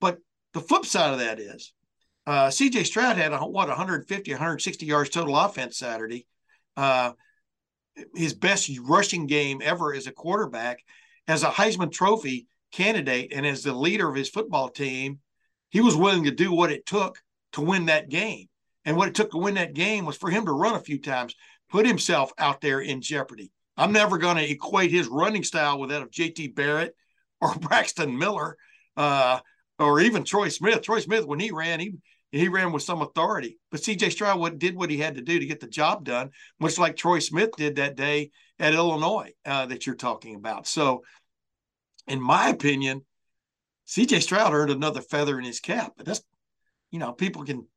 But 0.00 0.18
the 0.52 0.60
flip 0.60 0.84
side 0.84 1.12
of 1.12 1.20
that 1.20 1.38
is 1.38 1.72
uh, 2.26 2.48
CJ 2.48 2.86
Stroud 2.86 3.16
had 3.16 3.32
a, 3.32 3.38
what 3.38 3.68
150, 3.68 4.32
160 4.32 4.86
yards 4.86 5.10
total 5.10 5.36
offense 5.36 5.78
Saturday. 5.78 6.26
Uh, 6.76 7.12
his 8.14 8.34
best 8.34 8.70
rushing 8.82 9.26
game 9.26 9.60
ever 9.62 9.94
as 9.94 10.08
a 10.08 10.12
quarterback, 10.12 10.80
as 11.28 11.44
a 11.44 11.50
Heisman 11.50 11.92
Trophy 11.92 12.48
candidate, 12.72 13.32
and 13.32 13.46
as 13.46 13.62
the 13.62 13.72
leader 13.72 14.08
of 14.08 14.16
his 14.16 14.28
football 14.28 14.68
team, 14.68 15.20
he 15.70 15.80
was 15.80 15.96
willing 15.96 16.24
to 16.24 16.32
do 16.32 16.52
what 16.52 16.72
it 16.72 16.86
took 16.86 17.20
to 17.52 17.60
win 17.60 17.86
that 17.86 18.08
game. 18.08 18.48
And 18.84 18.96
what 18.96 19.08
it 19.08 19.14
took 19.14 19.30
to 19.30 19.38
win 19.38 19.54
that 19.54 19.74
game 19.74 20.04
was 20.04 20.16
for 20.16 20.28
him 20.28 20.44
to 20.46 20.52
run 20.52 20.74
a 20.74 20.80
few 20.80 21.00
times, 21.00 21.34
put 21.70 21.86
himself 21.86 22.32
out 22.36 22.60
there 22.60 22.80
in 22.80 23.00
jeopardy. 23.00 23.52
I'm 23.76 23.92
never 23.92 24.18
going 24.18 24.36
to 24.36 24.50
equate 24.50 24.90
his 24.90 25.08
running 25.08 25.44
style 25.44 25.78
with 25.78 25.90
that 25.90 26.02
of 26.02 26.10
JT 26.10 26.54
Barrett 26.54 26.94
or 27.40 27.54
Braxton 27.60 28.16
Miller 28.16 28.56
uh, 28.96 29.40
or 29.78 30.00
even 30.00 30.24
Troy 30.24 30.48
Smith. 30.48 30.82
Troy 30.82 31.00
Smith, 31.00 31.26
when 31.26 31.40
he 31.40 31.50
ran, 31.50 31.80
he 31.80 31.94
he 32.30 32.48
ran 32.48 32.72
with 32.72 32.82
some 32.82 33.00
authority. 33.00 33.58
But 33.70 33.80
CJ 33.80 34.10
Stroud 34.10 34.58
did 34.58 34.74
what 34.74 34.90
he 34.90 34.98
had 34.98 35.14
to 35.14 35.22
do 35.22 35.38
to 35.38 35.46
get 35.46 35.60
the 35.60 35.68
job 35.68 36.04
done, 36.04 36.30
much 36.58 36.78
like 36.78 36.96
Troy 36.96 37.20
Smith 37.20 37.50
did 37.56 37.76
that 37.76 37.94
day 37.94 38.30
at 38.58 38.74
Illinois 38.74 39.30
uh, 39.46 39.66
that 39.66 39.86
you're 39.86 39.94
talking 39.94 40.34
about. 40.34 40.66
So, 40.66 41.04
in 42.08 42.20
my 42.20 42.48
opinion, 42.48 43.04
CJ 43.86 44.22
Stroud 44.22 44.52
earned 44.52 44.72
another 44.72 45.00
feather 45.00 45.38
in 45.38 45.44
his 45.44 45.60
cap. 45.60 45.92
But 45.96 46.06
that's, 46.06 46.22
you 46.90 46.98
know, 46.98 47.12
people 47.12 47.44
can 47.44 47.68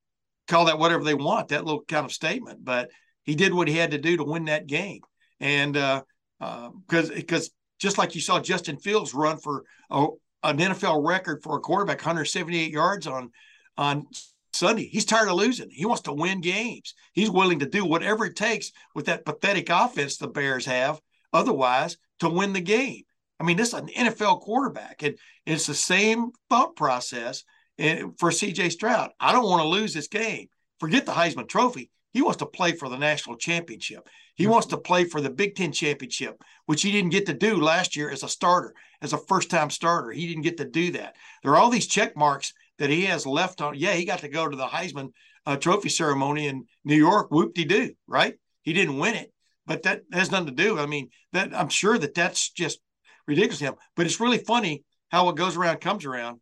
call 0.47 0.65
that 0.65 0.79
whatever 0.79 1.03
they 1.03 1.13
want, 1.13 1.49
that 1.49 1.65
little 1.65 1.83
kind 1.83 2.05
of 2.05 2.11
statement. 2.11 2.65
But 2.65 2.89
he 3.23 3.35
did 3.35 3.53
what 3.53 3.67
he 3.67 3.77
had 3.77 3.91
to 3.91 3.99
do 3.99 4.17
to 4.17 4.23
win 4.23 4.45
that 4.45 4.65
game 4.65 5.01
and 5.39 5.73
because 5.73 7.11
uh, 7.11 7.13
because 7.15 7.51
just 7.79 7.97
like 7.97 8.15
you 8.15 8.21
saw 8.21 8.39
Justin 8.39 8.77
Fields 8.77 9.13
run 9.13 9.37
for 9.37 9.63
a, 9.89 10.07
an 10.43 10.57
NFL 10.57 11.07
record 11.07 11.43
for 11.43 11.57
a 11.57 11.61
quarterback, 11.61 11.97
178 11.97 12.71
yards 12.71 13.07
on 13.07 13.31
on 13.77 14.07
Sunday. 14.53 14.87
He's 14.87 15.05
tired 15.05 15.29
of 15.29 15.35
losing. 15.35 15.69
He 15.69 15.85
wants 15.85 16.03
to 16.03 16.13
win 16.13 16.41
games. 16.41 16.93
He's 17.13 17.29
willing 17.29 17.59
to 17.59 17.69
do 17.69 17.85
whatever 17.85 18.25
it 18.25 18.35
takes 18.35 18.71
with 18.95 19.05
that 19.05 19.25
pathetic 19.25 19.69
offense 19.69 20.17
the 20.17 20.27
Bears 20.27 20.65
have, 20.65 20.99
otherwise, 21.31 21.97
to 22.19 22.29
win 22.29 22.53
the 22.53 22.61
game. 22.61 23.03
I 23.39 23.43
mean, 23.43 23.57
this 23.57 23.69
is 23.69 23.73
an 23.75 23.87
NFL 23.87 24.41
quarterback, 24.41 25.03
and 25.03 25.15
it's 25.45 25.67
the 25.67 25.75
same 25.75 26.31
thought 26.49 26.75
process 26.75 27.43
for 27.77 28.31
CJ 28.31 28.71
Stroud. 28.71 29.11
I 29.19 29.31
don't 29.31 29.47
want 29.47 29.61
to 29.61 29.67
lose 29.67 29.93
this 29.93 30.07
game. 30.07 30.47
Forget 30.79 31.05
the 31.05 31.11
Heisman 31.11 31.47
Trophy. 31.47 31.91
He 32.13 32.23
wants 32.23 32.37
to 32.37 32.47
play 32.47 32.71
for 32.71 32.89
the 32.89 32.97
national 32.97 33.37
championship. 33.37 34.07
He 34.37 34.45
wants 34.45 34.67
to 34.67 34.77
play 34.77 35.03
for 35.05 35.19
the 35.19 35.31
Big 35.31 35.55
Ten 35.55 35.71
championship, 35.71 36.43
which 36.67 36.83
he 36.83 36.91
didn't 36.91 37.09
get 37.09 37.25
to 37.25 37.33
do 37.33 37.59
last 37.59 37.95
year 37.95 38.11
as 38.11 38.21
a 38.21 38.29
starter, 38.29 38.75
as 39.01 39.11
a 39.11 39.17
first 39.17 39.49
time 39.49 39.71
starter. 39.71 40.11
He 40.11 40.27
didn't 40.27 40.43
get 40.43 40.57
to 40.57 40.65
do 40.65 40.91
that. 40.91 41.15
There 41.41 41.53
are 41.53 41.57
all 41.57 41.71
these 41.71 41.87
check 41.87 42.15
marks 42.15 42.53
that 42.77 42.91
he 42.91 43.05
has 43.05 43.25
left 43.25 43.61
on. 43.61 43.73
Yeah, 43.75 43.93
he 43.93 44.05
got 44.05 44.19
to 44.19 44.29
go 44.29 44.47
to 44.47 44.55
the 44.55 44.67
Heisman 44.67 45.11
uh, 45.47 45.57
Trophy 45.57 45.89
ceremony 45.89 46.47
in 46.47 46.65
New 46.85 46.95
York. 46.95 47.31
Whoop 47.31 47.55
de 47.55 47.65
doo, 47.65 47.93
right? 48.05 48.35
He 48.61 48.73
didn't 48.73 48.99
win 48.99 49.15
it, 49.15 49.33
but 49.65 49.81
that 49.83 50.03
has 50.13 50.29
nothing 50.29 50.55
to 50.55 50.63
do. 50.63 50.77
I 50.77 50.85
mean, 50.85 51.09
that 51.33 51.55
I'm 51.55 51.69
sure 51.69 51.97
that 51.97 52.13
that's 52.13 52.51
just 52.51 52.79
ridiculous. 53.27 53.59
Him, 53.59 53.73
but 53.95 54.05
it's 54.05 54.19
really 54.19 54.37
funny 54.37 54.83
how 55.09 55.25
what 55.25 55.35
goes 55.35 55.57
around 55.57 55.81
comes 55.81 56.05
around. 56.05 56.41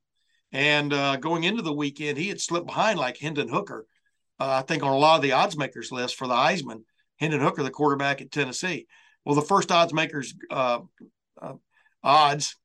And 0.51 0.91
uh, 0.91 1.15
going 1.15 1.45
into 1.45 1.61
the 1.61 1.73
weekend, 1.73 2.17
he 2.17 2.27
had 2.27 2.41
slipped 2.41 2.67
behind 2.67 2.99
like 2.99 3.17
Hendon 3.17 3.47
Hooker. 3.47 3.85
Uh, 4.37 4.59
I 4.59 4.61
think 4.63 4.83
on 4.83 4.91
a 4.91 4.97
lot 4.97 5.15
of 5.15 5.21
the 5.21 5.31
odds 5.31 5.55
makers 5.55 5.93
list 5.93 6.15
for 6.15 6.27
the 6.27 6.33
Heisman, 6.33 6.81
Hendon 7.17 7.41
Hooker, 7.41 7.63
the 7.63 7.69
quarterback 7.69 8.21
at 8.21 8.31
Tennessee. 8.31 8.87
Well, 9.23 9.35
the 9.35 9.41
first 9.41 9.71
odds 9.71 9.93
makers 9.93 10.33
uh, 10.51 10.79
uh, 11.41 11.53
odds, 12.03 12.55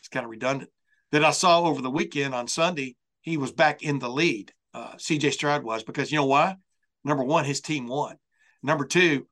it's 0.00 0.08
kind 0.08 0.24
of 0.24 0.30
redundant, 0.30 0.70
that 1.12 1.24
I 1.24 1.30
saw 1.30 1.62
over 1.62 1.82
the 1.82 1.90
weekend 1.90 2.34
on 2.34 2.48
Sunday, 2.48 2.96
he 3.20 3.36
was 3.36 3.52
back 3.52 3.82
in 3.82 3.98
the 3.98 4.08
lead. 4.08 4.52
Uh, 4.72 4.94
CJ 4.94 5.32
Stroud 5.32 5.64
was 5.64 5.82
because 5.82 6.10
you 6.10 6.18
know 6.18 6.26
why? 6.26 6.56
Number 7.04 7.24
one, 7.24 7.44
his 7.44 7.60
team 7.60 7.86
won. 7.86 8.16
Number 8.62 8.84
two, 8.84 9.26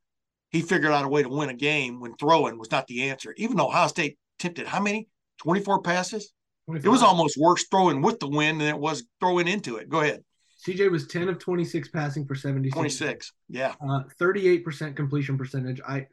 he 0.51 0.63
figured 0.63 0.93
out 0.93 1.05
a 1.05 1.09
way 1.09 1.23
to 1.23 1.29
win 1.29 1.51
a 1.51 1.55
game 1.55 2.01
when 2.01 2.15
throwing 2.15 2.59
was 2.59 2.71
not 2.71 2.87
the 2.87 3.11
answer. 3.11 3.35
Even 3.37 3.57
though 3.57 3.67
Ohio 3.67 3.89
State 3.89 4.19
attempted 4.39 4.67
how 4.67 4.81
many? 4.81 5.09
24 5.39 5.83
passes? 5.83 6.33
25. 6.67 6.87
It 6.87 6.89
was 6.89 7.03
almost 7.03 7.37
worse 7.37 7.67
throwing 7.71 8.03
with 8.03 8.21
the 8.21 8.29
wind 8.29 8.61
than 8.61 8.69
it 8.69 8.79
was 8.79 9.05
throwing 9.21 9.49
into 9.49 9.77
it. 9.77 9.89
Go 9.89 10.01
ahead. 10.01 10.23
CJ 10.67 10.91
was 10.91 11.07
10 11.07 11.29
of 11.29 11.39
26 11.39 11.89
passing 11.89 12.27
for 12.27 12.35
76. 12.35 12.75
26. 12.75 13.33
Yeah. 13.49 13.75
Uh, 13.81 14.03
38% 14.21 14.97
completion 14.97 15.37
percentage. 15.37 15.81
I 15.87 16.07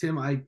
Tim, 0.00 0.18
I 0.18 0.42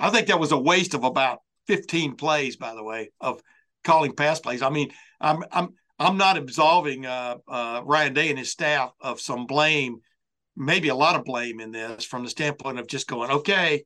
I 0.00 0.10
think 0.10 0.26
that 0.28 0.40
was 0.40 0.52
a 0.52 0.58
waste 0.58 0.94
of 0.94 1.04
about 1.04 1.40
15 1.68 2.16
plays, 2.16 2.56
by 2.56 2.74
the 2.74 2.82
way, 2.82 3.10
of 3.20 3.40
calling 3.84 4.14
pass 4.14 4.40
plays. 4.40 4.62
I 4.62 4.70
mean, 4.70 4.90
I'm 5.20 5.44
I'm 5.52 5.74
I'm 5.98 6.16
not 6.16 6.36
absolving 6.36 7.06
uh, 7.06 7.36
uh, 7.46 7.82
Ryan 7.84 8.14
Day 8.14 8.30
and 8.30 8.38
his 8.38 8.50
staff 8.50 8.92
of 9.00 9.20
some 9.20 9.46
blame, 9.46 10.00
maybe 10.56 10.88
a 10.88 10.94
lot 10.94 11.16
of 11.16 11.24
blame 11.24 11.60
in 11.60 11.70
this 11.70 12.04
from 12.04 12.24
the 12.24 12.30
standpoint 12.30 12.78
of 12.78 12.88
just 12.88 13.06
going, 13.06 13.30
okay, 13.30 13.84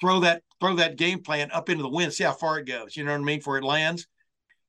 throw 0.00 0.20
that 0.20 0.42
throw 0.60 0.76
that 0.76 0.96
game 0.96 1.22
plan 1.22 1.50
up 1.50 1.68
into 1.68 1.82
the 1.82 1.88
wind, 1.88 2.12
see 2.12 2.24
how 2.24 2.32
far 2.32 2.58
it 2.58 2.66
goes. 2.66 2.96
You 2.96 3.04
know 3.04 3.12
what 3.12 3.20
I 3.20 3.24
mean? 3.24 3.40
For 3.40 3.58
it 3.58 3.64
lands, 3.64 4.06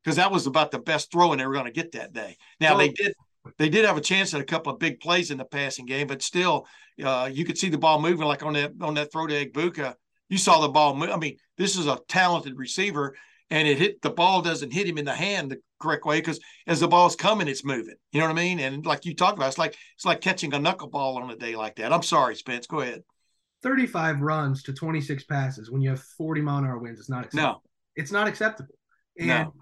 because 0.04 0.16
that 0.16 0.32
was 0.32 0.48
about 0.48 0.72
the 0.72 0.80
best 0.80 1.12
throwing 1.12 1.38
they 1.38 1.46
were 1.46 1.54
going 1.54 1.66
to 1.66 1.72
get 1.72 1.92
that 1.92 2.14
day. 2.14 2.38
Now 2.60 2.72
well, 2.72 2.80
they 2.80 2.90
did 2.90 3.14
they 3.58 3.70
did 3.70 3.86
have 3.86 3.98
a 3.98 4.02
chance 4.02 4.34
at 4.34 4.42
a 4.42 4.46
couple 4.46 4.72
of 4.72 4.80
big 4.80 5.00
plays 5.00 5.32
in 5.32 5.38
the 5.38 5.46
passing 5.46 5.86
game, 5.86 6.08
but 6.08 6.22
still, 6.22 6.68
uh, 7.04 7.30
you 7.32 7.46
could 7.46 7.58
see 7.58 7.70
the 7.70 7.78
ball 7.78 8.02
moving 8.02 8.28
like 8.28 8.44
on 8.44 8.54
that 8.54 8.74
on 8.82 8.94
that 8.96 9.12
throw 9.12 9.28
to 9.28 9.46
Egbuka. 9.46 9.96
You 10.30 10.38
saw 10.38 10.62
the 10.62 10.70
ball 10.70 10.96
move. 10.96 11.10
I 11.10 11.18
mean, 11.18 11.38
this 11.58 11.76
is 11.76 11.88
a 11.88 12.00
talented 12.08 12.58
receiver, 12.58 13.16
and 13.50 13.68
it 13.68 13.78
hit 13.78 14.02
the 14.02 14.12
ball 14.12 14.42
doesn't 14.42 14.72
hit 14.72 14.88
him 14.88 14.98
in 14.98 15.06
the 15.06 15.14
hand 15.14 15.52
the 15.52 15.58
correct 15.80 16.06
way 16.06 16.20
because 16.20 16.40
as 16.68 16.80
the 16.80 16.88
ball's 16.88 17.16
coming, 17.16 17.48
it's 17.48 17.66
moving. 17.66 17.96
You 18.12 18.20
know 18.20 18.28
what 18.28 18.34
I 18.38 18.42
mean? 18.42 18.60
And 18.60 18.86
like 18.86 19.06
you 19.06 19.16
talked 19.16 19.38
about, 19.38 19.48
it's 19.48 19.58
like 19.58 19.76
it's 19.96 20.06
like 20.06 20.22
catching 20.22 20.54
a 20.54 20.60
knuckleball 20.60 21.18
on 21.18 21.30
a 21.32 21.36
day 21.36 21.56
like 21.56 21.78
that. 21.78 21.92
I'm 21.92 22.04
sorry, 22.04 22.36
Spence. 22.36 22.68
Go 22.68 22.82
ahead. 22.82 23.04
35 23.64 24.22
runs 24.22 24.64
to 24.64 24.74
26 24.74 25.24
passes 25.26 25.70
when 25.70 25.82
you 25.82 25.90
have 25.90 26.02
40 26.02 26.42
mile 26.42 26.60
an 26.60 26.66
hour 26.66 26.78
winds. 26.78 27.00
It's 27.00 27.10
not 27.10 27.26
acceptable. 27.26 27.54
No. 27.54 27.62
It's 27.96 28.12
not 28.12 28.28
acceptable. 28.28 28.74
And 29.20 29.28
no. 29.28 29.54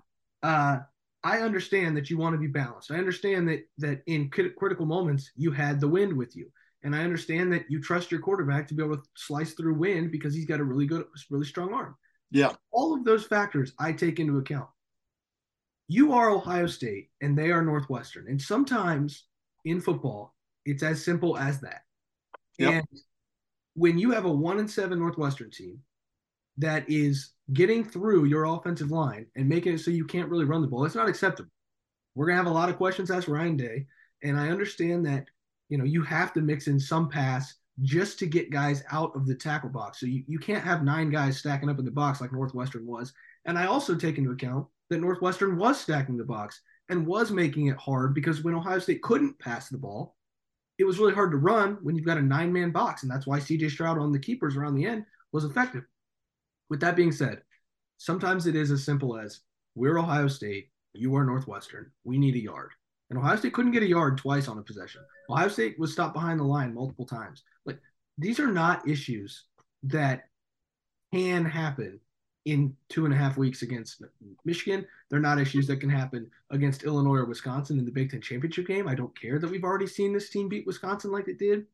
uh, 0.43 0.79
I 1.23 1.39
understand 1.39 1.97
that 1.97 2.09
you 2.09 2.17
want 2.17 2.33
to 2.33 2.39
be 2.39 2.47
balanced. 2.47 2.91
I 2.91 2.95
understand 2.95 3.47
that 3.49 3.63
that 3.77 4.01
in 4.07 4.29
critical 4.29 4.85
moments 4.85 5.31
you 5.35 5.51
had 5.51 5.79
the 5.79 5.87
wind 5.87 6.13
with 6.13 6.35
you, 6.35 6.51
and 6.83 6.95
I 6.95 7.03
understand 7.03 7.51
that 7.53 7.65
you 7.69 7.81
trust 7.81 8.11
your 8.11 8.21
quarterback 8.21 8.67
to 8.67 8.73
be 8.73 8.83
able 8.83 8.97
to 8.97 9.03
slice 9.15 9.53
through 9.53 9.75
wind 9.75 10.11
because 10.11 10.33
he's 10.33 10.45
got 10.45 10.61
a 10.61 10.63
really 10.63 10.85
good, 10.85 11.05
really 11.29 11.45
strong 11.45 11.73
arm. 11.73 11.95
Yeah, 12.31 12.53
all 12.71 12.93
of 12.93 13.03
those 13.03 13.25
factors 13.25 13.73
I 13.79 13.91
take 13.91 14.19
into 14.19 14.37
account. 14.37 14.69
You 15.87 16.13
are 16.13 16.29
Ohio 16.29 16.67
State, 16.67 17.09
and 17.21 17.37
they 17.37 17.51
are 17.51 17.63
Northwestern, 17.63 18.27
and 18.27 18.41
sometimes 18.41 19.25
in 19.65 19.81
football 19.81 20.35
it's 20.65 20.83
as 20.83 21.03
simple 21.03 21.37
as 21.37 21.59
that. 21.61 21.81
Yep. 22.59 22.73
And 22.73 22.85
when 23.73 23.97
you 23.97 24.11
have 24.11 24.25
a 24.25 24.31
one 24.31 24.59
and 24.59 24.69
seven 24.69 24.99
Northwestern 24.99 25.49
team 25.49 25.79
that 26.57 26.89
is 26.89 27.31
getting 27.53 27.83
through 27.83 28.25
your 28.25 28.45
offensive 28.45 28.91
line 28.91 29.25
and 29.35 29.47
making 29.47 29.73
it 29.73 29.79
so 29.79 29.91
you 29.91 30.05
can't 30.05 30.29
really 30.29 30.45
run 30.45 30.61
the 30.61 30.67
ball, 30.67 30.85
it's 30.85 30.95
not 30.95 31.09
acceptable. 31.09 31.49
We're 32.15 32.27
gonna 32.27 32.37
have 32.37 32.47
a 32.47 32.51
lot 32.51 32.69
of 32.69 32.77
questions 32.77 33.11
asked 33.11 33.27
Ryan 33.27 33.57
Day, 33.57 33.87
and 34.23 34.37
I 34.37 34.49
understand 34.49 35.05
that 35.05 35.25
you 35.69 35.77
know 35.77 35.83
you 35.83 36.03
have 36.03 36.33
to 36.33 36.41
mix 36.41 36.67
in 36.67 36.79
some 36.79 37.09
pass 37.09 37.55
just 37.81 38.19
to 38.19 38.25
get 38.25 38.51
guys 38.51 38.83
out 38.91 39.15
of 39.15 39.25
the 39.25 39.35
tackle 39.35 39.69
box. 39.69 39.99
So 39.99 40.05
you, 40.05 40.23
you 40.27 40.39
can't 40.39 40.63
have 40.63 40.83
nine 40.83 41.09
guys 41.09 41.37
stacking 41.37 41.69
up 41.69 41.79
in 41.79 41.85
the 41.85 41.91
box 41.91 42.19
like 42.19 42.33
Northwestern 42.33 42.85
was. 42.85 43.13
And 43.45 43.57
I 43.57 43.67
also 43.67 43.95
take 43.95 44.17
into 44.17 44.31
account 44.31 44.67
that 44.89 44.99
Northwestern 44.99 45.57
was 45.57 45.79
stacking 45.79 46.17
the 46.17 46.25
box 46.25 46.61
and 46.89 47.05
was 47.05 47.31
making 47.31 47.67
it 47.67 47.77
hard 47.77 48.13
because 48.13 48.43
when 48.43 48.55
Ohio 48.55 48.79
State 48.79 49.01
couldn't 49.01 49.39
pass 49.39 49.69
the 49.69 49.77
ball, 49.77 50.15
it 50.77 50.83
was 50.85 50.99
really 50.99 51.13
hard 51.13 51.31
to 51.31 51.37
run 51.37 51.77
when 51.81 51.95
you've 51.95 52.05
got 52.05 52.17
a 52.17 52.21
nine 52.21 52.51
man 52.51 52.71
box. 52.71 53.03
And 53.03 53.11
that's 53.11 53.27
why 53.27 53.39
CJ 53.39 53.71
Stroud 53.71 53.97
on 53.97 54.11
the 54.11 54.19
keepers 54.19 54.55
around 54.55 54.75
the 54.75 54.85
end 54.85 55.05
was 55.31 55.45
effective. 55.45 55.83
With 56.69 56.79
that 56.81 56.95
being 56.95 57.11
said, 57.11 57.41
sometimes 57.97 58.47
it 58.47 58.55
is 58.55 58.71
as 58.71 58.83
simple 58.83 59.17
as 59.17 59.41
we're 59.75 59.97
Ohio 59.97 60.27
State, 60.27 60.69
you 60.93 61.15
are 61.15 61.23
Northwestern, 61.23 61.91
we 62.03 62.17
need 62.17 62.35
a 62.35 62.43
yard. 62.43 62.71
And 63.09 63.17
Ohio 63.17 63.35
State 63.37 63.53
couldn't 63.53 63.71
get 63.71 63.83
a 63.83 63.87
yard 63.87 64.17
twice 64.17 64.47
on 64.47 64.59
a 64.59 64.63
possession. 64.63 65.01
Ohio 65.29 65.47
State 65.47 65.79
was 65.79 65.91
stopped 65.91 66.13
behind 66.13 66.39
the 66.39 66.43
line 66.43 66.73
multiple 66.73 67.05
times. 67.05 67.43
Like 67.65 67.79
these 68.17 68.39
are 68.39 68.51
not 68.51 68.87
issues 68.87 69.45
that 69.83 70.25
can 71.13 71.43
happen 71.43 71.99
in 72.45 72.75
two 72.87 73.05
and 73.05 73.13
a 73.13 73.17
half 73.17 73.37
weeks 73.37 73.61
against 73.61 74.03
Michigan. 74.45 74.85
They're 75.09 75.19
not 75.19 75.39
issues 75.39 75.67
that 75.67 75.77
can 75.77 75.89
happen 75.89 76.29
against 76.51 76.83
Illinois 76.83 77.17
or 77.17 77.25
Wisconsin 77.25 77.79
in 77.79 77.85
the 77.85 77.91
Big 77.91 78.11
Ten 78.11 78.21
championship 78.21 78.67
game. 78.67 78.87
I 78.87 78.95
don't 78.95 79.19
care 79.19 79.39
that 79.39 79.49
we've 79.49 79.63
already 79.63 79.87
seen 79.87 80.13
this 80.13 80.29
team 80.29 80.47
beat 80.47 80.67
Wisconsin 80.67 81.11
like 81.11 81.27
it 81.27 81.39
did. 81.39 81.65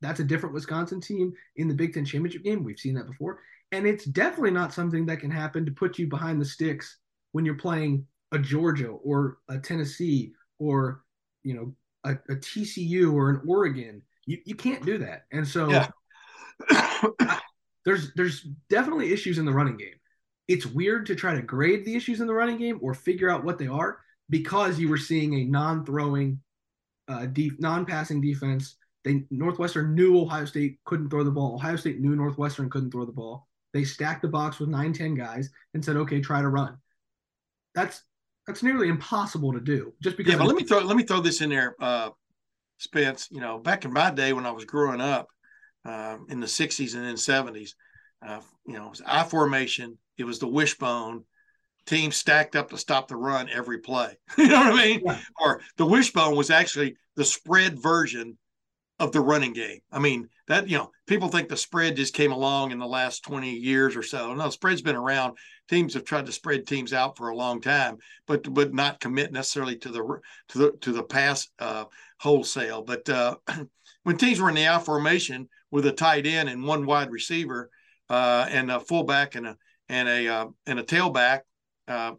That's 0.00 0.20
a 0.20 0.24
different 0.24 0.54
Wisconsin 0.54 1.00
team 1.00 1.32
in 1.56 1.68
the 1.68 1.74
Big 1.74 1.94
Ten 1.94 2.04
championship 2.04 2.44
game. 2.44 2.62
We've 2.62 2.78
seen 2.78 2.94
that 2.94 3.06
before. 3.06 3.40
And 3.72 3.86
it's 3.86 4.04
definitely 4.04 4.52
not 4.52 4.72
something 4.72 5.06
that 5.06 5.20
can 5.20 5.30
happen 5.30 5.64
to 5.66 5.72
put 5.72 5.98
you 5.98 6.06
behind 6.06 6.40
the 6.40 6.44
sticks 6.44 6.98
when 7.32 7.44
you're 7.44 7.54
playing 7.54 8.06
a 8.32 8.38
Georgia 8.38 8.88
or 8.88 9.38
a 9.48 9.58
Tennessee 9.58 10.32
or, 10.58 11.02
you 11.42 11.54
know, 11.54 11.74
a, 12.04 12.12
a 12.32 12.36
TCU 12.36 13.12
or 13.12 13.30
an 13.30 13.42
Oregon. 13.46 14.02
You, 14.26 14.38
you 14.44 14.54
can't 14.54 14.84
do 14.84 14.98
that. 14.98 15.24
And 15.32 15.46
so 15.46 15.70
yeah. 15.70 15.88
I, 16.70 17.40
there's 17.84 18.12
there's 18.14 18.42
definitely 18.68 19.12
issues 19.12 19.38
in 19.38 19.44
the 19.44 19.52
running 19.52 19.76
game. 19.76 19.94
It's 20.48 20.66
weird 20.66 21.06
to 21.06 21.14
try 21.14 21.34
to 21.34 21.42
grade 21.42 21.84
the 21.84 21.96
issues 21.96 22.20
in 22.20 22.26
the 22.26 22.34
running 22.34 22.58
game 22.58 22.78
or 22.82 22.94
figure 22.94 23.30
out 23.30 23.44
what 23.44 23.58
they 23.58 23.66
are 23.66 23.98
because 24.28 24.78
you 24.78 24.88
were 24.88 24.98
seeing 24.98 25.34
a 25.34 25.44
non-throwing, 25.44 26.40
uh, 27.08 27.26
deep 27.26 27.60
non-passing 27.60 28.20
defense. 28.20 28.76
They 29.04 29.24
Northwestern 29.30 29.94
knew 29.94 30.20
Ohio 30.20 30.44
State 30.44 30.78
couldn't 30.84 31.10
throw 31.10 31.24
the 31.24 31.30
ball. 31.30 31.54
Ohio 31.54 31.76
State 31.76 32.00
knew 32.00 32.14
Northwestern 32.16 32.68
couldn't 32.70 32.90
throw 32.90 33.04
the 33.04 33.12
ball. 33.12 33.48
They 33.72 33.84
stacked 33.84 34.22
the 34.22 34.28
box 34.28 34.58
with 34.58 34.68
nine, 34.68 34.92
10 34.92 35.14
guys 35.14 35.50
and 35.74 35.84
said, 35.84 35.96
okay, 35.96 36.20
try 36.20 36.40
to 36.40 36.48
run. 36.48 36.78
That's 37.74 38.02
that's 38.46 38.62
nearly 38.62 38.88
impossible 38.88 39.52
to 39.52 39.60
do 39.60 39.92
just 40.02 40.16
because. 40.16 40.32
Yeah, 40.32 40.38
but 40.38 40.46
let 40.46 40.56
me 40.56 40.64
throw 40.64 40.80
let 40.80 40.96
me 40.96 41.02
throw 41.02 41.20
this 41.20 41.40
in 41.40 41.50
there, 41.50 41.74
uh, 41.80 42.10
Spence. 42.78 43.28
You 43.30 43.40
know, 43.40 43.58
back 43.58 43.84
in 43.84 43.92
my 43.92 44.10
day 44.10 44.32
when 44.32 44.46
I 44.46 44.52
was 44.52 44.64
growing 44.64 45.00
up 45.00 45.28
uh, 45.84 46.16
in 46.28 46.40
the 46.40 46.46
'60s 46.46 46.94
and 46.94 47.04
then 47.04 47.16
'70s, 47.16 47.70
uh, 48.26 48.40
you 48.66 48.74
know, 48.74 48.86
it 48.86 48.90
was 48.90 49.02
I 49.04 49.24
formation. 49.24 49.98
It 50.16 50.24
was 50.24 50.38
the 50.38 50.48
wishbone. 50.48 51.24
Team 51.86 52.10
stacked 52.10 52.56
up 52.56 52.70
to 52.70 52.78
stop 52.78 53.06
the 53.06 53.16
run 53.16 53.48
every 53.48 53.78
play. 53.78 54.16
you 54.38 54.48
know 54.48 54.58
what 54.58 54.74
I 54.74 54.84
mean? 54.84 55.02
Yeah. 55.04 55.20
Or 55.40 55.60
the 55.76 55.86
wishbone 55.86 56.34
was 56.34 56.50
actually 56.50 56.96
the 57.14 57.24
spread 57.24 57.78
version 57.78 58.38
of 58.98 59.12
the 59.12 59.20
running 59.20 59.52
game. 59.52 59.80
I 59.92 59.98
mean, 59.98 60.28
that, 60.48 60.68
you 60.68 60.78
know, 60.78 60.90
people 61.06 61.28
think 61.28 61.48
the 61.48 61.56
spread 61.56 61.96
just 61.96 62.14
came 62.14 62.32
along 62.32 62.70
in 62.70 62.78
the 62.78 62.86
last 62.86 63.24
20 63.24 63.50
years 63.50 63.94
or 63.94 64.02
so. 64.02 64.32
No, 64.32 64.48
spread's 64.48 64.82
been 64.82 64.96
around. 64.96 65.36
Teams 65.68 65.94
have 65.94 66.04
tried 66.04 66.26
to 66.26 66.32
spread 66.32 66.66
teams 66.66 66.92
out 66.92 67.16
for 67.16 67.28
a 67.28 67.36
long 67.36 67.60
time, 67.60 67.98
but 68.26 68.52
but 68.54 68.72
not 68.72 69.00
commit 69.00 69.32
necessarily 69.32 69.76
to 69.78 69.88
the 69.88 70.20
to 70.48 70.58
the 70.58 70.72
to 70.80 70.92
the 70.92 71.02
pass 71.02 71.48
uh, 71.58 71.84
wholesale. 72.20 72.82
But 72.82 73.08
uh, 73.08 73.36
when 74.04 74.16
teams 74.16 74.40
were 74.40 74.48
in 74.48 74.54
the 74.54 74.66
out 74.66 74.84
formation 74.84 75.48
with 75.70 75.86
a 75.86 75.92
tight 75.92 76.26
end 76.26 76.48
and 76.48 76.64
one 76.64 76.86
wide 76.86 77.10
receiver 77.10 77.68
uh, 78.08 78.46
and 78.48 78.70
a 78.70 78.78
fullback 78.78 79.34
and 79.34 79.48
a 79.48 79.56
and 79.88 80.08
a 80.08 80.28
uh, 80.28 80.46
and 80.66 80.78
a 80.78 80.84
tailback, 80.84 81.40
uh, 81.88 82.12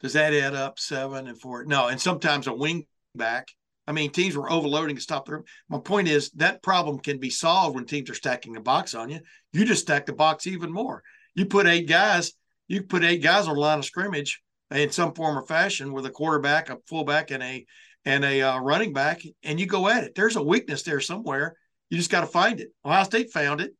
does 0.00 0.12
that 0.12 0.32
add 0.32 0.54
up 0.54 0.78
seven 0.78 1.26
and 1.26 1.40
four? 1.40 1.64
No, 1.64 1.88
and 1.88 2.00
sometimes 2.00 2.46
a 2.46 2.54
wing 2.54 2.86
back 3.16 3.48
I 3.86 3.92
mean, 3.92 4.10
teams 4.10 4.36
were 4.36 4.50
overloading 4.50 4.96
to 4.96 5.02
stop 5.02 5.26
the. 5.26 5.42
My 5.68 5.78
point 5.78 6.08
is 6.08 6.30
that 6.32 6.62
problem 6.62 6.98
can 6.98 7.18
be 7.18 7.30
solved 7.30 7.74
when 7.76 7.84
teams 7.84 8.10
are 8.10 8.14
stacking 8.14 8.56
a 8.56 8.60
box 8.60 8.94
on 8.94 9.10
you. 9.10 9.20
You 9.52 9.64
just 9.64 9.82
stack 9.82 10.06
the 10.06 10.12
box 10.12 10.46
even 10.46 10.72
more. 10.72 11.02
You 11.34 11.46
put 11.46 11.66
eight 11.66 11.88
guys. 11.88 12.32
You 12.68 12.82
put 12.82 13.04
eight 13.04 13.22
guys 13.22 13.46
on 13.46 13.54
the 13.54 13.60
line 13.60 13.78
of 13.78 13.84
scrimmage 13.84 14.42
in 14.72 14.90
some 14.90 15.14
form 15.14 15.38
or 15.38 15.46
fashion 15.46 15.92
with 15.92 16.06
a 16.06 16.10
quarterback, 16.10 16.68
a 16.68 16.78
fullback, 16.88 17.30
and 17.30 17.42
a 17.42 17.64
and 18.04 18.24
a 18.24 18.42
uh, 18.42 18.58
running 18.60 18.92
back, 18.92 19.22
and 19.42 19.58
you 19.58 19.66
go 19.66 19.88
at 19.88 20.04
it. 20.04 20.14
There's 20.14 20.36
a 20.36 20.42
weakness 20.42 20.82
there 20.82 21.00
somewhere. 21.00 21.56
You 21.90 21.98
just 21.98 22.10
got 22.10 22.20
to 22.20 22.26
find 22.26 22.60
it. 22.60 22.68
Ohio 22.84 23.04
State 23.04 23.32
found 23.32 23.60
it. 23.60 23.72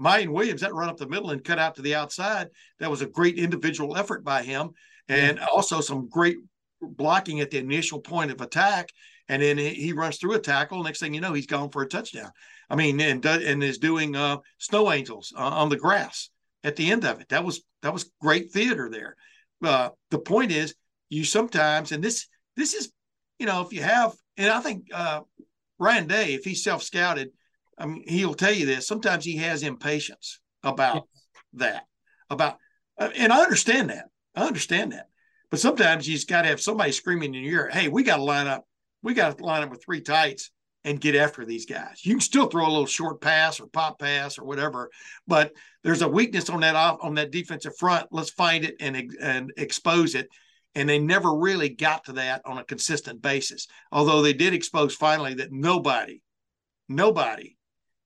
Miyan 0.00 0.28
Williams, 0.28 0.60
that 0.60 0.74
run 0.74 0.88
up 0.88 0.96
the 0.96 1.08
middle 1.08 1.30
and 1.30 1.42
cut 1.42 1.58
out 1.58 1.74
to 1.74 1.82
the 1.82 1.94
outside, 1.94 2.48
that 2.78 2.90
was 2.90 3.02
a 3.02 3.06
great 3.06 3.36
individual 3.36 3.96
effort 3.96 4.24
by 4.24 4.42
him, 4.42 4.70
and 5.08 5.38
yeah. 5.38 5.46
also 5.52 5.80
some 5.80 6.08
great 6.08 6.36
blocking 6.80 7.40
at 7.40 7.50
the 7.50 7.58
initial 7.58 8.00
point 8.00 8.30
of 8.30 8.40
attack. 8.40 8.90
And 9.28 9.42
then 9.42 9.58
he 9.58 9.92
runs 9.92 10.16
through 10.16 10.34
a 10.34 10.40
tackle. 10.40 10.82
Next 10.82 11.00
thing 11.00 11.12
you 11.12 11.20
know, 11.20 11.34
he's 11.34 11.46
gone 11.46 11.70
for 11.70 11.82
a 11.82 11.88
touchdown. 11.88 12.30
I 12.70 12.76
mean, 12.76 13.00
and 13.00 13.24
and 13.24 13.62
is 13.62 13.78
doing 13.78 14.16
uh, 14.16 14.38
snow 14.58 14.90
angels 14.90 15.32
uh, 15.36 15.42
on 15.42 15.68
the 15.68 15.76
grass 15.76 16.30
at 16.64 16.76
the 16.76 16.90
end 16.90 17.04
of 17.04 17.20
it. 17.20 17.28
That 17.28 17.44
was 17.44 17.62
that 17.82 17.92
was 17.92 18.10
great 18.20 18.50
theater 18.50 18.88
there. 18.90 19.16
Uh, 19.62 19.90
the 20.10 20.18
point 20.18 20.52
is, 20.52 20.74
you 21.08 21.24
sometimes, 21.24 21.92
and 21.92 22.02
this 22.02 22.26
this 22.56 22.74
is, 22.74 22.92
you 23.38 23.46
know, 23.46 23.62
if 23.62 23.72
you 23.72 23.82
have, 23.82 24.12
and 24.36 24.50
I 24.50 24.60
think 24.60 24.86
uh, 24.92 25.20
Ryan 25.78 26.06
Day, 26.06 26.34
if 26.34 26.44
he's 26.44 26.64
self 26.64 26.82
scouted, 26.82 27.30
I 27.78 27.86
mean, 27.86 28.04
he'll 28.06 28.34
tell 28.34 28.52
you 28.52 28.66
this. 28.66 28.86
Sometimes 28.86 29.24
he 29.24 29.36
has 29.36 29.62
impatience 29.62 30.40
about 30.62 31.04
that, 31.54 31.84
about, 32.30 32.58
uh, 32.98 33.10
and 33.16 33.32
I 33.32 33.42
understand 33.42 33.90
that. 33.90 34.06
I 34.34 34.46
understand 34.46 34.92
that. 34.92 35.08
But 35.50 35.60
sometimes 35.60 36.06
you 36.06 36.14
just 36.14 36.28
got 36.28 36.42
to 36.42 36.48
have 36.48 36.60
somebody 36.60 36.92
screaming 36.92 37.34
in 37.34 37.42
your 37.42 37.66
ear, 37.66 37.70
"Hey, 37.70 37.88
we 37.88 38.02
got 38.02 38.16
to 38.16 38.22
line 38.22 38.46
up. 38.46 38.66
We 39.02 39.14
got 39.14 39.36
to 39.36 39.44
line 39.44 39.62
up 39.62 39.70
with 39.70 39.84
three 39.84 40.00
tights 40.00 40.50
and 40.84 41.00
get 41.00 41.14
after 41.14 41.44
these 41.44 41.66
guys. 41.66 42.04
You 42.04 42.14
can 42.14 42.20
still 42.20 42.46
throw 42.46 42.66
a 42.66 42.70
little 42.70 42.86
short 42.86 43.20
pass 43.20 43.60
or 43.60 43.66
pop 43.66 43.98
pass 43.98 44.38
or 44.38 44.44
whatever, 44.44 44.90
but 45.26 45.52
there's 45.82 46.02
a 46.02 46.08
weakness 46.08 46.48
on 46.48 46.60
that 46.60 46.76
off 46.76 46.98
on 47.02 47.14
that 47.14 47.30
defensive 47.30 47.76
front. 47.76 48.08
Let's 48.10 48.30
find 48.30 48.64
it 48.64 48.76
and 48.80 49.14
and 49.20 49.52
expose 49.56 50.14
it. 50.14 50.28
And 50.74 50.88
they 50.88 50.98
never 50.98 51.34
really 51.34 51.70
got 51.70 52.04
to 52.04 52.12
that 52.14 52.42
on 52.44 52.58
a 52.58 52.64
consistent 52.64 53.20
basis. 53.20 53.66
Although 53.90 54.22
they 54.22 54.32
did 54.32 54.54
expose 54.54 54.94
finally 54.94 55.34
that 55.34 55.50
nobody, 55.50 56.22
nobody 56.88 57.56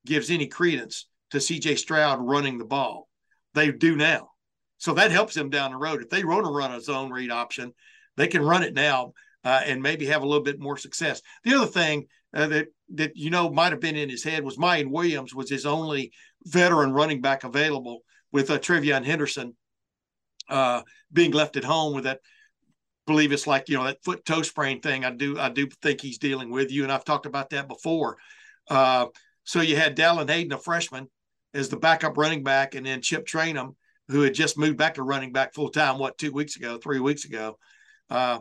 gives 0.06 0.30
any 0.30 0.46
credence 0.46 1.06
to 1.30 1.38
CJ 1.38 1.78
Stroud 1.78 2.18
running 2.20 2.58
the 2.58 2.64
ball. 2.64 3.08
They 3.54 3.72
do 3.72 3.96
now. 3.96 4.30
So 4.78 4.94
that 4.94 5.10
helps 5.10 5.34
them 5.34 5.50
down 5.50 5.72
the 5.72 5.76
road. 5.76 6.02
If 6.02 6.10
they 6.10 6.24
want 6.24 6.44
to 6.44 6.50
run 6.50 6.72
a 6.72 6.80
zone 6.80 7.10
read 7.10 7.30
option, 7.30 7.72
they 8.16 8.26
can 8.26 8.42
run 8.42 8.62
it 8.62 8.74
now 8.74 9.12
uh, 9.44 9.62
and 9.64 9.82
maybe 9.82 10.06
have 10.06 10.22
a 10.22 10.26
little 10.26 10.42
bit 10.42 10.60
more 10.60 10.76
success. 10.76 11.20
The 11.44 11.54
other 11.54 11.66
thing 11.66 12.06
uh, 12.34 12.46
that 12.48 12.68
that 12.94 13.12
you 13.16 13.30
know 13.30 13.50
might 13.50 13.72
have 13.72 13.80
been 13.80 13.96
in 13.96 14.08
his 14.08 14.24
head 14.24 14.44
was 14.44 14.56
Miyan 14.56 14.90
Williams 14.90 15.34
was 15.34 15.50
his 15.50 15.66
only 15.66 16.12
veteran 16.44 16.92
running 16.92 17.20
back 17.20 17.44
available 17.44 18.02
with 18.32 18.50
uh, 18.50 18.58
TreVeyon 18.58 19.04
Henderson 19.04 19.54
uh, 20.48 20.82
being 21.12 21.32
left 21.32 21.56
at 21.56 21.64
home 21.64 21.94
with 21.94 22.04
that. 22.04 22.20
Believe 23.06 23.32
it's 23.32 23.48
like 23.48 23.68
you 23.68 23.76
know 23.76 23.84
that 23.84 24.04
foot 24.04 24.24
toe 24.24 24.42
sprain 24.42 24.80
thing. 24.80 25.04
I 25.04 25.10
do 25.10 25.38
I 25.38 25.48
do 25.48 25.66
think 25.82 26.00
he's 26.00 26.18
dealing 26.18 26.50
with 26.50 26.70
you, 26.70 26.84
and 26.84 26.92
I've 26.92 27.04
talked 27.04 27.26
about 27.26 27.50
that 27.50 27.68
before. 27.68 28.16
Uh, 28.70 29.06
so 29.44 29.60
you 29.60 29.76
had 29.76 29.96
Dallan 29.96 30.30
Hayden, 30.30 30.52
a 30.52 30.58
freshman, 30.58 31.08
as 31.52 31.68
the 31.68 31.76
backup 31.76 32.16
running 32.16 32.44
back, 32.44 32.76
and 32.76 32.86
then 32.86 33.02
Chip 33.02 33.26
Trayanum, 33.26 33.74
who 34.06 34.20
had 34.20 34.34
just 34.34 34.56
moved 34.56 34.76
back 34.76 34.94
to 34.94 35.02
running 35.02 35.32
back 35.32 35.52
full 35.52 35.70
time. 35.70 35.98
What 35.98 36.16
two 36.16 36.32
weeks 36.32 36.54
ago, 36.54 36.78
three 36.78 37.00
weeks 37.00 37.24
ago, 37.24 37.58
uh, 38.08 38.38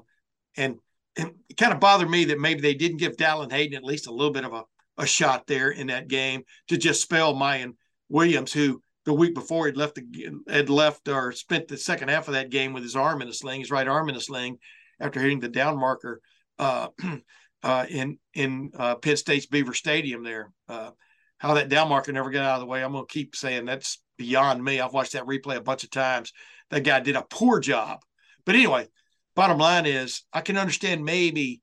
and 0.56 0.78
it 1.16 1.58
kind 1.58 1.74
of 1.74 1.80
bothered 1.80 2.10
me 2.10 2.26
that 2.26 2.40
maybe 2.40 2.62
they 2.62 2.74
didn't 2.74 2.98
give 2.98 3.18
Dallan 3.18 3.52
Hayden 3.52 3.78
at 3.78 3.84
least 3.84 4.08
a 4.08 4.14
little 4.14 4.34
bit 4.34 4.46
of 4.46 4.54
a, 4.54 4.64
a 4.98 5.06
shot 5.06 5.48
there 5.48 5.72
in 5.72 5.88
that 5.88 6.08
game 6.08 6.44
to 6.68 6.78
just 6.78 7.02
spell 7.02 7.34
Miyan 7.34 7.74
Williams, 8.10 8.54
who 8.54 8.82
the 9.06 9.14
week 9.14 9.34
before 9.34 9.66
had 9.66 9.78
left 9.78 9.96
the, 9.96 10.42
had 10.48 10.70
left 10.70 11.08
or 11.08 11.32
spent 11.32 11.68
the 11.68 11.78
second 11.78 12.10
half 12.10 12.28
of 12.28 12.34
that 12.34 12.50
game 12.50 12.74
with 12.74 12.84
his 12.84 12.96
arm 12.96 13.22
in 13.22 13.28
a 13.28 13.34
sling, 13.34 13.62
his 13.62 13.72
right 13.72 13.88
arm 13.88 14.10
in 14.10 14.16
a 14.16 14.22
sling, 14.22 14.58
after 15.00 15.20
hitting 15.20 15.40
the 15.40 15.50
down 15.50 15.80
marker 15.80 16.22
uh, 16.60 16.90
uh, 17.64 17.86
in 17.90 18.18
in 18.34 18.72
uh, 18.78 18.96
Penn 18.96 19.18
State's 19.18 19.48
Beaver 19.48 19.74
Stadium 19.74 20.24
there. 20.24 20.52
Uh, 20.70 20.92
how 21.40 21.56
that 21.56 21.70
down 21.70 21.90
marker 21.90 22.12
never 22.12 22.30
got 22.30 22.46
out 22.46 22.56
of 22.56 22.60
the 22.62 22.68
way, 22.68 22.84
I'm 22.84 22.92
going 22.92 23.08
to 23.08 23.12
keep 23.12 23.36
saying 23.36 23.66
that's 23.66 24.00
beyond 24.18 24.64
me. 24.64 24.80
I've 24.80 24.94
watched 24.94 25.14
that 25.14 25.26
replay 25.26 25.56
a 25.56 25.62
bunch 25.62 25.84
of 25.84 25.90
times. 25.90 26.32
That 26.70 26.84
guy 26.84 27.00
did 27.00 27.16
a 27.16 27.24
poor 27.24 27.60
job. 27.60 28.02
But 28.46 28.54
anyway, 28.54 28.88
bottom 29.36 29.58
line 29.58 29.86
is 29.86 30.24
I 30.34 30.42
can 30.42 30.58
understand 30.58 31.04
maybe 31.04 31.62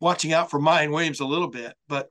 watching 0.00 0.32
out 0.32 0.50
for 0.50 0.60
Miyan 0.60 0.92
Williams 0.92 1.20
a 1.20 1.26
little 1.26 1.48
bit, 1.48 1.74
but 1.88 2.10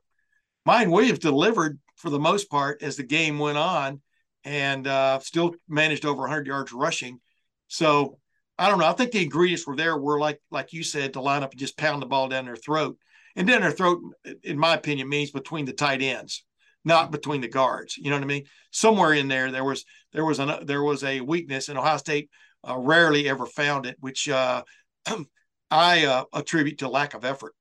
Miyan 0.66 0.90
Williams 0.90 1.18
delivered 1.18 1.78
for 1.96 2.10
the 2.10 2.18
most 2.18 2.50
part 2.50 2.82
as 2.82 2.96
the 2.96 3.02
game 3.02 3.38
went 3.38 3.58
on 3.58 4.00
and 4.44 4.86
uh, 4.86 5.18
still 5.20 5.54
managed 5.68 6.04
over 6.04 6.22
100 6.22 6.46
yards 6.46 6.72
rushing. 6.72 7.20
So 7.68 8.18
I 8.58 8.68
don't 8.68 8.78
know. 8.78 8.86
I 8.86 8.92
think 8.92 9.12
the 9.12 9.22
ingredients 9.22 9.66
were 9.66 9.76
there 9.76 9.96
were 9.96 10.18
like 10.18 10.40
like 10.50 10.72
you 10.72 10.82
said 10.82 11.14
to 11.14 11.20
line 11.20 11.42
up 11.42 11.52
and 11.52 11.60
just 11.60 11.76
pound 11.76 12.02
the 12.02 12.06
ball 12.06 12.28
down 12.28 12.44
their 12.44 12.56
throat. 12.56 12.96
And 13.36 13.48
down 13.48 13.62
their 13.62 13.72
throat, 13.72 14.00
in 14.44 14.56
my 14.56 14.74
opinion, 14.74 15.08
means 15.08 15.32
between 15.32 15.64
the 15.64 15.72
tight 15.72 16.00
ends, 16.00 16.44
not 16.84 17.10
between 17.10 17.40
the 17.40 17.48
guards. 17.48 17.96
You 17.96 18.10
know 18.10 18.16
what 18.16 18.22
I 18.22 18.26
mean? 18.26 18.44
Somewhere 18.70 19.12
in 19.12 19.26
there, 19.26 19.50
there 19.50 19.64
was 19.64 19.84
there 20.12 20.24
was 20.24 20.38
an 20.38 20.66
there 20.66 20.84
was 20.84 21.02
a 21.02 21.20
weakness, 21.20 21.68
and 21.68 21.76
Ohio 21.76 21.96
State 21.96 22.30
uh, 22.68 22.78
rarely 22.78 23.28
ever 23.28 23.46
found 23.46 23.86
it, 23.86 23.96
which 24.00 24.28
uh, 24.28 24.62
I 25.70 26.04
uh, 26.06 26.24
attribute 26.32 26.78
to 26.78 26.88
lack 26.88 27.14
of 27.14 27.24
effort, 27.24 27.54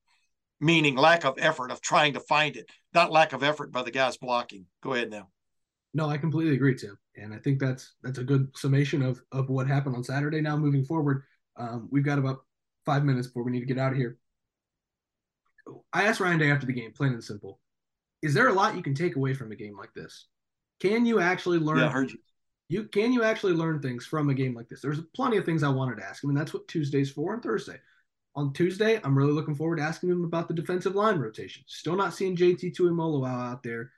meaning 0.60 0.95
lack 0.95 1.26
of 1.26 1.36
effort 1.38 1.72
of 1.72 1.82
trying 1.82 2.14
to 2.14 2.20
find 2.20 2.56
it, 2.56 2.70
not 2.93 3.12
lack 3.12 3.34
of 3.34 3.43
effort 3.43 3.72
by 3.72 3.84
the 3.84 3.91
guys 3.91 4.18
blocking. 4.18 4.66
Go 4.82 4.93
ahead 4.93 5.10
now. 5.10 5.30
No, 5.93 6.10
I 6.10 6.18
completely 6.18 6.56
agree, 6.56 6.76
Tim, 6.76 6.97
and 7.16 7.34
I 7.34 7.38
think 7.38 7.60
that's 7.60 7.93
that's 8.01 8.18
a 8.18 8.24
good 8.24 8.49
summation 8.56 9.04
of 9.04 9.22
of 9.32 9.49
what 9.49 9.68
happened 9.68 9.95
on 9.95 10.04
Saturday. 10.04 10.41
Now 10.41 10.58
moving 10.58 10.84
forward, 10.84 11.24
um, 11.56 11.88
we've 11.91 12.06
got 12.06 12.20
about 12.20 12.45
five 12.86 13.04
minutes 13.04 13.28
before 13.28 13.43
we 13.43 13.51
need 13.51 13.62
to 13.62 13.66
get 13.66 13.78
out 13.78 13.91
of 13.91 13.97
here. 13.97 14.18
I 15.93 16.06
asked 16.06 16.20
Ryan 16.20 16.39
Day 16.39 16.51
after 16.51 16.66
the 16.66 16.74
game, 16.74 16.91
plain 16.91 17.14
and 17.14 17.24
simple, 17.24 17.60
is 18.22 18.34
there 18.34 18.47
a 18.47 18.54
lot 18.54 18.76
you 18.76 18.82
can 18.82 18.95
take 18.95 19.16
away 19.16 19.34
from 19.34 19.51
a 19.51 19.56
game 19.56 19.78
like 19.78 19.93
this? 19.93 20.28
Can 20.80 21.06
you 21.06 21.20
actually 21.20 21.60
learn? 21.60 21.78
Yeah, 21.78 21.88
I 21.88 21.91
heard 21.91 22.12
you 22.70 22.86
can 22.86 23.11
you 23.11 23.24
actually 23.24 23.53
learn 23.53 23.82
things 23.82 24.05
from 24.05 24.30
a 24.30 24.34
game 24.34 24.55
like 24.55 24.70
this? 24.70 24.82
There's 24.82 25.01
plenty 25.16 25.38
of 25.38 25.45
things 25.45 25.64
I 25.64 25.70
wanted 25.70 25.97
to 25.97 26.05
ask 26.05 26.24
him, 26.24 26.30
and 26.30 26.39
that's 26.39 26.53
what 26.53 26.68
Tuesday's 26.68 27.11
for 27.11 27.34
and 27.34 27.43
Thursday. 27.43 27.78
On 28.36 28.51
Tuesday, 28.51 28.99
I'm 29.03 29.18
really 29.18 29.32
looking 29.32 29.53
forward 29.53 29.78
to 29.78 29.84
asking 29.84 30.09
him 30.09 30.24
about 30.24 30.47
the 30.47 30.55
defensive 30.55 30.95
line 30.95 31.20
rotation. 31.20 31.64
Still 31.68 31.95
not 31.95 32.14
seeing 32.14 32.36
JT 32.36 32.76
Tuimoloau 32.76 33.28
out 33.28 33.61
there 33.61 33.91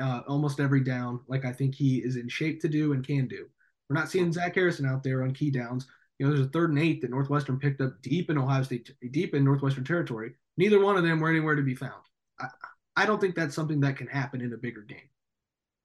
uh, 0.00 0.20
almost 0.28 0.60
every 0.60 0.82
down, 0.82 1.20
like 1.26 1.44
I 1.44 1.52
think 1.52 1.74
he 1.74 1.98
is 1.98 2.16
in 2.16 2.28
shape 2.28 2.60
to 2.60 2.68
do 2.68 2.92
and 2.92 3.06
can 3.06 3.26
do. 3.26 3.46
We're 3.88 3.96
not 3.96 4.08
seeing 4.08 4.32
Zach 4.32 4.54
Harrison 4.54 4.86
out 4.86 5.02
there 5.02 5.22
on 5.24 5.34
key 5.34 5.50
downs. 5.50 5.88
You 6.18 6.26
know, 6.26 6.32
there's 6.32 6.46
a 6.46 6.50
third 6.50 6.70
and 6.70 6.78
eight 6.78 7.00
that 7.00 7.10
Northwestern 7.10 7.58
picked 7.58 7.80
up 7.80 8.00
deep 8.02 8.30
in 8.30 8.38
Ohio 8.38 8.62
State, 8.62 8.92
deep 9.10 9.34
in 9.34 9.44
Northwestern 9.44 9.84
territory. 9.84 10.32
Neither 10.56 10.78
one 10.78 10.96
of 10.96 11.02
them 11.02 11.18
were 11.18 11.30
anywhere 11.30 11.56
to 11.56 11.62
be 11.62 11.74
found. 11.74 12.02
I, 12.38 12.46
I 12.94 13.06
don't 13.06 13.20
think 13.20 13.34
that's 13.34 13.54
something 13.54 13.80
that 13.80 13.96
can 13.96 14.06
happen 14.06 14.40
in 14.40 14.52
a 14.52 14.58
bigger 14.58 14.82
game 14.82 15.09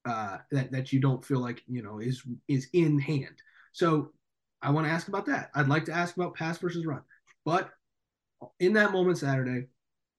uh, 0.06 0.38
that 0.52 0.72
that 0.72 0.94
you 0.94 1.00
don't 1.00 1.24
feel 1.24 1.40
like 1.40 1.64
you 1.68 1.82
know 1.82 2.00
is 2.00 2.24
is 2.48 2.68
in 2.74 3.00
hand. 3.00 3.42
So 3.74 4.12
I 4.62 4.72
want 4.72 4.88
to 4.88 4.94
ask 4.94 5.08
about 5.08 5.26
that. 5.28 5.52
I'd 5.56 5.68
like 5.68 5.86
to 5.86 5.94
ask 5.94 6.16
about 6.16 6.36
pass 6.36 6.58
versus 6.58 6.86
run, 6.86 7.02
but 7.44 7.70
in 8.60 8.74
that 8.74 8.92
moment 8.92 9.18
Saturday, 9.18 9.68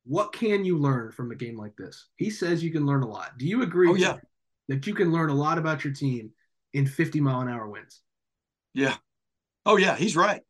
what 0.04 0.32
can 0.32 0.64
you 0.64 0.78
learn 0.78 1.12
from 1.12 1.30
a 1.30 1.34
game 1.34 1.58
like 1.58 1.76
this? 1.76 2.08
He 2.16 2.30
says 2.30 2.62
you 2.62 2.70
can 2.70 2.86
learn 2.86 3.02
a 3.02 3.08
lot. 3.08 3.38
Do 3.38 3.46
you 3.46 3.62
agree? 3.62 3.90
Oh, 3.90 3.94
yeah. 3.94 4.16
That 4.68 4.86
you 4.86 4.94
can 4.94 5.12
learn 5.12 5.30
a 5.30 5.34
lot 5.34 5.58
about 5.58 5.84
your 5.84 5.92
team 5.92 6.30
in 6.72 6.86
50 6.86 7.20
mile 7.20 7.40
an 7.40 7.48
hour 7.48 7.68
winds. 7.68 8.00
Yeah. 8.74 8.96
Oh 9.64 9.76
yeah, 9.76 9.96
he's 9.96 10.16
right. 10.16 10.42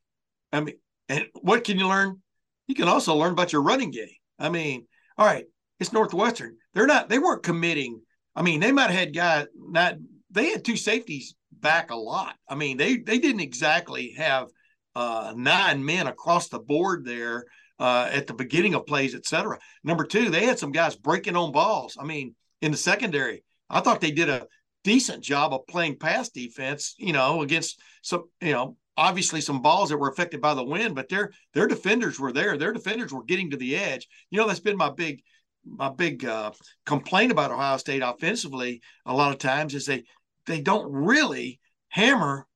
I 0.52 0.60
mean, 0.60 0.76
and 1.08 1.26
what 1.40 1.64
can 1.64 1.78
you 1.78 1.88
learn? 1.88 2.20
You 2.66 2.74
can 2.74 2.88
also 2.88 3.14
learn 3.14 3.32
about 3.32 3.52
your 3.52 3.62
running 3.62 3.90
game. 3.90 4.08
I 4.38 4.48
mean, 4.48 4.86
all 5.16 5.26
right, 5.26 5.46
it's 5.80 5.92
Northwestern. 5.92 6.56
They're 6.74 6.86
not. 6.86 7.08
They 7.08 7.18
weren't 7.18 7.42
committing 7.42 8.02
I 8.36 8.42
mean, 8.42 8.60
they 8.60 8.70
might 8.70 8.90
have 8.90 8.98
had 9.00 9.14
guys 9.14 9.46
not 9.56 9.96
they 10.30 10.50
had 10.50 10.64
two 10.64 10.76
safeties 10.76 11.34
back 11.50 11.90
a 11.90 11.96
lot. 11.96 12.36
I 12.48 12.54
mean, 12.54 12.76
they 12.76 12.98
they 12.98 13.18
didn't 13.18 13.40
exactly 13.40 14.14
have 14.18 14.48
uh, 14.94 15.32
nine 15.36 15.84
men 15.84 16.06
across 16.06 16.48
the 16.48 16.58
board 16.58 17.04
there 17.04 17.46
uh, 17.78 18.08
at 18.12 18.26
the 18.26 18.34
beginning 18.34 18.74
of 18.74 18.86
plays, 18.86 19.14
et 19.14 19.26
cetera. 19.26 19.58
Number 19.82 20.04
two, 20.04 20.30
they 20.30 20.44
had 20.44 20.58
some 20.58 20.72
guys 20.72 20.94
breaking 20.94 21.36
on 21.36 21.52
balls. 21.52 21.96
I 21.98 22.04
mean, 22.04 22.34
in 22.60 22.70
the 22.70 22.76
secondary, 22.76 23.42
I 23.70 23.80
thought 23.80 24.00
they 24.00 24.10
did 24.10 24.28
a 24.28 24.46
decent 24.84 25.24
job 25.24 25.52
of 25.52 25.66
playing 25.66 25.98
pass 25.98 26.28
defense. 26.28 26.94
You 26.98 27.14
know, 27.14 27.40
against 27.42 27.80
some 28.02 28.24
you 28.42 28.52
know 28.52 28.76
obviously 28.98 29.40
some 29.40 29.62
balls 29.62 29.90
that 29.90 29.98
were 29.98 30.10
affected 30.10 30.40
by 30.40 30.54
the 30.54 30.64
wind, 30.64 30.94
but 30.94 31.08
their 31.08 31.32
their 31.54 31.66
defenders 31.66 32.20
were 32.20 32.32
there. 32.32 32.58
Their 32.58 32.72
defenders 32.72 33.12
were 33.12 33.24
getting 33.24 33.50
to 33.50 33.56
the 33.56 33.76
edge. 33.76 34.06
You 34.30 34.38
know, 34.38 34.46
that's 34.46 34.60
been 34.60 34.76
my 34.76 34.90
big 34.90 35.22
my 35.66 35.90
big 35.90 36.24
uh, 36.24 36.52
complaint 36.84 37.32
about 37.32 37.50
Ohio 37.50 37.76
State 37.76 38.02
offensively 38.02 38.80
a 39.04 39.14
lot 39.14 39.32
of 39.32 39.38
times 39.38 39.74
is 39.74 39.86
they 39.86 40.04
they 40.46 40.60
don't 40.60 40.90
really 40.90 41.60
hammer 41.88 42.46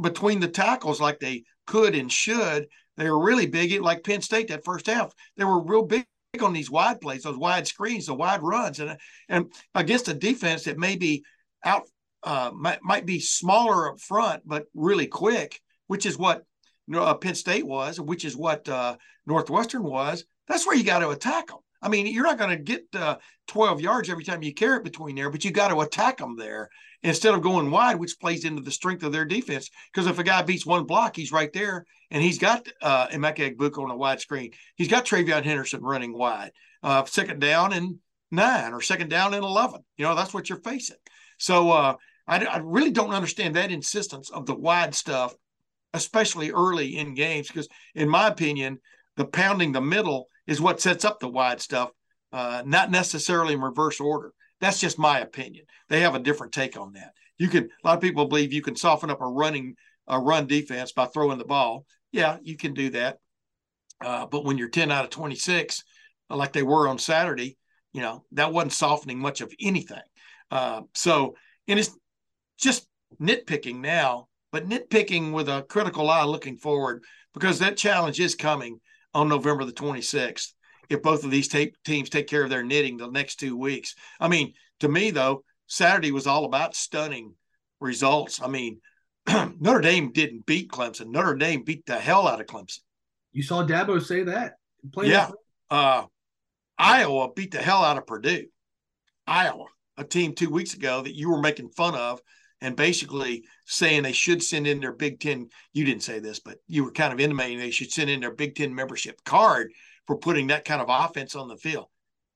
between 0.00 0.40
the 0.40 0.48
tackles 0.48 1.00
like 1.00 1.18
they 1.18 1.44
could 1.66 1.94
and 1.94 2.12
should. 2.12 2.66
They 2.96 3.10
were 3.10 3.22
really 3.22 3.46
big, 3.46 3.80
like 3.80 4.04
Penn 4.04 4.20
State 4.20 4.48
that 4.48 4.64
first 4.64 4.86
half. 4.86 5.12
They 5.36 5.44
were 5.44 5.62
real 5.62 5.84
big 5.84 6.06
on 6.42 6.52
these 6.52 6.70
wide 6.70 7.00
plays, 7.00 7.22
those 7.22 7.38
wide 7.38 7.66
screens, 7.66 8.06
the 8.06 8.14
wide 8.14 8.42
runs, 8.42 8.80
and 8.80 8.98
and 9.28 9.52
against 9.74 10.08
a 10.08 10.14
defense 10.14 10.64
that 10.64 10.78
may 10.78 10.96
be 10.96 11.24
out 11.64 11.88
uh, 12.22 12.50
might 12.54 12.82
might 12.82 13.06
be 13.06 13.20
smaller 13.20 13.90
up 13.90 14.00
front, 14.00 14.42
but 14.46 14.66
really 14.74 15.06
quick, 15.06 15.60
which 15.86 16.06
is 16.06 16.18
what 16.18 16.44
uh, 16.94 17.14
Penn 17.14 17.34
State 17.34 17.66
was, 17.66 18.00
which 18.00 18.24
is 18.24 18.36
what 18.36 18.68
uh, 18.68 18.96
Northwestern 19.26 19.82
was, 19.82 20.24
that's 20.46 20.66
where 20.66 20.76
you 20.76 20.84
got 20.84 21.00
to 21.00 21.10
attack 21.10 21.48
them. 21.48 21.58
I 21.80 21.88
mean, 21.88 22.06
you're 22.06 22.24
not 22.24 22.38
going 22.38 22.50
to 22.50 22.56
get 22.56 22.86
uh, 22.94 23.16
12 23.48 23.80
yards 23.80 24.10
every 24.10 24.24
time 24.24 24.42
you 24.42 24.52
carry 24.52 24.78
it 24.78 24.84
between 24.84 25.14
there, 25.14 25.30
but 25.30 25.44
you 25.44 25.50
got 25.50 25.68
to 25.68 25.80
attack 25.80 26.18
them 26.18 26.36
there 26.36 26.68
instead 27.02 27.34
of 27.34 27.42
going 27.42 27.70
wide, 27.70 27.96
which 27.96 28.18
plays 28.18 28.44
into 28.44 28.62
the 28.62 28.70
strength 28.70 29.04
of 29.04 29.12
their 29.12 29.24
defense. 29.24 29.70
Because 29.92 30.08
if 30.08 30.18
a 30.18 30.24
guy 30.24 30.42
beats 30.42 30.66
one 30.66 30.84
block, 30.84 31.14
he's 31.14 31.32
right 31.32 31.52
there, 31.52 31.86
and 32.10 32.22
he's 32.22 32.38
got 32.38 32.66
uh, 32.82 33.06
Emeka 33.08 33.54
Egbuka 33.54 33.82
on 33.82 33.90
a 33.90 33.96
wide 33.96 34.20
screen. 34.20 34.50
He's 34.74 34.88
got 34.88 35.06
TreVeyon 35.06 35.44
Henderson 35.44 35.82
running 35.82 36.16
wide. 36.16 36.50
Uh, 36.82 37.04
second 37.04 37.40
down 37.40 37.72
and 37.72 37.96
nine, 38.30 38.72
or 38.72 38.80
second 38.80 39.08
down 39.08 39.34
and 39.34 39.44
11. 39.44 39.80
You 39.96 40.04
know, 40.04 40.16
that's 40.16 40.34
what 40.34 40.48
you're 40.48 40.60
facing. 40.60 40.96
So 41.38 41.70
uh, 41.70 41.94
I, 42.26 42.44
I 42.44 42.58
really 42.58 42.90
don't 42.90 43.14
understand 43.14 43.54
that 43.54 43.70
insistence 43.70 44.30
of 44.30 44.46
the 44.46 44.54
wide 44.54 44.94
stuff, 44.96 45.32
especially 45.94 46.50
early 46.50 46.96
in 46.96 47.14
games, 47.14 47.46
because 47.46 47.68
in 47.94 48.08
my 48.08 48.26
opinion, 48.26 48.80
the 49.16 49.26
pounding 49.26 49.70
the 49.70 49.80
middle– 49.80 50.26
is 50.48 50.60
what 50.60 50.80
sets 50.80 51.04
up 51.04 51.20
the 51.20 51.28
wide 51.28 51.60
stuff, 51.60 51.90
uh, 52.32 52.62
not 52.66 52.90
necessarily 52.90 53.54
in 53.54 53.60
reverse 53.60 54.00
order. 54.00 54.32
That's 54.60 54.80
just 54.80 54.98
my 54.98 55.20
opinion. 55.20 55.66
They 55.88 56.00
have 56.00 56.16
a 56.16 56.18
different 56.20 56.52
take 56.52 56.76
on 56.76 56.94
that. 56.94 57.12
You 57.38 57.46
can 57.46 57.64
a 57.64 57.86
lot 57.86 57.94
of 57.94 58.00
people 58.00 58.26
believe 58.26 58.52
you 58.52 58.62
can 58.62 58.74
soften 58.74 59.10
up 59.10 59.20
a 59.20 59.26
running 59.26 59.76
a 60.08 60.18
run 60.18 60.46
defense 60.46 60.90
by 60.90 61.04
throwing 61.06 61.38
the 61.38 61.44
ball. 61.44 61.84
Yeah, 62.10 62.38
you 62.42 62.56
can 62.56 62.74
do 62.74 62.90
that. 62.90 63.18
Uh, 64.00 64.26
but 64.26 64.44
when 64.44 64.56
you're 64.56 64.70
10 64.70 64.90
out 64.90 65.04
of 65.04 65.10
26, 65.10 65.84
like 66.30 66.52
they 66.52 66.62
were 66.62 66.88
on 66.88 66.98
Saturday, 66.98 67.58
you 67.92 68.00
know, 68.00 68.24
that 68.32 68.52
wasn't 68.52 68.72
softening 68.72 69.18
much 69.18 69.40
of 69.40 69.52
anything. 69.60 70.00
Uh, 70.50 70.82
so, 70.94 71.34
and 71.68 71.78
it's 71.78 71.96
just 72.58 72.86
nitpicking 73.20 73.80
now, 73.80 74.28
but 74.50 74.68
nitpicking 74.68 75.32
with 75.32 75.48
a 75.48 75.62
critical 75.68 76.08
eye 76.08 76.24
looking 76.24 76.56
forward 76.56 77.04
because 77.34 77.58
that 77.58 77.76
challenge 77.76 78.18
is 78.18 78.34
coming 78.34 78.80
on 79.14 79.28
November 79.28 79.64
the 79.64 79.72
26th 79.72 80.52
if 80.88 81.02
both 81.02 81.24
of 81.24 81.30
these 81.30 81.48
t- 81.48 81.74
teams 81.84 82.08
take 82.08 82.26
care 82.26 82.42
of 82.42 82.50
their 82.50 82.62
knitting 82.62 82.96
the 82.96 83.10
next 83.10 83.36
two 83.36 83.56
weeks. 83.56 83.94
I 84.20 84.28
mean, 84.28 84.54
to 84.80 84.88
me, 84.88 85.10
though, 85.10 85.44
Saturday 85.66 86.12
was 86.12 86.26
all 86.26 86.44
about 86.44 86.74
stunning 86.74 87.34
results. 87.80 88.40
I 88.42 88.48
mean, 88.48 88.80
Notre 89.28 89.80
Dame 89.80 90.12
didn't 90.12 90.46
beat 90.46 90.70
Clemson. 90.70 91.08
Notre 91.08 91.34
Dame 91.36 91.62
beat 91.62 91.84
the 91.86 91.98
hell 91.98 92.26
out 92.26 92.40
of 92.40 92.46
Clemson. 92.46 92.80
You 93.32 93.42
saw 93.42 93.64
Dabo 93.66 94.02
say 94.02 94.24
that. 94.24 94.54
yeah. 95.02 95.30
Uh, 95.70 96.04
Iowa 96.78 97.32
beat 97.34 97.50
the 97.50 97.58
hell 97.58 97.84
out 97.84 97.98
of 97.98 98.06
Purdue. 98.06 98.46
Iowa, 99.26 99.66
a 99.98 100.04
team 100.04 100.34
two 100.34 100.48
weeks 100.48 100.72
ago 100.72 101.02
that 101.02 101.14
you 101.14 101.30
were 101.30 101.40
making 101.40 101.68
fun 101.68 101.94
of 101.94 102.20
and 102.60 102.76
basically 102.76 103.44
saying 103.66 104.02
they 104.02 104.12
should 104.12 104.42
send 104.42 104.66
in 104.66 104.80
their 104.80 104.92
Big 104.92 105.20
Ten. 105.20 105.48
You 105.72 105.84
didn't 105.84 106.02
say 106.02 106.18
this, 106.18 106.40
but 106.40 106.58
you 106.66 106.84
were 106.84 106.92
kind 106.92 107.12
of 107.12 107.20
intimating 107.20 107.58
they 107.58 107.70
should 107.70 107.92
send 107.92 108.10
in 108.10 108.20
their 108.20 108.34
Big 108.34 108.54
Ten 108.54 108.74
membership 108.74 109.22
card 109.24 109.72
for 110.06 110.16
putting 110.16 110.48
that 110.48 110.64
kind 110.64 110.80
of 110.80 110.88
offense 110.90 111.36
on 111.36 111.48
the 111.48 111.56
field. 111.56 111.86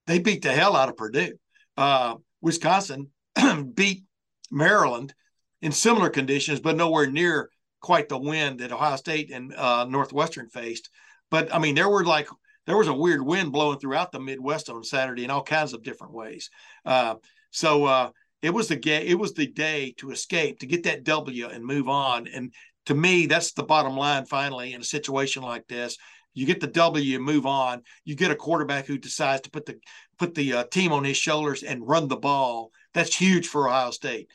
They 0.06 0.18
beat 0.18 0.42
the 0.42 0.52
hell 0.52 0.76
out 0.76 0.88
of 0.88 0.96
Purdue. 0.96 1.34
Uh, 1.76 2.16
Wisconsin 2.40 3.10
beat 3.74 4.04
Maryland 4.50 5.14
in 5.60 5.72
similar 5.72 6.10
conditions, 6.10 6.60
but 6.60 6.76
nowhere 6.76 7.10
near 7.10 7.48
quite 7.80 8.08
the 8.08 8.18
wind 8.18 8.60
that 8.60 8.72
Ohio 8.72 8.96
State 8.96 9.30
and 9.32 9.54
uh, 9.54 9.86
Northwestern 9.88 10.48
faced. 10.48 10.90
But 11.30 11.54
I 11.54 11.58
mean, 11.58 11.74
there 11.74 11.88
were 11.88 12.04
like 12.04 12.28
there 12.66 12.76
was 12.76 12.88
a 12.88 12.94
weird 12.94 13.22
wind 13.22 13.52
blowing 13.52 13.78
throughout 13.78 14.12
the 14.12 14.20
Midwest 14.20 14.70
on 14.70 14.84
Saturday 14.84 15.24
in 15.24 15.30
all 15.30 15.42
kinds 15.42 15.72
of 15.72 15.82
different 15.82 16.12
ways. 16.12 16.50
Uh, 16.84 17.16
so 17.50 17.84
uh, 17.84 18.10
it 18.42 18.50
was 18.50 18.68
the 18.68 18.76
game. 18.76 19.06
It 19.06 19.18
was 19.18 19.32
the 19.32 19.46
day 19.46 19.94
to 19.98 20.10
escape, 20.10 20.58
to 20.58 20.66
get 20.66 20.82
that 20.82 21.04
W 21.04 21.46
and 21.48 21.64
move 21.64 21.88
on. 21.88 22.26
And 22.26 22.52
to 22.86 22.94
me, 22.94 23.26
that's 23.26 23.52
the 23.52 23.62
bottom 23.62 23.96
line. 23.96 24.26
Finally, 24.26 24.74
in 24.74 24.80
a 24.80 24.84
situation 24.84 25.42
like 25.44 25.68
this, 25.68 25.96
you 26.34 26.44
get 26.44 26.60
the 26.60 26.66
W 26.66 27.20
move 27.20 27.46
on. 27.46 27.82
You 28.04 28.16
get 28.16 28.32
a 28.32 28.36
quarterback 28.36 28.86
who 28.86 28.98
decides 28.98 29.42
to 29.42 29.50
put 29.50 29.66
the 29.66 29.78
put 30.18 30.34
the 30.34 30.52
uh, 30.54 30.64
team 30.64 30.92
on 30.92 31.04
his 31.04 31.16
shoulders 31.16 31.62
and 31.62 31.86
run 31.86 32.08
the 32.08 32.16
ball. 32.16 32.72
That's 32.94 33.14
huge 33.14 33.46
for 33.46 33.68
Ohio 33.68 33.92
State. 33.92 34.28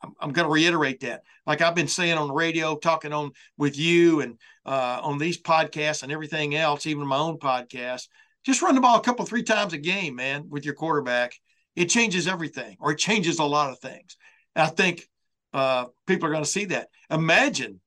I'm, 0.00 0.14
I'm 0.20 0.32
going 0.32 0.46
to 0.46 0.52
reiterate 0.52 1.00
that. 1.00 1.22
Like 1.46 1.62
I've 1.62 1.74
been 1.74 1.88
saying 1.88 2.18
on 2.18 2.28
the 2.28 2.34
radio, 2.34 2.76
talking 2.76 3.12
on 3.12 3.32
with 3.56 3.76
you 3.76 4.20
and 4.20 4.38
uh, 4.66 5.00
on 5.02 5.18
these 5.18 5.40
podcasts 5.40 6.02
and 6.02 6.12
everything 6.12 6.54
else, 6.54 6.86
even 6.86 7.06
my 7.06 7.16
own 7.16 7.38
podcast. 7.38 8.06
Just 8.44 8.62
run 8.62 8.74
the 8.74 8.80
ball 8.80 8.98
a 8.98 9.02
couple, 9.02 9.24
three 9.24 9.42
times 9.42 9.72
a 9.72 9.78
game, 9.78 10.14
man, 10.14 10.48
with 10.48 10.64
your 10.64 10.74
quarterback 10.74 11.32
it 11.78 11.88
changes 11.88 12.26
everything 12.26 12.76
or 12.80 12.90
it 12.90 12.98
changes 12.98 13.38
a 13.38 13.44
lot 13.44 13.70
of 13.70 13.78
things. 13.78 14.16
And 14.56 14.64
I 14.64 14.70
think 14.70 15.08
uh, 15.52 15.86
people 16.08 16.28
are 16.28 16.32
going 16.32 16.42
to 16.42 16.50
see 16.50 16.64
that. 16.66 16.88
Imagine 17.08 17.80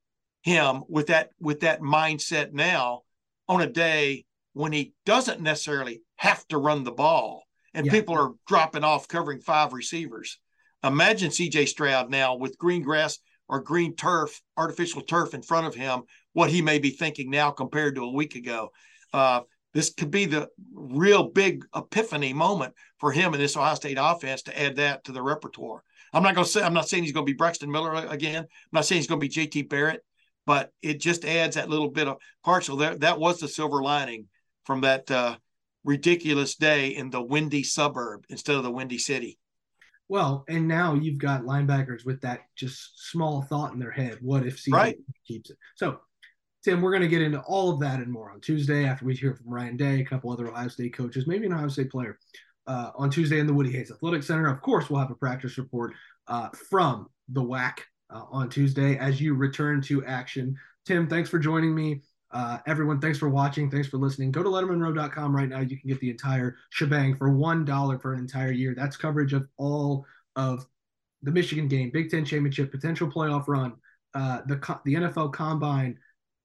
him 0.43 0.83
with 0.87 1.07
that 1.07 1.31
with 1.39 1.59
that 1.59 1.81
mindset 1.81 2.53
now 2.53 3.01
on 3.49 3.61
a 3.61 3.67
day 3.67 4.25
when 4.53 4.71
he 4.71 4.93
doesn't 5.05 5.41
necessarily 5.41 6.01
have 6.15 6.47
to 6.47 6.57
run 6.57 6.83
the 6.83 6.91
ball 6.91 7.43
and 7.73 7.85
yeah. 7.85 7.91
people 7.91 8.15
are 8.15 8.31
dropping 8.47 8.85
off 8.85 9.09
covering 9.09 9.41
five 9.41 9.73
receivers. 9.73 10.39
Imagine 10.83 11.29
CJ 11.29 11.67
Stroud 11.67 12.09
now 12.09 12.35
with 12.35 12.57
green 12.57 12.81
grass 12.81 13.19
or 13.49 13.59
green 13.59 13.95
turf, 13.95 14.41
artificial 14.55 15.01
turf 15.01 15.33
in 15.33 15.41
front 15.41 15.67
of 15.67 15.75
him, 15.75 16.03
what 16.31 16.49
he 16.49 16.61
may 16.61 16.79
be 16.79 16.91
thinking 16.91 17.29
now 17.29 17.51
compared 17.51 17.95
to 17.95 18.03
a 18.03 18.11
week 18.11 18.35
ago. 18.35 18.71
Uh, 19.13 19.41
this 19.73 19.93
could 19.93 20.11
be 20.11 20.25
the 20.25 20.49
real 20.73 21.29
big 21.29 21.65
epiphany 21.75 22.33
moment 22.33 22.73
for 22.99 23.11
him 23.11 23.33
in 23.33 23.39
this 23.39 23.55
Ohio 23.55 23.75
State 23.75 23.97
offense 23.99 24.43
to 24.43 24.61
add 24.61 24.75
that 24.77 25.03
to 25.05 25.11
the 25.11 25.21
repertoire. 25.21 25.83
I'm 26.13 26.23
not 26.23 26.35
going 26.35 26.45
to 26.45 26.51
say 26.51 26.61
I'm 26.61 26.73
not 26.73 26.89
saying 26.89 27.03
he's 27.03 27.13
going 27.13 27.25
to 27.25 27.31
be 27.31 27.37
Braxton 27.37 27.71
Miller 27.71 27.93
again. 28.09 28.43
I'm 28.43 28.47
not 28.73 28.85
saying 28.85 28.99
he's 28.99 29.07
going 29.07 29.21
to 29.21 29.27
be 29.27 29.33
JT 29.33 29.69
Barrett, 29.69 30.03
but 30.45 30.71
it 30.81 30.99
just 30.99 31.23
adds 31.23 31.55
that 31.55 31.69
little 31.69 31.89
bit 31.89 32.07
of 32.07 32.17
partial. 32.43 32.75
There, 32.75 32.97
that 32.97 33.19
was 33.19 33.39
the 33.39 33.47
silver 33.47 33.81
lining 33.81 34.27
from 34.65 34.81
that 34.81 35.09
uh, 35.09 35.37
ridiculous 35.83 36.55
day 36.55 36.89
in 36.89 37.09
the 37.09 37.21
windy 37.21 37.63
suburb 37.63 38.25
instead 38.29 38.57
of 38.57 38.63
the 38.63 38.71
windy 38.71 38.97
city. 38.97 39.37
Well, 40.09 40.43
and 40.49 40.67
now 40.67 40.93
you've 40.93 41.19
got 41.19 41.43
linebackers 41.43 42.05
with 42.05 42.19
that 42.21 42.41
just 42.57 43.09
small 43.09 43.43
thought 43.43 43.71
in 43.71 43.79
their 43.79 43.91
head. 43.91 44.17
What 44.19 44.45
if 44.45 44.61
CJ 44.61 44.73
right. 44.73 44.97
keeps 45.25 45.49
it? 45.49 45.57
So 45.75 46.01
Tim, 46.63 46.81
we're 46.81 46.91
going 46.91 47.01
to 47.01 47.07
get 47.07 47.21
into 47.21 47.41
all 47.41 47.71
of 47.71 47.79
that 47.79 47.99
and 47.99 48.11
more 48.11 48.31
on 48.31 48.39
Tuesday 48.39 48.85
after 48.85 49.05
we 49.05 49.15
hear 49.15 49.33
from 49.33 49.53
Ryan 49.53 49.77
Day, 49.77 50.01
a 50.01 50.05
couple 50.05 50.31
other 50.31 50.47
Ohio 50.47 50.67
State 50.67 50.95
coaches, 50.95 51.27
maybe 51.27 51.45
an 51.47 51.53
Ohio 51.53 51.69
State 51.69 51.91
player. 51.91 52.17
Uh, 52.67 52.91
on 52.95 53.09
Tuesday 53.09 53.39
in 53.39 53.47
the 53.47 53.53
Woody 53.53 53.71
Hayes 53.71 53.89
Athletic 53.91 54.21
Center. 54.21 54.47
Of 54.47 54.61
course, 54.61 54.87
we'll 54.87 54.99
have 54.99 55.09
a 55.09 55.15
practice 55.15 55.57
report 55.57 55.93
uh, 56.27 56.49
from 56.69 57.09
the 57.29 57.41
WAC 57.41 57.79
uh, 58.11 58.25
on 58.29 58.49
Tuesday 58.49 58.97
as 58.97 59.19
you 59.19 59.33
return 59.33 59.81
to 59.81 60.05
action. 60.05 60.55
Tim, 60.85 61.07
thanks 61.07 61.27
for 61.27 61.39
joining 61.39 61.73
me. 61.73 62.01
Uh, 62.31 62.59
everyone, 62.67 63.01
thanks 63.01 63.17
for 63.17 63.29
watching. 63.29 63.69
Thanks 63.69 63.87
for 63.87 63.97
listening. 63.97 64.31
Go 64.31 64.43
to 64.43 64.49
LettermenRow.com 64.49 65.35
right 65.35 65.49
now. 65.49 65.59
You 65.59 65.77
can 65.77 65.89
get 65.89 65.99
the 65.99 66.09
entire 66.09 66.55
shebang 66.69 67.15
for 67.15 67.29
$1 67.29 68.01
for 68.01 68.13
an 68.13 68.19
entire 68.19 68.51
year. 68.51 68.73
That's 68.75 68.95
coverage 68.95 69.33
of 69.33 69.47
all 69.57 70.05
of 70.35 70.65
the 71.23 71.31
Michigan 71.31 71.67
game, 71.67 71.91
Big 71.91 72.09
Ten 72.09 72.23
championship, 72.23 72.71
potential 72.71 73.09
playoff 73.09 73.47
run, 73.47 73.73
uh, 74.13 74.41
the, 74.45 74.55
the 74.85 74.95
NFL 74.95 75.33
combine, 75.33 75.97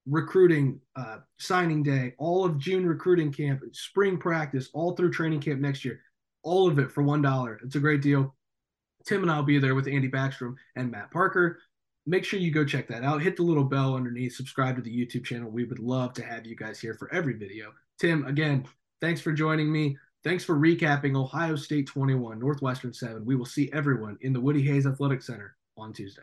recruiting 0.09 0.81
uh, 0.95 1.19
signing 1.39 1.83
day, 1.83 2.15
all 2.19 2.45
of 2.45 2.59
June 2.59 2.87
recruiting 2.87 3.33
camp, 3.33 3.63
spring 3.73 4.19
practice, 4.19 4.71
all 4.73 4.95
through 4.95 5.11
training 5.11 5.41
camp 5.41 5.61
next 5.61 5.85
year, 5.85 6.01
all 6.43 6.69
of 6.69 6.79
it 6.79 6.93
for 6.93 7.03
one 7.03 7.23
dollar. 7.23 7.61
It's 7.65 7.77
a 7.77 7.81
great 7.81 8.03
deal. 8.03 8.35
Tim 9.07 9.23
and 9.23 9.31
I'll 9.31 9.43
be 9.43 9.59
there 9.59 9.75
with 9.75 9.89
Andy 9.89 10.09
Backstrom 10.09 10.55
and 10.75 10.91
Matt 10.91 11.11
Parker. 11.11 11.61
Make 12.07 12.25
sure 12.25 12.39
you 12.39 12.53
go 12.53 12.65
check 12.65 12.89
that 12.89 13.03
out. 13.03 13.23
Hit 13.23 13.37
the 13.37 13.43
little 13.43 13.65
bell 13.65 13.95
underneath. 13.95 14.35
Subscribe 14.35 14.77
to 14.77 14.83
the 14.83 14.91
YouTube 14.91 15.25
channel. 15.25 15.51
We 15.51 15.65
would 15.65 15.79
love 15.79 16.13
to 16.15 16.25
have 16.25 16.47
you 16.47 16.57
guys 16.57 16.81
here 16.81 16.95
for 16.95 17.13
every 17.13 17.35
video. 17.35 17.73
Tim, 17.99 18.27
again, 18.27 18.65
thanks 19.01 19.21
for 19.21 19.33
joining 19.33 19.73
me. 19.73 19.97
Thanks 20.23 20.45
for 20.45 20.57
recapping 20.57 21.17
Ohio 21.17 21.57
State 21.57 21.87
21, 21.87 22.39
Northwestern 22.39 22.93
7. 22.93 23.25
We 23.25 23.37
will 23.37 23.47
see 23.47 23.71
everyone 23.73 24.19
in 24.23 24.33
the 24.33 24.41
Woody 24.41 24.63
Hayes 24.63 24.87
Athletic 24.87 25.23
Center 25.23 25.57
on 25.77 25.93
Tuesday. 25.93 26.23